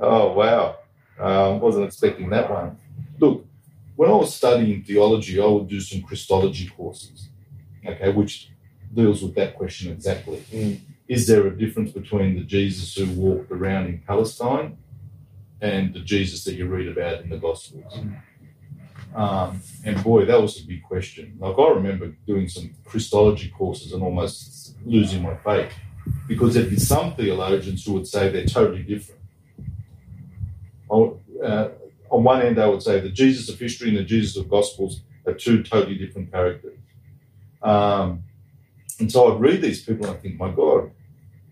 oh, 0.00 0.32
wow. 0.32 0.76
Um, 1.18 1.60
wasn't 1.60 1.86
expecting 1.86 2.30
that 2.30 2.50
one. 2.50 2.76
Look, 3.18 3.46
when 3.96 4.10
I 4.10 4.14
was 4.14 4.34
studying 4.34 4.82
theology, 4.82 5.40
I 5.40 5.46
would 5.46 5.68
do 5.68 5.80
some 5.80 6.02
Christology 6.02 6.68
courses, 6.68 7.28
okay, 7.86 8.10
which 8.10 8.50
deals 8.92 9.22
with 9.22 9.34
that 9.36 9.56
question 9.56 9.92
exactly. 9.92 10.42
Mm. 10.52 10.80
Is 11.08 11.26
there 11.26 11.46
a 11.46 11.56
difference 11.56 11.92
between 11.92 12.34
the 12.34 12.42
Jesus 12.42 12.94
who 12.94 13.06
walked 13.12 13.50
around 13.52 13.86
in 13.86 14.02
Palestine 14.06 14.78
and 15.60 15.94
the 15.94 16.00
Jesus 16.00 16.44
that 16.44 16.54
you 16.54 16.66
read 16.66 16.88
about 16.88 17.22
in 17.22 17.30
the 17.30 17.36
Gospels? 17.36 17.92
Um, 19.14 19.60
and 19.84 20.02
boy, 20.02 20.24
that 20.24 20.40
was 20.40 20.60
a 20.60 20.66
big 20.66 20.82
question. 20.82 21.36
Like, 21.38 21.58
I 21.58 21.68
remember 21.70 22.08
doing 22.26 22.48
some 22.48 22.74
Christology 22.84 23.50
courses 23.50 23.92
and 23.92 24.02
almost 24.02 24.76
losing 24.84 25.22
my 25.22 25.36
faith 25.36 25.72
because 26.26 26.54
there'd 26.54 26.70
be 26.70 26.78
some 26.78 27.14
theologians 27.14 27.84
who 27.84 27.92
would 27.92 28.06
say 28.06 28.30
they're 28.30 28.46
totally 28.46 28.82
different. 28.82 29.20
On, 30.88 31.20
uh, 31.44 31.68
on 32.10 32.24
one 32.24 32.42
end, 32.42 32.58
I 32.58 32.66
would 32.66 32.82
say 32.82 33.00
the 33.00 33.10
Jesus 33.10 33.48
of 33.48 33.58
history 33.58 33.88
and 33.88 33.98
the 33.98 34.04
Jesus 34.04 34.36
of 34.36 34.48
Gospels 34.48 35.02
are 35.26 35.34
two 35.34 35.62
totally 35.62 35.96
different 35.96 36.30
characters. 36.30 36.78
Um, 37.62 38.24
and 38.98 39.10
so 39.10 39.32
I'd 39.32 39.40
read 39.40 39.62
these 39.62 39.82
people 39.82 40.06
and 40.06 40.16
I 40.16 40.18
think, 40.18 40.38
my 40.38 40.50
God, 40.50 40.90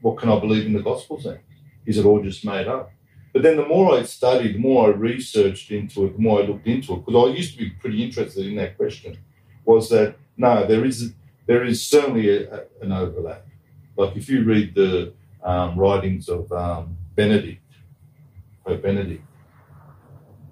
what 0.01 0.19
can 0.19 0.31
I 0.31 0.39
believe 0.41 0.67
in 0.67 0.73
the 0.73 0.83
Gospels 0.83 1.25
then? 1.25 1.41
Is 1.87 1.99
it 1.99 2.05
all 2.05 2.23
just 2.23 2.45
made 2.45 2.69
up? 2.69 2.93
But 3.33 3.43
then 3.43 3.57
the 3.57 3.67
more 3.67 3.95
I 3.95 4.03
studied, 4.03 4.55
the 4.55 4.59
more 4.59 4.89
I 4.89 4.91
researched 4.91 5.71
into 5.71 6.07
it, 6.07 6.17
the 6.17 6.23
more 6.23 6.41
I 6.41 6.47
looked 6.47 6.67
into 6.67 6.95
it, 6.95 7.05
because 7.05 7.29
I 7.29 7.33
used 7.35 7.53
to 7.53 7.59
be 7.59 7.71
pretty 7.71 8.03
interested 8.03 8.47
in 8.47 8.57
that 8.57 8.77
question, 8.77 9.19
was 9.65 9.89
that 9.91 10.17
no, 10.37 10.67
there 10.67 10.85
is 10.85 11.13
there 11.47 11.65
is 11.65 11.87
certainly 11.87 12.29
a, 12.29 12.55
a, 12.55 12.61
an 12.83 12.93
overlap. 12.93 13.47
Like 13.97 14.17
if 14.17 14.29
you 14.29 14.45
read 14.45 14.75
the 14.75 15.13
um, 15.43 15.79
writings 15.79 16.29
of 16.29 16.51
um, 16.53 16.97
Benedict, 17.15 17.63
Pope 18.65 18.83
Benedict, 18.83 19.25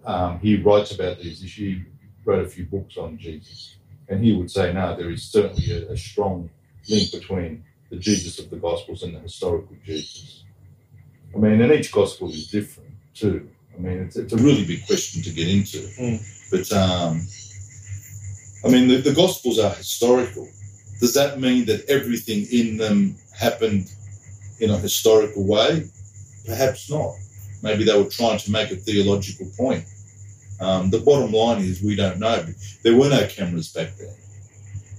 um, 0.04 0.38
he 0.40 0.56
writes 0.56 0.92
about 0.92 1.18
these 1.18 1.42
issues. 1.42 1.56
He 1.56 1.84
wrote 2.24 2.44
a 2.44 2.48
few 2.48 2.66
books 2.66 2.96
on 2.96 3.18
Jesus, 3.18 3.76
and 4.08 4.22
he 4.22 4.32
would 4.32 4.50
say, 4.50 4.72
no, 4.72 4.96
there 4.96 5.10
is 5.10 5.22
certainly 5.22 5.70
a, 5.72 5.92
a 5.92 5.96
strong 5.96 6.50
link 6.88 7.10
between 7.12 7.64
the 7.90 7.96
Jesus 7.96 8.38
of 8.38 8.50
the 8.50 8.56
Gospels 8.56 9.02
and 9.02 9.14
the 9.14 9.20
historical 9.20 9.76
Jesus. 9.84 10.44
I 11.34 11.38
mean, 11.38 11.60
and 11.60 11.72
each 11.72 11.92
Gospel 11.92 12.28
is 12.30 12.48
different 12.48 12.90
too. 13.14 13.48
I 13.76 13.80
mean, 13.80 13.98
it's, 13.98 14.16
it's 14.16 14.32
a 14.32 14.36
really 14.36 14.64
big 14.64 14.86
question 14.86 15.22
to 15.22 15.30
get 15.30 15.48
into. 15.48 15.78
Mm. 15.78 16.50
But, 16.50 16.72
um, 16.72 17.26
I 18.64 18.68
mean, 18.68 18.88
the, 18.88 18.96
the 18.96 19.14
Gospels 19.14 19.58
are 19.58 19.70
historical. 19.70 20.48
Does 21.00 21.14
that 21.14 21.40
mean 21.40 21.64
that 21.66 21.88
everything 21.88 22.46
in 22.50 22.76
them 22.76 23.16
happened 23.38 23.90
in 24.58 24.70
a 24.70 24.78
historical 24.78 25.46
way? 25.46 25.88
Perhaps 26.46 26.90
not. 26.90 27.14
Maybe 27.62 27.84
they 27.84 27.96
were 27.96 28.08
trying 28.08 28.38
to 28.38 28.50
make 28.50 28.70
a 28.70 28.76
theological 28.76 29.46
point. 29.56 29.84
Um, 30.60 30.90
the 30.90 31.00
bottom 31.00 31.32
line 31.32 31.62
is 31.62 31.82
we 31.82 31.94
don't 31.94 32.18
know. 32.18 32.44
There 32.82 32.96
were 32.96 33.08
no 33.08 33.26
cameras 33.28 33.72
back 33.72 33.94
then. 33.96 34.14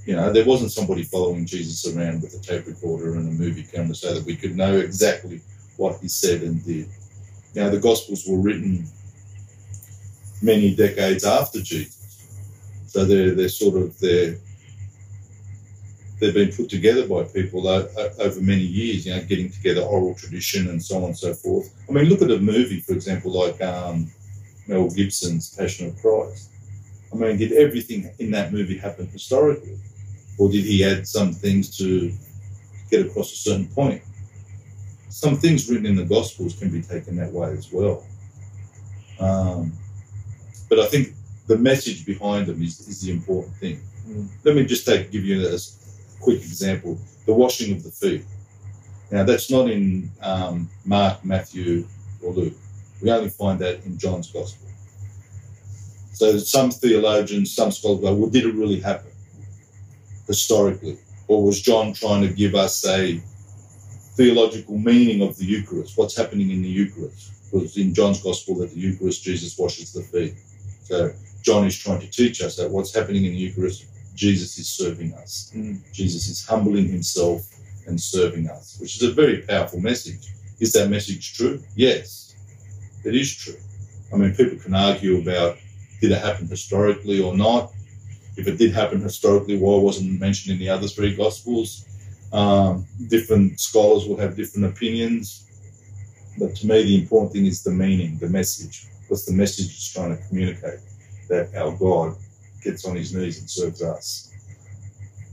You 0.06 0.16
know, 0.16 0.32
there 0.32 0.46
wasn't 0.46 0.72
somebody 0.72 1.04
following 1.04 1.46
Jesus 1.46 1.86
around 1.94 2.22
with 2.22 2.34
a 2.34 2.40
tape 2.40 2.66
recorder 2.66 3.16
and 3.16 3.28
a 3.28 3.32
movie 3.32 3.64
camera 3.64 3.94
so 3.94 4.14
that 4.14 4.26
we 4.26 4.36
could 4.36 4.56
know 4.56 4.78
exactly 4.78 5.42
what 5.80 6.00
he 6.02 6.10
said 6.10 6.44
and 6.44 6.64
did. 6.66 6.90
Now, 7.56 7.70
the 7.70 7.80
Gospels 7.80 8.26
were 8.28 8.38
written 8.38 8.86
many 10.42 10.76
decades 10.76 11.24
after 11.24 11.62
Jesus. 11.62 12.28
So 12.88 13.06
they're, 13.06 13.32
they're 13.32 13.50
sort 13.50 13.82
of, 13.82 13.98
they're, 14.00 14.38
they've 16.20 16.34
been 16.34 16.52
put 16.52 16.70
together 16.70 17.08
by 17.08 17.24
people 17.24 17.66
over 17.68 18.42
many 18.42 18.62
years, 18.62 19.06
you 19.06 19.16
know, 19.16 19.24
getting 19.24 19.50
together 19.50 19.82
oral 19.82 20.16
tradition 20.16 20.70
and 20.70 20.84
so 20.84 20.98
on 20.98 21.04
and 21.06 21.18
so 21.18 21.34
forth. 21.34 21.74
I 21.88 21.94
mean, 21.94 22.06
look 22.06 22.22
at 22.22 22.30
a 22.30 22.40
movie, 22.40 22.82
for 22.82 22.92
example, 22.92 23.32
like 23.32 23.62
um, 23.62 24.12
Mel 24.68 24.90
Gibson's 24.90 25.56
Passion 25.56 25.88
of 25.88 26.02
Christ. 26.02 26.50
I 27.14 27.16
mean, 27.16 27.38
did 27.38 27.54
everything 27.54 28.12
in 28.20 28.32
that 28.32 28.52
movie 28.52 28.78
happen 28.78 29.08
historically? 29.08 29.78
Or 30.38 30.52
did 30.52 30.66
he 30.66 30.84
add 30.84 31.08
some 31.08 31.32
things 31.32 31.78
to 31.78 32.12
get 32.92 33.06
across 33.06 33.32
a 33.32 33.36
certain 33.36 33.68
point? 33.68 34.04
Some 35.20 35.36
things 35.36 35.70
written 35.70 35.86
in 35.86 35.98
the 35.98 36.06
Gospels 36.06 36.58
can 36.58 36.70
be 36.70 36.82
taken 36.82 37.18
that 37.18 37.34
way 37.34 37.52
as 37.52 37.74
well. 37.74 38.06
Um, 39.20 39.74
but 40.70 40.80
I 40.80 40.86
think 40.86 41.10
the 41.46 41.58
message 41.58 42.06
behind 42.06 42.48
them 42.48 42.64
is, 42.64 42.80
is 42.88 43.02
the 43.02 43.12
important 43.12 43.54
thing. 43.58 43.82
Mm. 44.08 44.30
Let 44.46 44.56
me 44.56 44.64
just 44.64 44.86
take 44.86 45.12
give 45.12 45.26
you 45.26 45.46
a 45.46 45.58
quick 46.22 46.38
example: 46.38 46.98
the 47.26 47.34
washing 47.34 47.76
of 47.76 47.84
the 47.84 47.92
feet. 47.92 48.24
Now, 49.12 49.24
that's 49.26 49.52
not 49.52 49.70
in 49.70 50.10
um, 50.22 50.70
Mark, 50.86 51.26
Matthew, 51.26 51.86
or 52.24 52.32
Luke. 52.32 52.54
We 53.02 53.12
only 53.12 53.30
find 53.30 53.60
that 53.60 53.84
in 53.86 53.98
John's 53.98 54.32
Gospel. 54.32 54.70
So 56.14 56.38
some 56.38 56.72
theologians, 56.72 57.54
some 57.54 57.72
scholars 57.72 58.00
go, 58.00 58.14
well, 58.14 58.30
did 58.30 58.46
it 58.46 58.56
really 58.56 58.80
happen 58.80 59.12
historically? 60.28 60.98
Or 61.28 61.44
was 61.44 61.62
John 61.62 61.92
trying 61.92 62.22
to 62.22 62.34
give 62.34 62.56
us 62.56 62.88
a 62.88 63.22
theological 64.20 64.78
meaning 64.78 65.22
of 65.22 65.38
the 65.38 65.46
Eucharist? 65.46 65.98
What's 65.98 66.18
happening 66.18 66.50
in 66.50 66.62
the 66.62 66.68
Eucharist? 66.68 67.32
Because 67.46 67.78
in 67.78 67.94
John's 67.94 68.22
Gospel, 68.22 68.56
that 68.56 68.72
the 68.72 68.80
Eucharist, 68.80 69.24
Jesus 69.24 69.58
washes 69.58 69.94
the 69.94 70.04
feet. 70.04 70.34
So 70.84 71.14
John 71.42 71.66
is 71.66 71.78
trying 71.80 72.02
to 72.02 72.12
teach 72.12 72.42
us 72.42 72.58
that 72.58 72.70
what's 72.70 72.94
happening 72.94 73.24
in 73.24 73.32
the 73.32 73.38
Eucharist, 73.38 73.86
Jesus 74.16 74.58
is 74.58 74.68
serving 74.68 75.14
us. 75.14 75.54
Mm. 75.56 75.80
Jesus 75.94 76.28
is 76.28 76.46
humbling 76.46 76.90
himself 76.90 77.48
and 77.88 78.00
serving 78.00 78.50
us, 78.50 78.78
which 78.82 78.98
is 78.98 79.04
a 79.04 79.14
very 79.14 79.38
powerful 79.44 79.80
message. 79.80 80.28
Is 80.60 80.74
that 80.74 80.90
message 80.90 81.38
true? 81.38 81.64
Yes, 81.78 82.36
it 83.06 83.16
is 83.16 83.34
true. 83.34 83.56
I 84.12 84.18
mean, 84.18 84.36
people 84.36 84.58
can 84.58 84.76
argue 84.76 85.22
about 85.22 85.58
did 86.02 86.12
it 86.12 86.22
happen 86.22 86.48
historically 86.48 87.22
or 87.22 87.38
not. 87.38 87.72
If 88.36 88.48
it 88.50 88.58
did 88.58 88.74
happen 88.74 89.00
historically, 89.00 89.58
why 89.58 89.78
wasn't 89.78 90.14
it 90.14 90.20
mentioned 90.20 90.54
in 90.54 90.60
the 90.60 90.70
other 90.70 90.88
three 90.90 91.16
Gospels? 91.16 91.86
Um, 92.32 92.86
different 93.08 93.60
scholars 93.60 94.06
will 94.06 94.18
have 94.18 94.36
different 94.36 94.68
opinions. 94.68 95.48
But 96.38 96.56
to 96.58 96.68
me, 96.68 96.84
the 96.84 97.02
important 97.02 97.34
thing 97.34 97.46
is 97.46 97.64
the 97.64 97.72
meaning, 97.72 98.18
the 98.18 98.30
message. 98.30 98.88
What's 99.08 99.26
the 99.26 99.34
message 99.34 99.66
it's 99.66 99.92
trying 99.92 100.16
to 100.16 100.24
communicate? 100.28 100.80
That 101.28 101.54
our 101.56 101.76
God 101.76 102.16
gets 102.64 102.86
on 102.86 102.96
his 102.96 103.14
knees 103.14 103.40
and 103.40 103.50
serves 103.50 103.82
us, 103.82 104.34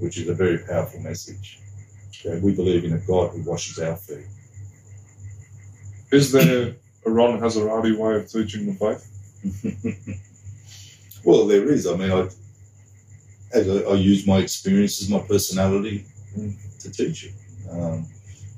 which 0.01 0.19
is 0.19 0.29
a 0.29 0.35
very 0.35 0.59
powerful 0.59 1.01
message. 1.01 1.61
Okay? 2.09 2.41
We 2.41 2.55
believe 2.55 2.85
in 2.85 2.95
a 2.95 2.99
God 2.99 3.33
who 3.33 3.43
washes 3.43 3.79
our 3.79 3.97
feet. 3.97 4.27
Is 6.11 6.33
there 6.33 6.75
a 7.05 7.11
Ron 7.11 7.41
Hasserati 7.41 7.97
way 7.97 8.17
of 8.17 8.31
teaching 8.31 8.67
the 8.67 8.75
faith? 8.75 10.23
well, 11.25 11.47
there 11.47 11.69
is. 11.69 11.87
I 11.87 11.97
mean, 11.97 12.11
I, 12.11 12.29
as 13.53 13.69
I, 13.69 13.91
I 13.91 13.95
use 13.95 14.27
my 14.27 14.39
experiences, 14.39 15.11
my 15.11 15.21
personality 15.21 16.07
to 16.87 16.93
teach 16.93 17.25
it. 17.25 17.35
Um, 17.71 18.07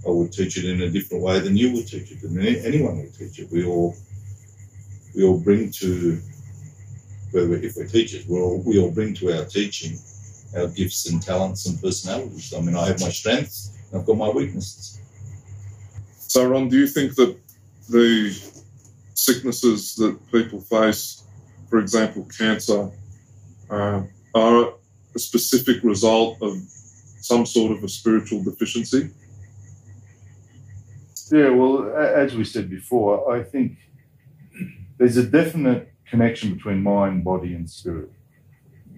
I 0.07 0.11
would 0.11 0.33
teach 0.33 0.57
it 0.57 0.65
in 0.65 0.83
a 0.83 0.91
different 0.91 1.23
way 1.23 1.41
than 1.41 1.57
you 1.57 1.73
would 1.73 1.89
teach 1.89 2.13
it, 2.13 2.23
than 2.23 2.39
anyone 2.39 2.99
would 2.99 3.15
teach 3.15 3.39
it. 3.39 3.51
We 3.51 3.65
all 3.65 3.97
we 5.15 5.25
all 5.25 5.39
bring 5.39 5.71
to 5.73 6.21
whether 7.33 7.55
if 7.55 7.77
we're 7.77 7.87
teachers, 7.87 8.27
we 8.27 8.39
all, 8.39 8.63
we 8.65 8.79
all 8.79 8.91
bring 8.91 9.15
to 9.15 9.33
our 9.33 9.45
teaching 9.45 9.99
our 10.57 10.69
gifts 10.69 11.11
and 11.11 11.23
talents 11.23 11.67
and 11.67 11.81
personalities. 11.81 12.55
I 12.55 12.61
mean, 12.61 12.75
I 12.75 12.87
have 12.87 13.01
my 13.01 13.11
strengths, 13.11 13.77
I've 13.95 14.07
got 14.07 14.17
my 14.17 14.31
weaknesses. 14.31 15.01
So, 16.17 16.47
Ron, 16.47 16.69
do 16.69 16.79
you 16.79 16.87
think 16.87 17.15
that 17.17 17.37
the 17.89 18.31
sicknesses 19.15 19.97
that 19.97 20.19
people 20.31 20.61
face, 20.61 21.25
for 21.69 21.79
example, 21.79 22.27
cancer, 22.37 22.91
uh, 23.71 24.03
are 24.35 24.73
a 25.15 25.19
specific 25.19 25.83
result 25.83 26.39
of 26.41 26.57
some 27.21 27.47
sort 27.47 27.77
of 27.77 27.85
a 27.85 27.89
spiritual 27.89 28.43
deficiency? 28.43 29.11
Yeah, 31.31 31.51
well, 31.51 31.95
as 31.95 32.35
we 32.35 32.45
said 32.45 32.71
before, 32.71 33.35
I 33.35 33.43
think 33.43 33.77
there's 34.97 35.17
a 35.17 35.25
definite 35.25 35.93
connection 36.09 36.55
between 36.55 36.83
mind, 36.83 37.25
body, 37.25 37.55
and 37.55 37.69
spirit. 37.69 38.11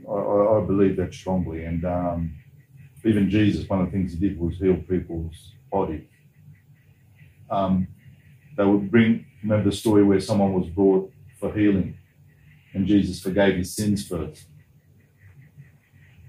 I, 0.08 0.12
I, 0.12 0.64
believe 0.64 0.96
that 0.96 1.12
strongly. 1.12 1.64
And 1.64 1.84
um, 1.84 2.34
even 3.04 3.30
Jesus, 3.30 3.68
one 3.68 3.80
of 3.80 3.86
the 3.86 3.92
things 3.92 4.12
he 4.12 4.18
did 4.18 4.38
was 4.38 4.58
heal 4.58 4.76
people's 4.76 5.54
body. 5.70 6.08
Um, 7.50 7.88
they 8.56 8.64
would 8.64 8.90
bring, 8.90 9.26
remember 9.42 9.70
the 9.70 9.76
story 9.76 10.04
where 10.04 10.20
someone 10.20 10.52
was 10.52 10.68
brought 10.68 11.12
for 11.38 11.52
healing 11.52 11.96
and 12.74 12.86
Jesus 12.86 13.20
forgave 13.20 13.56
his 13.56 13.74
sins 13.74 14.06
first. 14.06 14.44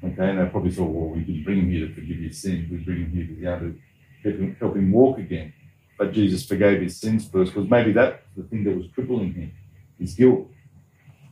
Okay, 0.03 0.29
and 0.29 0.39
they 0.39 0.45
probably 0.45 0.71
thought, 0.71 0.89
well, 0.89 1.09
we 1.09 1.21
didn't 1.21 1.43
bring 1.43 1.59
him 1.59 1.69
here 1.69 1.87
to 1.87 1.93
forgive 1.93 2.17
his 2.17 2.41
sins, 2.41 2.69
we 2.71 2.77
bring 2.77 3.05
him 3.05 3.11
here 3.11 3.27
to 3.27 3.33
be 3.33 3.45
able 3.45 3.59
to 3.59 3.79
help 4.23 4.35
him, 4.35 4.55
help 4.59 4.75
him 4.75 4.91
walk 4.91 5.19
again. 5.19 5.53
But 5.97 6.13
Jesus 6.13 6.45
forgave 6.45 6.81
his 6.81 6.99
sins 6.99 7.27
first 7.27 7.53
because 7.53 7.69
maybe 7.69 7.91
that's 7.91 8.23
the 8.35 8.43
thing 8.43 8.63
that 8.63 8.75
was 8.75 8.87
crippling 8.95 9.33
him, 9.33 9.51
his 9.99 10.15
guilt. 10.15 10.47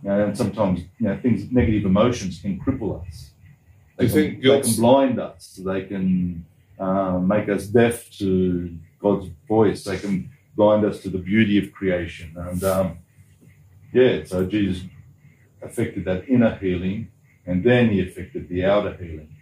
You 0.03 0.09
know, 0.09 0.25
and 0.25 0.37
sometimes 0.37 0.81
you 0.99 1.07
know 1.07 1.19
things, 1.19 1.51
negative 1.51 1.85
emotions 1.85 2.39
can 2.39 2.59
cripple 2.59 3.05
us. 3.05 3.31
They, 3.97 4.07
can, 4.07 4.41
they 4.41 4.61
can 4.61 4.75
blind 4.75 5.19
us. 5.19 5.59
They 5.61 5.83
can 5.83 6.45
uh, 6.79 7.19
make 7.19 7.49
us 7.49 7.65
deaf 7.65 8.09
to 8.19 8.77
God's 9.01 9.27
voice. 9.47 9.83
They 9.83 9.97
can 9.97 10.31
blind 10.55 10.85
us 10.85 11.01
to 11.01 11.09
the 11.09 11.17
beauty 11.17 11.57
of 11.57 11.73
creation. 11.73 12.33
And 12.37 12.63
um, 12.63 12.99
yeah, 13.91 14.23
so 14.23 14.45
Jesus 14.45 14.83
affected 15.61 16.05
that 16.05 16.29
inner 16.29 16.55
healing, 16.55 17.11
and 17.49 17.63
then 17.63 17.89
he 17.89 17.99
affected 18.07 18.47
the 18.47 18.63
outer 18.63 18.93
healing. 18.93 19.35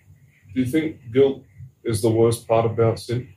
Do 0.54 0.62
you 0.62 0.66
think 0.66 1.12
guilt 1.12 1.44
is 1.84 2.02
the 2.02 2.10
worst 2.10 2.48
part 2.48 2.66
about 2.66 3.00
sin, 3.00 3.28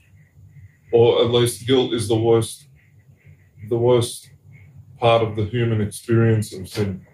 or 0.93 1.23
at 1.23 1.31
least 1.33 1.67
guilt 1.67 1.93
is 1.93 2.07
the 2.07 2.21
worst, 2.29 2.69
the 3.69 3.77
worst 3.77 4.31
part 4.99 5.23
of 5.23 5.35
the 5.35 5.45
human 5.45 5.81
experience 5.81 6.55
of 6.55 6.69
sin? 6.69 7.05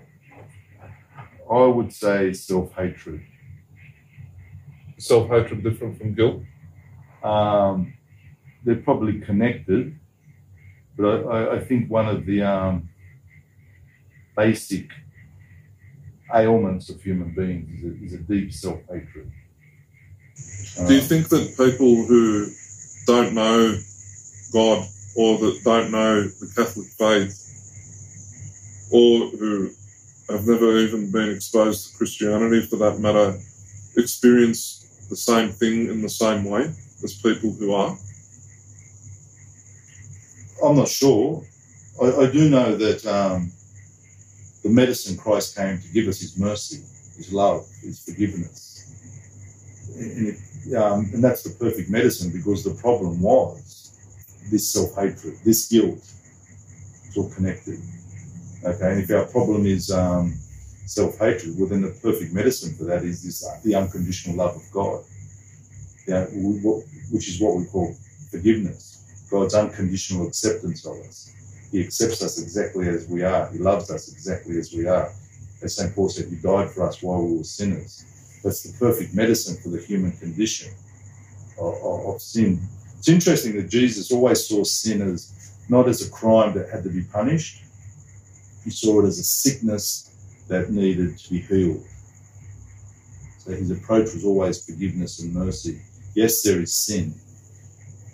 I 1.50 1.64
would 1.64 1.94
say 1.94 2.34
self 2.34 2.74
hatred. 2.74 3.22
Self 4.98 5.30
hatred 5.30 5.64
different 5.64 5.96
from 5.96 6.14
guilt? 6.14 6.42
Um, 7.24 7.94
they're 8.64 8.84
probably 8.88 9.20
connected, 9.20 9.98
but 10.98 11.26
I, 11.26 11.57
I 11.57 11.64
think 11.64 11.90
one 11.90 12.07
of 12.07 12.26
the 12.26 12.42
um, 12.42 12.90
basic 14.36 14.90
ailments 16.35 16.89
of 16.91 17.01
human 17.03 17.35
beings 17.35 17.83
is 17.83 17.85
a, 17.85 18.05
is 18.05 18.12
a 18.14 18.18
deep 18.18 18.53
self 18.53 18.81
hatred. 18.91 19.31
Do 20.87 20.95
you 20.95 21.01
think 21.01 21.29
that 21.31 21.57
people 21.57 22.05
who 22.07 22.51
don't 23.07 23.35
know 23.35 23.79
God 24.53 24.87
or 25.16 25.39
that 25.39 25.61
don't 25.64 25.91
know 25.91 26.22
the 26.22 26.53
Catholic 26.55 26.87
faith 26.89 27.43
or 28.93 29.29
who 29.29 29.70
have 30.29 30.47
never 30.47 30.77
even 30.79 31.11
been 31.11 31.31
exposed 31.31 31.91
to 31.91 31.97
Christianity 31.97 32.66
for 32.66 32.77
that 32.77 32.99
matter, 32.99 33.39
experience 33.97 35.07
the 35.09 35.16
same 35.16 35.51
thing 35.51 35.89
in 35.89 36.03
the 36.03 36.09
same 36.09 36.45
way 36.45 36.70
as 37.03 37.14
people 37.22 37.53
who 37.53 37.72
are? 37.72 37.97
I'm 40.64 40.77
not 40.77 40.89
sure. 40.89 41.43
I, 42.03 42.07
I 42.07 42.27
do 42.31 42.51
know 42.51 42.77
that 42.77 43.07
um, 43.07 43.53
the 44.66 44.72
medicine 44.72 45.16
Christ 45.16 45.54
came 45.56 45.78
to 45.78 45.88
give 45.88 46.08
us 46.08 46.18
His 46.20 46.36
mercy, 46.36 46.82
His 47.16 47.32
love, 47.32 47.68
His 47.82 48.00
forgiveness. 48.00 48.82
And, 49.96 50.28
it, 50.28 50.74
um, 50.74 51.08
and 51.14 51.22
that's 51.22 51.44
the 51.44 51.50
perfect 51.50 51.88
medicine 51.88 52.32
because 52.32 52.64
the 52.64 52.74
problem 52.74 53.20
was 53.22 53.92
this 54.50 54.72
self 54.72 54.96
hatred, 54.96 55.38
this 55.44 55.68
guilt. 55.68 55.98
It's 55.98 57.16
all 57.16 57.30
connected. 57.30 57.78
Okay, 58.64 58.90
and 58.90 59.00
if 59.00 59.10
our 59.12 59.26
problem 59.26 59.66
is 59.66 59.92
um, 59.92 60.34
self 60.86 61.16
hatred, 61.18 61.54
well, 61.56 61.68
then 61.68 61.82
the 61.82 61.96
perfect 62.02 62.32
medicine 62.32 62.74
for 62.74 62.84
that 62.84 63.04
is 63.04 63.22
this 63.22 63.46
uh, 63.46 63.60
the 63.62 63.76
unconditional 63.76 64.36
love 64.36 64.56
of 64.56 64.64
God, 64.72 65.04
yeah, 66.08 66.24
which 66.24 67.28
is 67.28 67.40
what 67.40 67.54
we 67.56 67.66
call 67.66 67.94
forgiveness. 68.32 69.26
God's 69.30 69.54
unconditional 69.54 70.26
acceptance 70.26 70.84
of 70.84 70.96
us. 71.06 71.36
He 71.77 71.83
accepts 71.83 72.22
us 72.22 72.41
exactly 72.41 72.89
as 72.89 73.07
we 73.07 73.22
are. 73.22 73.51
He 73.53 73.59
loves 73.59 73.91
us 73.91 74.11
exactly 74.11 74.57
as 74.57 74.72
we 74.72 74.87
are. 74.87 75.12
As 75.62 75.77
St. 75.77 75.95
Paul 75.95 76.09
said, 76.09 76.31
He 76.31 76.37
died 76.37 76.70
for 76.70 76.89
us 76.89 77.03
while 77.03 77.22
we 77.22 77.37
were 77.37 77.45
sinners. 77.45 78.41
That's 78.43 78.62
the 78.62 78.72
perfect 78.79 79.12
medicine 79.12 79.59
for 79.62 79.68
the 79.68 79.83
human 79.83 80.12
condition 80.12 80.72
of, 81.61 81.74
of, 81.85 82.14
of 82.14 82.22
sin. 82.22 82.66
It's 82.97 83.11
interesting 83.11 83.59
that 83.59 83.68
Jesus 83.68 84.11
always 84.11 84.47
saw 84.47 84.64
sin 84.64 85.03
as 85.03 85.61
not 85.68 85.87
as 85.87 86.01
a 86.01 86.11
crime 86.11 86.55
that 86.55 86.70
had 86.70 86.83
to 86.85 86.89
be 86.89 87.03
punished. 87.03 87.62
He 88.64 88.70
saw 88.70 89.03
it 89.03 89.09
as 89.09 89.18
a 89.18 89.24
sickness 89.24 90.16
that 90.49 90.70
needed 90.70 91.18
to 91.18 91.31
be 91.31 91.41
healed. 91.41 91.85
So 93.41 93.51
his 93.51 93.70
approach 93.70 94.14
was 94.14 94.24
always 94.24 94.64
forgiveness 94.64 95.20
and 95.20 95.35
mercy. 95.35 95.83
Yes, 96.14 96.43
there 96.43 96.59
is 96.59 96.74
sin, 96.74 97.12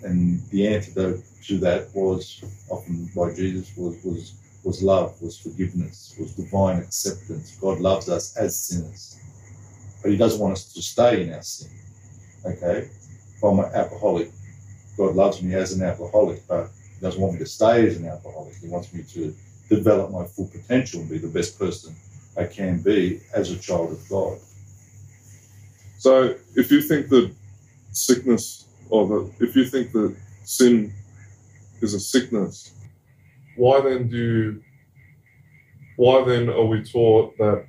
and 0.02 0.42
the 0.50 0.66
antidote 0.66 1.22
to 1.44 1.58
that 1.58 1.94
was 1.94 2.42
often 2.70 3.10
by 3.14 3.32
Jesus 3.34 3.72
was 3.76 3.96
was 4.04 4.34
was 4.64 4.82
love, 4.82 5.20
was 5.20 5.36
forgiveness, 5.38 6.14
was 6.18 6.32
divine 6.32 6.78
acceptance. 6.78 7.56
God 7.60 7.80
loves 7.80 8.08
us 8.08 8.36
as 8.36 8.58
sinners, 8.58 9.18
but 10.02 10.10
He 10.10 10.16
doesn't 10.16 10.40
want 10.40 10.52
us 10.52 10.72
to 10.72 10.82
stay 10.82 11.22
in 11.22 11.32
our 11.32 11.42
sin. 11.42 11.70
Okay, 12.44 12.88
if 13.36 13.42
I'm 13.42 13.58
an 13.58 13.70
alcoholic, 13.74 14.30
God 14.96 15.16
loves 15.16 15.42
me 15.42 15.54
as 15.54 15.72
an 15.72 15.82
alcoholic, 15.82 16.46
but 16.46 16.68
He 16.94 17.00
doesn't 17.00 17.20
want 17.20 17.34
me 17.34 17.38
to 17.40 17.46
stay 17.46 17.86
as 17.86 17.96
an 17.96 18.06
alcoholic. 18.06 18.54
He 18.56 18.68
wants 18.68 18.92
me 18.92 19.02
to 19.14 19.34
develop 19.68 20.10
my 20.10 20.24
full 20.24 20.46
potential 20.46 21.00
and 21.00 21.10
be 21.10 21.18
the 21.18 21.28
best 21.28 21.58
person 21.58 21.94
I 22.36 22.44
can 22.44 22.80
be 22.82 23.20
as 23.34 23.50
a 23.50 23.58
child 23.58 23.92
of 23.92 24.08
God. 24.08 24.38
So, 25.98 26.34
if 26.56 26.70
you 26.70 26.82
think 26.82 27.08
that 27.10 27.32
sickness, 27.92 28.66
or 28.90 29.06
that 29.08 29.32
if 29.40 29.54
you 29.56 29.64
think 29.64 29.92
that 29.92 30.16
sin 30.44 30.92
is 31.82 31.94
a 31.94 32.00
sickness, 32.00 32.72
why 33.56 33.80
then 33.80 34.08
do 34.08 34.62
why 35.96 36.24
then 36.24 36.48
are 36.48 36.64
we 36.64 36.82
taught 36.82 37.36
that 37.38 37.66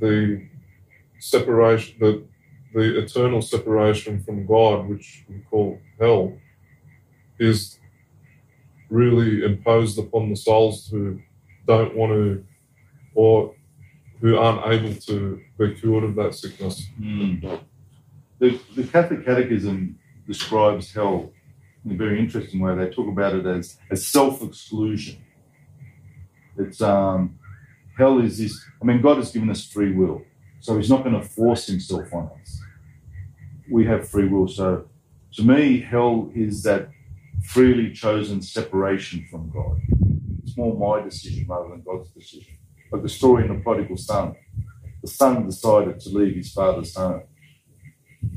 the 0.00 0.48
separation, 1.18 1.96
that 2.00 2.24
the 2.74 2.98
eternal 2.98 3.42
separation 3.42 4.22
from 4.22 4.46
God, 4.46 4.88
which 4.88 5.24
we 5.28 5.40
call 5.50 5.78
hell, 6.00 6.32
is 7.38 7.78
really 8.88 9.44
imposed 9.44 9.98
upon 9.98 10.30
the 10.30 10.36
souls 10.36 10.88
who 10.88 11.20
don't 11.66 11.94
want 11.94 12.12
to 12.12 12.44
or 13.14 13.54
who 14.20 14.36
aren't 14.36 14.66
able 14.72 14.94
to 14.94 15.40
be 15.58 15.74
cured 15.74 16.04
of 16.04 16.14
that 16.14 16.34
sickness. 16.34 16.86
Mm. 17.00 17.60
The, 18.38 18.60
the 18.74 18.84
Catholic 18.84 19.24
Catechism 19.24 19.98
describes 20.26 20.92
hell 20.92 21.32
in 21.86 21.92
a 21.92 21.96
very 21.96 22.18
interesting 22.18 22.60
way. 22.60 22.74
They 22.74 22.90
talk 22.90 23.08
about 23.08 23.34
it 23.34 23.46
as, 23.46 23.78
as 23.90 24.06
self 24.06 24.42
exclusion. 24.42 25.24
It's 26.58 26.82
um, 26.82 27.38
hell 27.96 28.18
is 28.18 28.38
this. 28.38 28.60
I 28.82 28.84
mean, 28.84 29.00
God 29.00 29.18
has 29.18 29.30
given 29.30 29.50
us 29.50 29.64
free 29.64 29.92
will, 29.92 30.22
so 30.60 30.76
He's 30.76 30.90
not 30.90 31.04
going 31.04 31.20
to 31.20 31.26
force 31.26 31.66
Himself 31.66 32.12
on 32.12 32.30
us. 32.40 32.60
We 33.70 33.86
have 33.86 34.08
free 34.08 34.28
will. 34.28 34.48
So, 34.48 34.88
to 35.34 35.42
me, 35.42 35.80
hell 35.80 36.30
is 36.34 36.62
that 36.64 36.88
freely 37.44 37.92
chosen 37.92 38.42
separation 38.42 39.26
from 39.30 39.50
God. 39.50 39.80
It's 40.42 40.56
more 40.56 40.76
my 40.76 41.04
decision 41.04 41.46
rather 41.48 41.68
than 41.68 41.82
God's 41.82 42.10
decision. 42.10 42.56
Like 42.90 43.02
the 43.02 43.08
story 43.08 43.44
in 43.44 43.54
the 43.54 43.62
prodigal 43.62 43.96
son. 43.96 44.34
The 45.02 45.08
son 45.08 45.46
decided 45.46 46.00
to 46.00 46.08
leave 46.08 46.34
his 46.34 46.52
father's 46.52 46.94
home. 46.96 47.22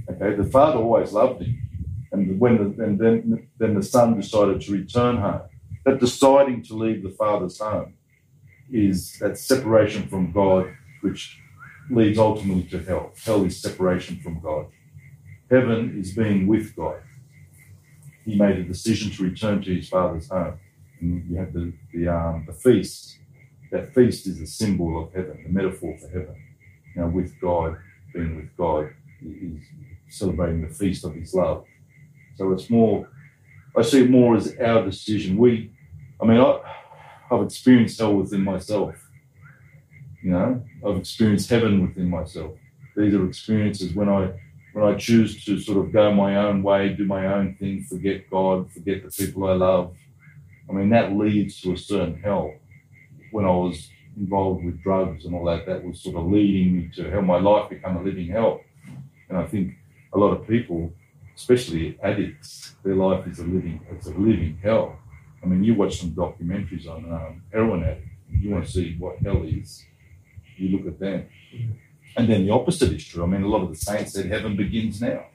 Okay, 0.10 0.36
the 0.36 0.50
father 0.50 0.78
always 0.78 1.14
loved 1.14 1.42
him. 1.42 1.69
And 2.12 2.40
when 2.40 2.58
the, 2.58 2.84
and 2.84 3.00
then, 3.00 3.48
then 3.58 3.76
the 3.76 3.84
son 3.84 4.20
decided 4.20 4.62
to 4.62 4.72
return 4.72 5.18
home. 5.18 5.42
That 5.86 6.00
deciding 6.00 6.64
to 6.64 6.74
leave 6.74 7.04
the 7.04 7.10
father's 7.10 7.60
home 7.60 7.94
is 8.72 9.18
that 9.20 9.38
separation 9.38 10.08
from 10.08 10.32
God, 10.32 10.72
which 11.02 11.40
leads 11.90 12.20
ultimately 12.20 12.64
to 12.64 12.84
hell. 12.84 13.14
Hell 13.24 13.46
is 13.46 13.62
separation 13.62 14.20
from 14.20 14.40
God. 14.40 14.68
Heaven 15.50 15.98
is 16.00 16.14
being 16.14 16.48
with 16.48 16.76
God. 16.76 17.02
He 18.26 18.36
made 18.36 18.58
a 18.58 18.64
decision 18.64 19.12
to 19.12 19.24
return 19.24 19.62
to 19.64 19.76
his 19.76 19.90
father's 19.90 20.30
home. 20.30 20.60
And 21.00 21.30
you 21.30 21.38
have 21.38 21.54
the, 21.54 21.74
the, 21.94 22.08
um, 22.08 22.44
the 22.46 22.54
feast. 22.54 23.18
That 23.72 23.94
feast 23.94 24.28
is 24.28 24.42
a 24.42 24.48
symbol 24.48 25.02
of 25.02 25.14
heaven, 25.14 25.44
the 25.44 25.50
metaphor 25.50 25.98
for 25.98 26.08
heaven. 26.08 26.36
Know, 26.96 27.08
with 27.08 27.40
God, 27.40 27.78
being 28.14 28.36
with 28.36 28.56
God, 28.58 28.90
is 29.22 29.64
celebrating 30.10 30.68
the 30.68 30.74
feast 30.74 31.06
of 31.06 31.14
his 31.14 31.34
love. 31.34 31.64
So 32.40 32.54
it's 32.54 32.70
more, 32.70 33.06
I 33.76 33.82
see 33.82 34.04
it 34.04 34.10
more 34.10 34.38
as 34.38 34.56
our 34.62 34.86
decision. 34.86 35.38
We, 35.38 35.74
I 36.22 36.26
mean, 36.26 36.40
I, 36.40 36.62
I've 37.30 37.44
experienced 37.44 38.00
hell 38.00 38.16
within 38.16 38.46
myself. 38.46 38.96
You 40.24 40.32
know, 40.32 40.64
I've 40.88 40.96
experienced 40.96 41.50
heaven 41.50 41.86
within 41.86 42.10
myself. 42.10 42.54
These 42.96 43.14
are 43.14 43.28
experiences 43.28 43.94
when 43.94 44.08
I 44.08 44.32
when 44.72 44.86
I 44.86 44.96
choose 44.96 45.44
to 45.44 45.60
sort 45.60 45.80
of 45.80 45.92
go 45.92 46.14
my 46.14 46.38
own 46.38 46.64
way, 46.64 46.90
do 46.90 47.04
my 47.04 47.26
own 47.26 47.56
thing, 47.56 47.84
forget 47.84 48.30
God, 48.30 48.72
forget 48.72 49.04
the 49.04 49.10
people 49.10 49.46
I 49.46 49.54
love. 49.54 49.98
I 50.70 50.72
mean, 50.72 50.90
that 50.92 51.12
leads 51.12 51.60
to 51.62 51.74
a 51.74 51.78
certain 51.78 52.22
hell. 52.22 52.54
When 53.32 53.44
I 53.44 53.52
was 53.52 53.90
involved 54.16 54.64
with 54.64 54.82
drugs 54.82 55.26
and 55.26 55.36
all 55.36 55.44
that, 55.46 55.66
that 55.66 55.84
was 55.84 56.02
sort 56.02 56.16
of 56.16 56.32
leading 56.32 56.78
me 56.78 56.92
to 56.96 57.10
hell. 57.10 57.22
My 57.22 57.40
life 57.40 57.70
became 57.70 57.98
a 57.98 58.02
living 58.02 58.28
hell. 58.28 58.62
And 59.28 59.38
I 59.38 59.46
think 59.46 59.74
a 60.14 60.18
lot 60.18 60.32
of 60.32 60.48
people 60.48 60.94
especially 61.40 61.98
addicts, 62.04 62.76
their 62.84 62.96
life 62.96 63.26
is 63.26 63.40
a 63.40 63.44
living, 63.44 63.80
it's 63.90 64.08
a 64.08 64.12
living 64.12 64.60
hell. 64.62 65.00
I 65.42 65.46
mean, 65.46 65.64
you 65.64 65.74
watch 65.74 65.98
some 65.98 66.12
documentaries 66.12 66.86
on 66.86 67.10
um, 67.14 67.42
heroin 67.54 67.84
addicts, 67.84 68.10
you 68.30 68.52
want 68.52 68.66
to 68.66 68.72
see 68.72 68.98
what 69.00 69.20
hell 69.20 69.44
is, 69.44 69.86
you 70.58 70.78
look 70.78 70.86
at 70.86 71.00
them. 71.00 71.30
And 72.18 72.28
then 72.28 72.46
the 72.46 72.52
opposite 72.52 72.92
is 72.92 73.06
true. 73.06 73.24
I 73.24 73.28
mean, 73.28 73.44
a 73.44 73.48
lot 73.48 73.64
of 73.64 73.70
the 73.70 73.78
saints 73.78 74.14
said 74.14 74.26
heaven 74.26 74.58
begins 74.58 75.00
now. 75.00 75.28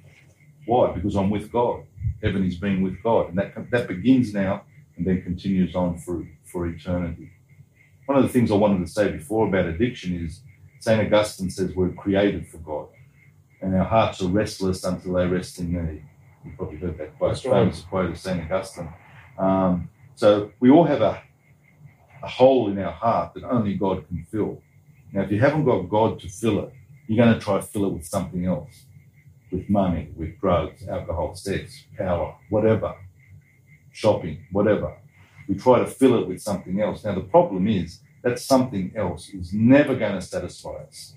Why? 0.67 0.93
Because 0.93 1.17
I'm 1.17 1.31
with 1.31 1.51
God. 1.51 1.85
Heaven 2.23 2.45
is 2.45 2.57
being 2.57 2.83
with 2.83 3.03
God. 3.03 3.31
And 3.31 3.39
that, 3.39 3.71
that 3.71 3.89
begins 3.89 4.35
now 4.35 4.65
and 4.97 5.07
then 5.07 5.23
continues 5.23 5.75
on 5.75 5.97
for, 5.97 6.29
for 6.45 6.67
eternity. 6.67 7.31
One 8.05 8.19
of 8.19 8.25
the 8.25 8.29
things 8.29 8.51
I 8.51 8.57
wanted 8.57 8.85
to 8.85 8.93
say 8.93 9.11
before 9.11 9.49
about 9.49 9.67
addiction 9.67 10.23
is 10.23 10.43
St. 10.81 11.01
Augustine 11.01 11.49
says 11.49 11.75
we're 11.75 11.93
created 11.93 12.47
for 12.47 12.59
God 12.59 12.89
and 13.65 13.75
our 13.75 13.85
hearts 13.85 14.21
are 14.21 14.29
restless 14.29 14.85
until 14.85 15.15
they 15.15 15.27
rest 15.27 15.59
in 15.59 15.73
thee. 15.73 16.03
You've 16.45 16.57
probably 16.57 16.77
heard 16.77 16.99
that 16.99 17.17
quote, 17.19 17.39
famous 17.39 17.81
quote 17.81 18.11
of 18.11 18.19
St. 18.19 18.43
Augustine. 18.45 18.93
Um, 19.39 19.89
so 20.15 20.53
we 20.61 20.71
all 20.71 20.85
have 20.85 21.01
a, 21.01 21.23
a 22.23 22.29
hole 22.29 22.71
in 22.71 22.79
our 22.79 22.93
heart 22.93 23.33
that 23.35 23.45
only 23.45 23.75
God 23.75 24.07
can 24.07 24.27
fill. 24.31 24.61
Now, 25.13 25.23
if 25.23 25.31
you 25.31 25.41
haven't 25.41 25.65
got 25.65 25.89
God 25.89 26.21
to 26.21 26.29
fill 26.29 26.65
it, 26.65 26.73
you're 27.07 27.25
going 27.25 27.39
to 27.39 27.41
try 27.43 27.57
to 27.57 27.63
fill 27.63 27.87
it 27.87 27.93
with 27.95 28.07
something 28.07 28.45
else 28.45 28.85
with 29.51 29.71
money, 29.71 30.11
with 30.17 30.39
drugs, 30.41 30.87
alcohol, 30.87 31.35
sex, 31.35 31.85
power, 31.97 32.37
whatever, 32.51 32.95
shopping, 33.93 34.45
whatever. 34.53 34.99
We 35.49 35.55
try 35.55 35.79
to 35.79 35.87
fill 35.87 36.19
it 36.21 36.29
with 36.29 36.43
something 36.43 36.81
else. 36.81 37.05
Now, 37.05 37.15
the 37.15 37.21
problem 37.21 37.69
is 37.69 38.01
that 38.23 38.39
something 38.39 38.93
else 38.97 39.29
is 39.29 39.53
never 39.53 39.95
going 39.95 40.15
to 40.15 40.23
satisfy 40.23 40.83
us. 40.89 41.15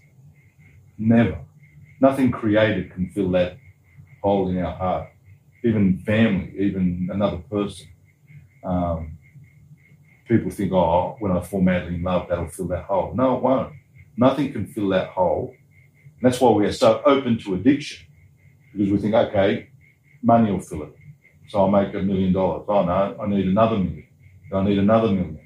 Never. 0.97 1.39
Nothing 1.99 2.31
created 2.31 2.93
can 2.93 3.09
fill 3.09 3.31
that 3.31 3.57
hole 4.21 4.49
in 4.49 4.57
our 4.59 4.73
heart. 4.73 5.09
Even 5.63 5.97
family, 5.99 6.53
even 6.59 7.09
another 7.11 7.37
person. 7.37 7.87
Um, 8.63 9.17
people 10.27 10.51
think, 10.51 10.71
oh, 10.71 11.15
when 11.19 11.31
I 11.31 11.41
fall 11.41 11.61
madly 11.61 11.95
in 11.95 12.03
love, 12.03 12.27
that'll 12.29 12.47
fill 12.47 12.67
that 12.67 12.83
hole. 12.83 13.13
No, 13.15 13.37
it 13.37 13.43
won't. 13.43 13.73
Nothing 14.17 14.51
can 14.51 14.67
fill 14.67 14.89
that 14.89 15.09
hole. 15.09 15.53
And 16.19 16.31
that's 16.31 16.41
why 16.41 16.51
we 16.51 16.65
are 16.65 16.73
so 16.73 17.01
open 17.05 17.39
to 17.39 17.55
addiction. 17.55 18.05
Because 18.71 18.91
we 18.91 18.97
think, 18.97 19.13
okay, 19.13 19.69
money 20.21 20.51
will 20.51 20.59
fill 20.59 20.83
it. 20.83 20.95
So 21.47 21.59
I'll 21.59 21.69
make 21.69 21.93
a 21.93 21.99
million 21.99 22.33
dollars. 22.33 22.65
Oh 22.67 22.83
no, 22.83 23.17
I 23.21 23.27
need 23.27 23.47
another 23.47 23.77
million. 23.77 24.07
I 24.53 24.63
need 24.63 24.77
another 24.77 25.07
million. 25.07 25.39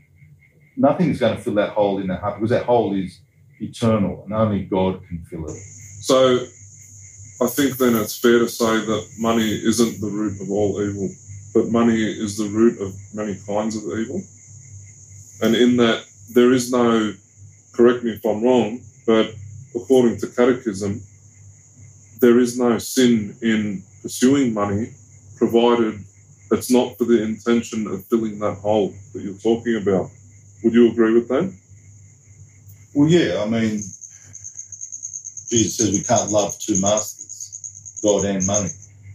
Nothing 0.75 1.11
is 1.11 1.19
going 1.19 1.35
to 1.35 1.41
fill 1.41 1.55
that 1.55 1.71
hole 1.71 1.99
in 1.99 2.07
that 2.07 2.21
heart 2.21 2.35
because 2.35 2.49
that 2.49 2.65
hole 2.65 2.95
is 2.95 3.19
eternal 3.59 4.23
and 4.25 4.33
only 4.33 4.63
God 4.63 5.01
can 5.07 5.23
fill 5.29 5.45
it. 5.45 5.57
So 6.01 6.45
I 7.41 7.47
think 7.47 7.77
then 7.77 7.95
it's 7.95 8.17
fair 8.17 8.39
to 8.39 8.49
say 8.49 8.85
that 8.85 9.07
money 9.17 9.49
isn't 9.49 10.01
the 10.01 10.07
root 10.07 10.41
of 10.41 10.51
all 10.51 10.81
evil, 10.81 11.09
but 11.53 11.69
money 11.69 12.01
is 12.03 12.37
the 12.37 12.49
root 12.49 12.81
of 12.81 12.93
many 13.13 13.37
kinds 13.47 13.75
of 13.75 13.83
evil. 13.83 14.21
And 15.41 15.55
in 15.55 15.77
that, 15.77 16.05
there 16.33 16.51
is 16.51 16.71
no 16.71 17.13
correct 17.73 18.03
me 18.03 18.11
if 18.11 18.25
I'm 18.25 18.43
wrong, 18.43 18.81
but 19.05 19.33
according 19.75 20.17
to 20.17 20.27
Catechism, 20.27 21.01
there 22.19 22.39
is 22.39 22.57
no 22.59 22.77
sin 22.77 23.35
in 23.41 23.83
pursuing 24.01 24.53
money, 24.53 24.93
provided 25.37 26.03
it's 26.51 26.69
not 26.69 26.97
for 26.97 27.05
the 27.05 27.23
intention 27.23 27.87
of 27.87 28.05
filling 28.05 28.39
that 28.39 28.55
hole 28.55 28.93
that 29.13 29.21
you're 29.21 29.33
talking 29.35 29.77
about. 29.77 30.09
Would 30.63 30.73
you 30.73 30.91
agree 30.91 31.13
with 31.13 31.27
that? 31.29 31.53
Well, 32.93 33.07
yeah, 33.07 33.41
I 33.41 33.47
mean, 33.47 33.81
Jesus 35.51 35.75
says 35.75 35.91
we 35.91 36.01
can't 36.01 36.31
love 36.31 36.57
two 36.57 36.79
masters, 36.79 37.99
God 38.01 38.23
and 38.23 38.47
money. 38.47 38.71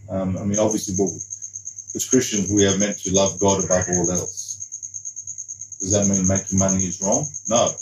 Um, 0.07 0.37
I 0.37 0.45
mean, 0.45 0.59
obviously, 0.59 0.93
well, 0.93 1.09
as 1.09 2.05
Christians, 2.07 2.53
we 2.53 2.61
are 2.69 2.77
meant 2.77 2.99
to 2.99 3.11
love 3.11 3.39
God 3.39 3.65
above 3.65 3.89
all 3.89 4.11
else. 4.11 5.81
Does 5.81 5.97
that 5.97 6.05
mean 6.05 6.29
making 6.29 6.61
money 6.61 6.85
is 6.85 7.01
wrong? 7.01 7.25
No. 7.49 7.73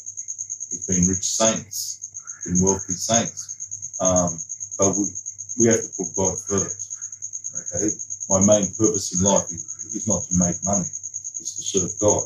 It's 0.71 0.87
been 0.87 1.03
rich 1.03 1.27
saints, 1.27 1.99
been 2.47 2.63
wealthy 2.63 2.95
saints. 2.95 3.91
Um, 3.99 4.39
but 4.79 4.95
we, 4.95 5.03
we 5.59 5.67
have 5.67 5.83
to 5.83 5.91
put 5.99 6.15
God 6.15 6.39
first. 6.47 6.79
Okay? 7.59 7.91
My 8.31 8.39
main 8.39 8.71
purpose 8.79 9.19
in 9.19 9.19
life 9.19 9.51
is, 9.51 9.67
is 9.99 10.07
not 10.07 10.23
to 10.31 10.33
make 10.39 10.63
money, 10.63 10.87
it's 10.87 11.59
to 11.59 11.63
serve 11.75 11.91
God. 11.99 12.23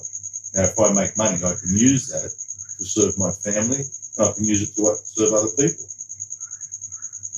Now, 0.54 0.70
if 0.70 0.78
I 0.78 0.94
make 0.94 1.18
money, 1.18 1.42
I 1.42 1.58
can 1.58 1.74
use 1.74 2.14
that 2.14 2.30
to 2.30 2.86
serve 2.86 3.18
my 3.18 3.34
family, 3.34 3.82
and 3.82 4.22
I 4.22 4.32
can 4.34 4.46
use 4.46 4.62
it 4.62 4.78
to 4.78 4.94
serve 4.94 5.34
other 5.34 5.54
people. 5.58 5.90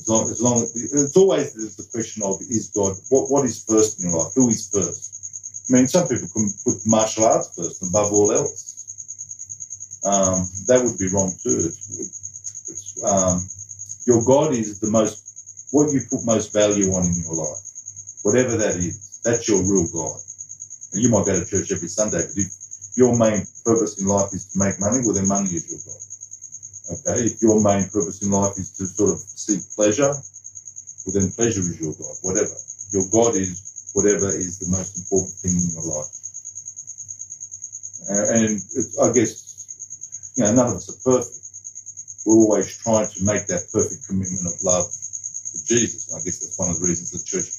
As 0.01 0.09
long, 0.09 0.31
as 0.31 0.41
long 0.41 0.57
it's 0.73 1.15
always 1.15 1.53
the 1.53 1.87
question 1.91 2.23
of 2.23 2.41
is 2.41 2.71
God 2.73 2.97
what 3.09 3.29
what 3.29 3.45
is 3.45 3.63
first 3.63 4.01
in 4.01 4.09
your 4.09 4.17
life? 4.17 4.33
Who 4.33 4.49
is 4.49 4.67
first? 4.69 5.69
I 5.69 5.73
mean, 5.73 5.87
some 5.87 6.07
people 6.07 6.27
can 6.33 6.49
put 6.65 6.81
martial 6.87 7.25
arts 7.25 7.53
first 7.55 7.83
above 7.87 8.11
all 8.11 8.31
else. 8.31 10.01
Um, 10.03 10.49
that 10.65 10.81
would 10.83 10.97
be 10.97 11.07
wrong 11.13 11.37
too. 11.43 11.69
It's, 11.69 11.85
it's, 12.69 13.03
um, 13.03 13.45
your 14.07 14.25
God 14.25 14.53
is 14.53 14.79
the 14.79 14.89
most 14.89 15.69
what 15.71 15.93
you 15.93 16.01
put 16.09 16.25
most 16.25 16.51
value 16.51 16.91
on 16.93 17.05
in 17.05 17.21
your 17.21 17.35
life, 17.35 17.61
whatever 18.23 18.57
that 18.57 18.75
is. 18.77 19.21
That's 19.23 19.47
your 19.47 19.61
real 19.61 19.87
God. 19.93 20.19
And 20.93 21.03
you 21.03 21.09
might 21.09 21.25
go 21.25 21.39
to 21.39 21.45
church 21.45 21.71
every 21.71 21.87
Sunday, 21.87 22.25
but 22.25 22.35
if 22.35 22.51
your 22.97 23.15
main 23.15 23.45
purpose 23.63 24.01
in 24.01 24.07
life 24.07 24.33
is 24.33 24.47
to 24.51 24.59
make 24.59 24.79
money, 24.79 24.99
well, 25.05 25.13
then 25.13 25.27
money 25.27 25.49
is 25.53 25.69
your 25.69 25.79
God. 25.85 26.01
Okay, 26.91 27.23
if 27.23 27.41
your 27.41 27.63
main 27.63 27.87
purpose 27.87 28.21
in 28.21 28.31
life 28.31 28.57
is 28.57 28.71
to 28.75 28.85
sort 28.85 29.11
of 29.15 29.19
seek 29.19 29.63
pleasure, 29.75 30.11
well, 30.11 31.13
then 31.15 31.31
pleasure 31.31 31.63
is 31.63 31.79
your 31.79 31.95
God, 31.95 32.15
whatever. 32.21 32.51
Your 32.91 33.07
God 33.07 33.35
is 33.39 33.91
whatever 33.93 34.27
is 34.27 34.59
the 34.59 34.67
most 34.67 34.99
important 34.99 35.31
thing 35.39 35.55
in 35.55 35.71
your 35.71 35.87
life. 35.87 36.11
Uh, 38.11 38.27
and 38.35 38.59
I 39.01 39.07
guess, 39.15 40.35
you 40.35 40.43
know, 40.43 40.51
none 40.51 40.67
of 40.67 40.83
us 40.83 40.91
are 40.91 40.99
perfect. 40.99 41.39
We're 42.27 42.43
always 42.43 42.77
trying 42.77 43.07
to 43.07 43.19
make 43.23 43.47
that 43.47 43.71
perfect 43.71 44.07
commitment 44.07 44.45
of 44.51 44.59
love 44.61 44.85
to 44.91 45.57
Jesus. 45.65 46.11
And 46.11 46.19
I 46.19 46.23
guess 46.23 46.43
that's 46.43 46.59
one 46.59 46.69
of 46.69 46.79
the 46.79 46.85
reasons 46.85 47.15
the 47.15 47.23
church 47.23 47.49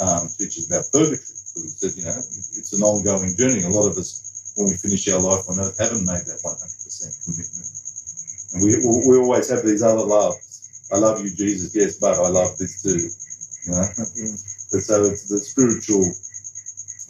um, 0.00 0.28
teaches 0.38 0.66
about 0.66 0.90
purgatory, 0.90 1.20
because 1.20 1.68
it 1.68 1.76
says, 1.76 1.94
you 1.96 2.04
know, 2.08 2.16
it's 2.16 2.72
an 2.72 2.82
ongoing 2.82 3.36
journey. 3.36 3.62
A 3.62 3.70
lot 3.70 3.86
of 3.86 3.98
us, 4.00 4.54
when 4.56 4.68
we 4.68 4.76
finish 4.80 5.06
our 5.12 5.20
life 5.20 5.44
on 5.48 5.60
earth, 5.60 5.78
haven't 5.78 6.08
made 6.08 6.24
that 6.24 6.40
100% 6.42 7.24
commitment. 7.24 7.69
And 8.52 8.62
we, 8.62 8.76
we 9.08 9.18
always 9.18 9.48
have 9.50 9.64
these 9.64 9.82
other 9.82 10.02
loves. 10.02 10.88
I 10.92 10.98
love 10.98 11.22
you, 11.22 11.30
Jesus, 11.30 11.74
yes, 11.74 11.98
but 11.98 12.18
I 12.18 12.28
love 12.28 12.56
this 12.58 12.82
too. 12.82 12.98
You 13.66 13.72
know? 13.72 13.86
but 14.72 14.80
so 14.82 15.04
it's 15.04 15.28
the 15.28 15.38
spiritual 15.38 16.02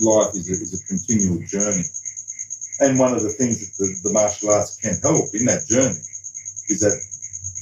life 0.00 0.34
is 0.34 0.48
a, 0.48 0.56
is 0.60 0.74
a 0.76 0.86
continual 0.86 1.40
journey. 1.46 1.84
And 2.80 2.98
one 2.98 3.12
of 3.12 3.22
the 3.22 3.30
things 3.30 3.60
that 3.60 3.84
the, 3.84 4.08
the 4.08 4.12
martial 4.12 4.50
arts 4.50 4.76
can 4.80 4.96
help 5.02 5.28
in 5.34 5.44
that 5.46 5.66
journey 5.68 6.00
is 6.68 6.80
that 6.80 6.96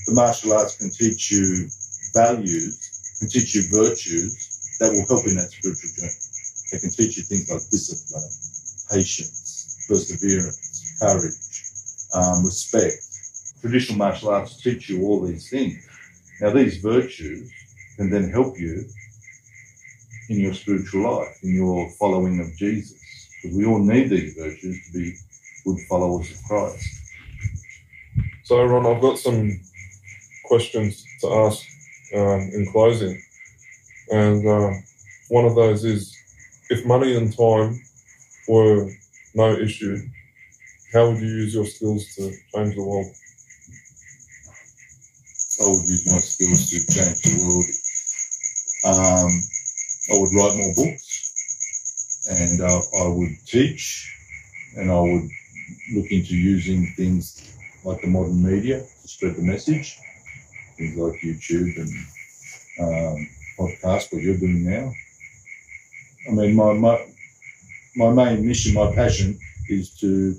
the 0.06 0.14
martial 0.14 0.52
arts 0.52 0.76
can 0.78 0.90
teach 0.90 1.30
you 1.30 1.68
values, 2.14 3.18
can 3.18 3.28
teach 3.28 3.54
you 3.54 3.62
virtues 3.70 4.76
that 4.78 4.92
will 4.92 5.06
help 5.06 5.26
in 5.26 5.36
that 5.36 5.50
spiritual 5.50 5.90
journey. 5.98 6.18
They 6.70 6.78
can 6.78 6.90
teach 6.90 7.16
you 7.16 7.24
things 7.24 7.50
like 7.50 7.66
discipline, 7.70 8.30
patience, 8.90 9.86
perseverance, 9.88 10.96
courage, 11.00 11.42
um, 12.14 12.44
respect. 12.44 13.07
Traditional 13.60 13.98
martial 13.98 14.30
arts 14.30 14.62
teach 14.62 14.88
you 14.88 15.02
all 15.02 15.20
these 15.20 15.50
things. 15.50 15.86
Now, 16.40 16.50
these 16.50 16.76
virtues 16.78 17.50
can 17.96 18.10
then 18.10 18.30
help 18.30 18.58
you 18.58 18.84
in 20.28 20.40
your 20.40 20.54
spiritual 20.54 21.02
life, 21.02 21.36
in 21.42 21.54
your 21.54 21.90
following 21.98 22.40
of 22.40 22.54
Jesus. 22.56 22.98
Because 23.42 23.56
we 23.56 23.66
all 23.66 23.80
need 23.80 24.10
these 24.10 24.34
virtues 24.34 24.86
to 24.86 24.92
be 24.92 25.14
good 25.64 25.78
followers 25.88 26.30
of 26.30 26.42
Christ. 26.44 26.84
So, 28.44 28.62
Ron, 28.64 28.86
I've 28.86 29.02
got 29.02 29.18
some 29.18 29.60
questions 30.44 31.04
to 31.20 31.32
ask 31.32 31.64
um, 32.14 32.50
in 32.54 32.68
closing. 32.72 33.20
And 34.10 34.46
uh, 34.46 34.70
one 35.28 35.44
of 35.44 35.54
those 35.54 35.84
is 35.84 36.16
if 36.70 36.86
money 36.86 37.16
and 37.16 37.36
time 37.36 37.80
were 38.48 38.90
no 39.34 39.52
issue, 39.52 39.98
how 40.92 41.10
would 41.10 41.20
you 41.20 41.26
use 41.26 41.54
your 41.54 41.66
skills 41.66 42.06
to 42.16 42.32
change 42.54 42.74
the 42.74 42.82
world? 42.82 43.06
I 45.60 45.66
would 45.66 45.88
use 45.88 46.06
my 46.06 46.18
skills 46.18 46.70
to 46.70 46.78
change 46.86 47.22
the 47.22 47.34
world. 47.42 47.66
Um, 48.86 49.30
I 50.10 50.14
would 50.20 50.34
write 50.34 50.56
more 50.56 50.74
books 50.76 51.18
and 52.30 52.60
uh, 52.60 52.80
I 53.04 53.08
would 53.08 53.36
teach 53.46 54.14
and 54.76 54.90
I 54.90 55.00
would 55.00 55.28
look 55.94 56.10
into 56.10 56.36
using 56.36 56.86
things 56.96 57.52
like 57.84 58.00
the 58.02 58.06
modern 58.06 58.42
media 58.42 58.80
to 58.80 59.08
spread 59.08 59.36
the 59.36 59.42
message, 59.42 59.98
things 60.76 60.96
like 60.96 61.20
YouTube 61.20 61.76
and 61.76 61.90
um, 62.80 63.28
podcast, 63.58 64.12
what 64.12 64.22
you're 64.22 64.38
doing 64.38 64.64
now. 64.64 64.92
I 66.28 66.32
mean, 66.32 66.54
my, 66.54 66.72
my, 66.74 67.06
my 67.96 68.10
main 68.10 68.46
mission, 68.46 68.74
my 68.74 68.92
passion 68.94 69.38
is 69.68 69.90
to 70.00 70.34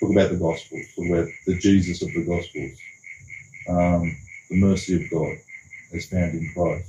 talk 0.00 0.10
about 0.10 0.30
the 0.30 0.36
Gospels, 0.36 0.86
talk 0.94 1.06
about 1.06 1.28
the 1.46 1.58
Jesus 1.58 2.02
of 2.02 2.08
the 2.12 2.24
Gospels, 2.24 2.78
um, 3.68 4.16
the 4.50 4.56
mercy 4.56 5.02
of 5.04 5.10
God 5.10 5.36
as 5.94 6.06
found 6.06 6.34
in 6.34 6.50
Christ. 6.54 6.88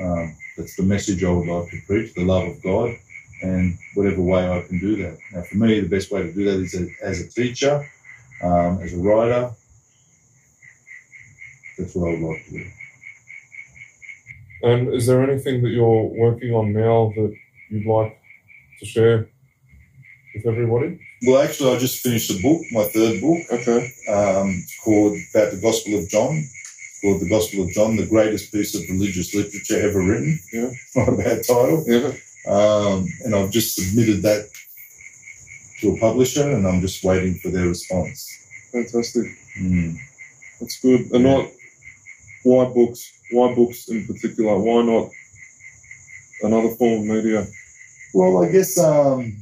Um, 0.00 0.36
that's 0.56 0.76
the 0.76 0.82
message 0.82 1.24
I 1.24 1.30
would 1.30 1.48
like 1.48 1.70
to 1.70 1.80
preach, 1.86 2.14
the 2.14 2.24
love 2.24 2.48
of 2.48 2.62
God, 2.62 2.94
and 3.42 3.78
whatever 3.94 4.22
way 4.22 4.48
I 4.48 4.62
can 4.62 4.78
do 4.78 4.96
that. 5.02 5.18
Now, 5.32 5.42
for 5.42 5.56
me, 5.56 5.80
the 5.80 5.88
best 5.88 6.10
way 6.10 6.22
to 6.22 6.32
do 6.32 6.44
that 6.44 6.60
is 6.60 6.74
as 7.02 7.20
a 7.20 7.28
teacher, 7.28 7.88
um, 8.42 8.80
as 8.80 8.94
a 8.94 8.98
writer. 8.98 9.50
That's 11.78 11.94
what 11.94 12.08
I 12.08 12.12
would 12.12 12.28
like 12.28 12.44
to 12.46 12.50
do. 12.50 12.70
And 14.62 14.94
is 14.94 15.06
there 15.06 15.22
anything 15.22 15.62
that 15.62 15.70
you're 15.70 16.02
working 16.02 16.52
on 16.52 16.72
now 16.72 17.12
that 17.14 17.34
you'd 17.70 17.86
like 17.86 18.18
to 18.80 18.86
share 18.86 19.28
with 20.34 20.46
everybody? 20.46 21.00
Well, 21.26 21.42
actually, 21.42 21.74
I 21.74 21.78
just 21.78 22.00
finished 22.02 22.30
a 22.30 22.40
book, 22.40 22.62
my 22.70 22.84
third 22.84 23.20
book, 23.20 23.40
Okay. 23.50 23.92
um, 24.08 24.64
called 24.84 25.16
about 25.34 25.50
the 25.50 25.58
Gospel 25.60 25.98
of 25.98 26.08
John, 26.08 26.44
called 27.00 27.20
the 27.20 27.28
Gospel 27.28 27.64
of 27.64 27.70
John, 27.70 27.96
the 27.96 28.06
greatest 28.06 28.52
piece 28.52 28.74
of 28.74 28.82
religious 28.88 29.34
literature 29.34 29.80
ever 29.80 30.00
written. 30.00 30.38
Yeah. 30.52 30.70
Not 30.96 31.08
a 31.08 31.16
bad 31.16 31.42
title. 31.44 31.84
Yeah. 31.86 32.12
Um, 32.46 33.08
and 33.24 33.34
I've 33.34 33.50
just 33.50 33.74
submitted 33.74 34.22
that 34.22 34.48
to 35.80 35.90
a 35.94 35.98
publisher, 35.98 36.48
and 36.50 36.66
I'm 36.66 36.80
just 36.80 37.02
waiting 37.04 37.34
for 37.40 37.48
their 37.50 37.66
response. 37.68 38.28
Fantastic. 38.72 39.26
Mm. 39.60 39.96
That's 40.60 40.78
good. 40.80 41.10
And 41.12 41.24
Yeah. 41.24 41.34
not 41.36 41.50
why 42.44 42.64
books? 42.66 43.10
Why 43.32 43.54
books 43.54 43.88
in 43.88 44.06
particular? 44.06 44.56
Why 44.58 44.82
not 44.82 45.10
another 46.42 46.74
form 46.76 47.00
of 47.00 47.16
media? 47.16 47.46
Well, 48.14 48.42
I 48.44 48.50
guess 48.50 48.78
um, 48.78 49.36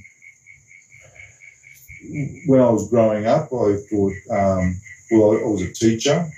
when 2.46 2.60
I 2.60 2.70
was 2.70 2.88
growing 2.88 3.26
up, 3.26 3.52
I 3.52 3.76
thought, 3.88 4.12
um, 4.30 4.80
well, 5.10 5.32
I, 5.32 5.42
I 5.42 5.48
was 5.48 5.62
a 5.62 5.72
teacher 5.72 6.30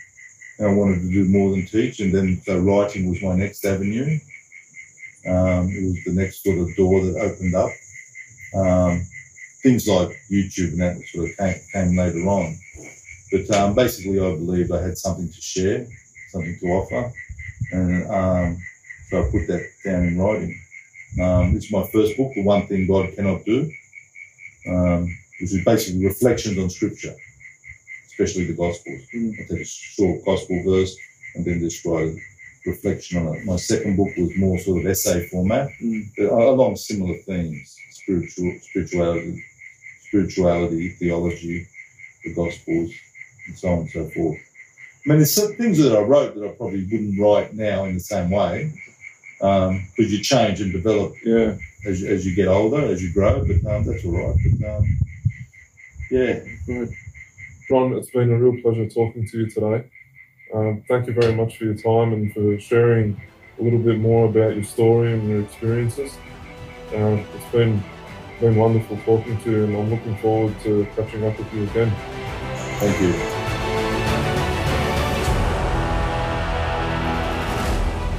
and 0.59 0.69
I 0.69 0.73
wanted 0.73 1.01
to 1.03 1.11
do 1.11 1.25
more 1.25 1.51
than 1.51 1.67
teach, 1.67 2.01
and 2.01 2.13
then 2.13 2.43
writing 2.65 3.09
was 3.09 3.23
my 3.23 3.37
next 3.37 3.65
avenue. 3.65 4.19
Um, 5.27 5.69
it 5.69 5.85
was 5.85 6.05
the 6.05 6.13
next 6.13 6.43
sort 6.43 6.59
of 6.59 6.75
door 6.77 7.05
that 7.05 7.21
opened 7.21 7.55
up. 7.55 7.71
Um, 8.55 9.07
things 9.63 9.87
like 9.87 10.21
YouTube 10.31 10.73
and 10.73 10.81
that 10.81 10.97
sort 11.13 11.31
of 11.31 11.37
came, 11.37 11.61
came 11.73 11.97
later 11.97 12.27
on. 12.29 12.59
But 13.31 13.51
um, 13.57 13.75
basically, 13.75 14.19
I 14.19 14.35
believed 14.35 14.73
I 14.73 14.83
had 14.83 14.97
something 14.97 15.29
to 15.29 15.41
share, 15.41 15.87
something 16.31 16.59
to 16.61 16.67
offer, 16.67 17.13
and 17.73 18.11
um, 18.11 18.63
so 19.09 19.21
I 19.21 19.31
put 19.31 19.47
that 19.49 19.67
down 19.85 20.07
in 20.07 20.19
writing. 20.19 20.61
Um, 21.21 21.57
it's 21.57 21.73
my 21.73 21.87
first 21.93 22.17
book, 22.17 22.33
The 22.35 22.43
One 22.43 22.67
Thing 22.67 22.87
God 22.87 23.15
Cannot 23.15 23.45
Do, 23.45 23.71
um, 24.69 25.19
which 25.41 25.53
is 25.53 25.65
basically 25.65 26.05
reflections 26.05 26.59
on 26.59 26.71
Scripture, 26.71 27.15
especially 28.07 28.45
the 28.47 28.55
Gospels. 28.55 29.03
Mm. 29.15 29.35
I 29.35 29.43
take 29.49 29.61
a 29.61 29.65
short 29.65 30.25
Gospel 30.25 30.63
verse 30.65 30.97
and 31.35 31.45
then 31.45 31.61
just 31.61 31.85
write 31.85 32.15
reflection 32.67 33.27
on 33.27 33.37
it. 33.37 33.45
My 33.45 33.57
second 33.57 33.97
book 33.97 34.09
was 34.17 34.37
more 34.37 34.59
sort 34.59 34.81
of 34.81 34.87
essay 34.87 35.27
format, 35.29 35.71
Mm. 35.83 36.19
along 36.31 36.77
similar 36.77 37.17
themes: 37.19 37.77
spiritual, 37.93 38.53
spirituality, 38.63 39.45
spirituality, 40.09 40.91
theology, 40.91 41.67
the 42.25 42.35
Gospels, 42.35 42.91
and 43.47 43.57
so 43.59 43.69
on 43.69 43.79
and 43.81 43.91
so 43.91 44.09
forth. 44.11 44.39
I 45.07 45.09
mean, 45.11 45.19
there's 45.19 45.33
some 45.35 45.55
things 45.55 45.79
that 45.79 45.97
I 45.97 46.01
wrote 46.01 46.35
that 46.35 46.45
I 46.45 46.49
probably 46.49 46.83
wouldn't 46.85 47.19
write 47.21 47.55
now 47.55 47.85
in 47.85 47.95
the 47.95 48.01
same 48.01 48.31
way, 48.31 48.73
because 49.39 49.71
um, 49.71 49.87
you 49.97 50.21
change 50.23 50.61
and 50.61 50.73
develop 50.73 51.15
Yeah. 51.25 51.57
as, 51.87 52.03
you- 52.03 52.09
as 52.09 52.27
you 52.27 52.35
get 52.35 52.49
older, 52.49 52.81
as 52.85 53.03
you 53.03 53.13
grow. 53.13 53.41
But 53.47 53.65
um, 53.71 53.85
that's 53.85 54.05
all 54.05 54.13
right. 54.13 54.37
But 54.61 54.69
um, 54.77 54.99
yeah. 56.11 56.41
Ron, 57.71 57.93
it's 57.95 58.11
been 58.11 58.31
a 58.31 58.39
real 58.39 58.61
pleasure 58.63 58.89
talking 58.89 59.27
to 59.29 59.39
you 59.39 59.51
today. 59.51 59.91
Um, 60.55 60.83
thank 60.89 61.07
you 61.07 61.13
very 61.13 61.35
much 61.35 61.59
for 61.59 61.65
your 61.65 61.75
time 61.75 62.13
and 62.15 62.33
for 62.33 62.59
sharing 62.59 63.21
a 63.59 63.63
little 63.63 63.79
bit 63.79 63.99
more 63.99 64.27
about 64.27 64.55
your 64.55 64.65
story 64.65 65.13
and 65.13 65.29
your 65.29 65.43
experiences. 65.43 66.17
Um, 66.95 67.27
it's 67.35 67.53
been 67.53 67.83
been 68.41 68.57
wonderful 68.57 68.97
talking 68.99 69.37
to 69.41 69.51
you, 69.51 69.65
and 69.65 69.77
I'm 69.77 69.91
looking 69.91 70.17
forward 70.19 70.55
to 70.63 70.87
catching 70.95 71.25
up 71.25 71.37
with 71.37 71.53
you 71.53 71.65
again. 71.65 71.91
thank 72.79 73.01
you. 73.01 73.13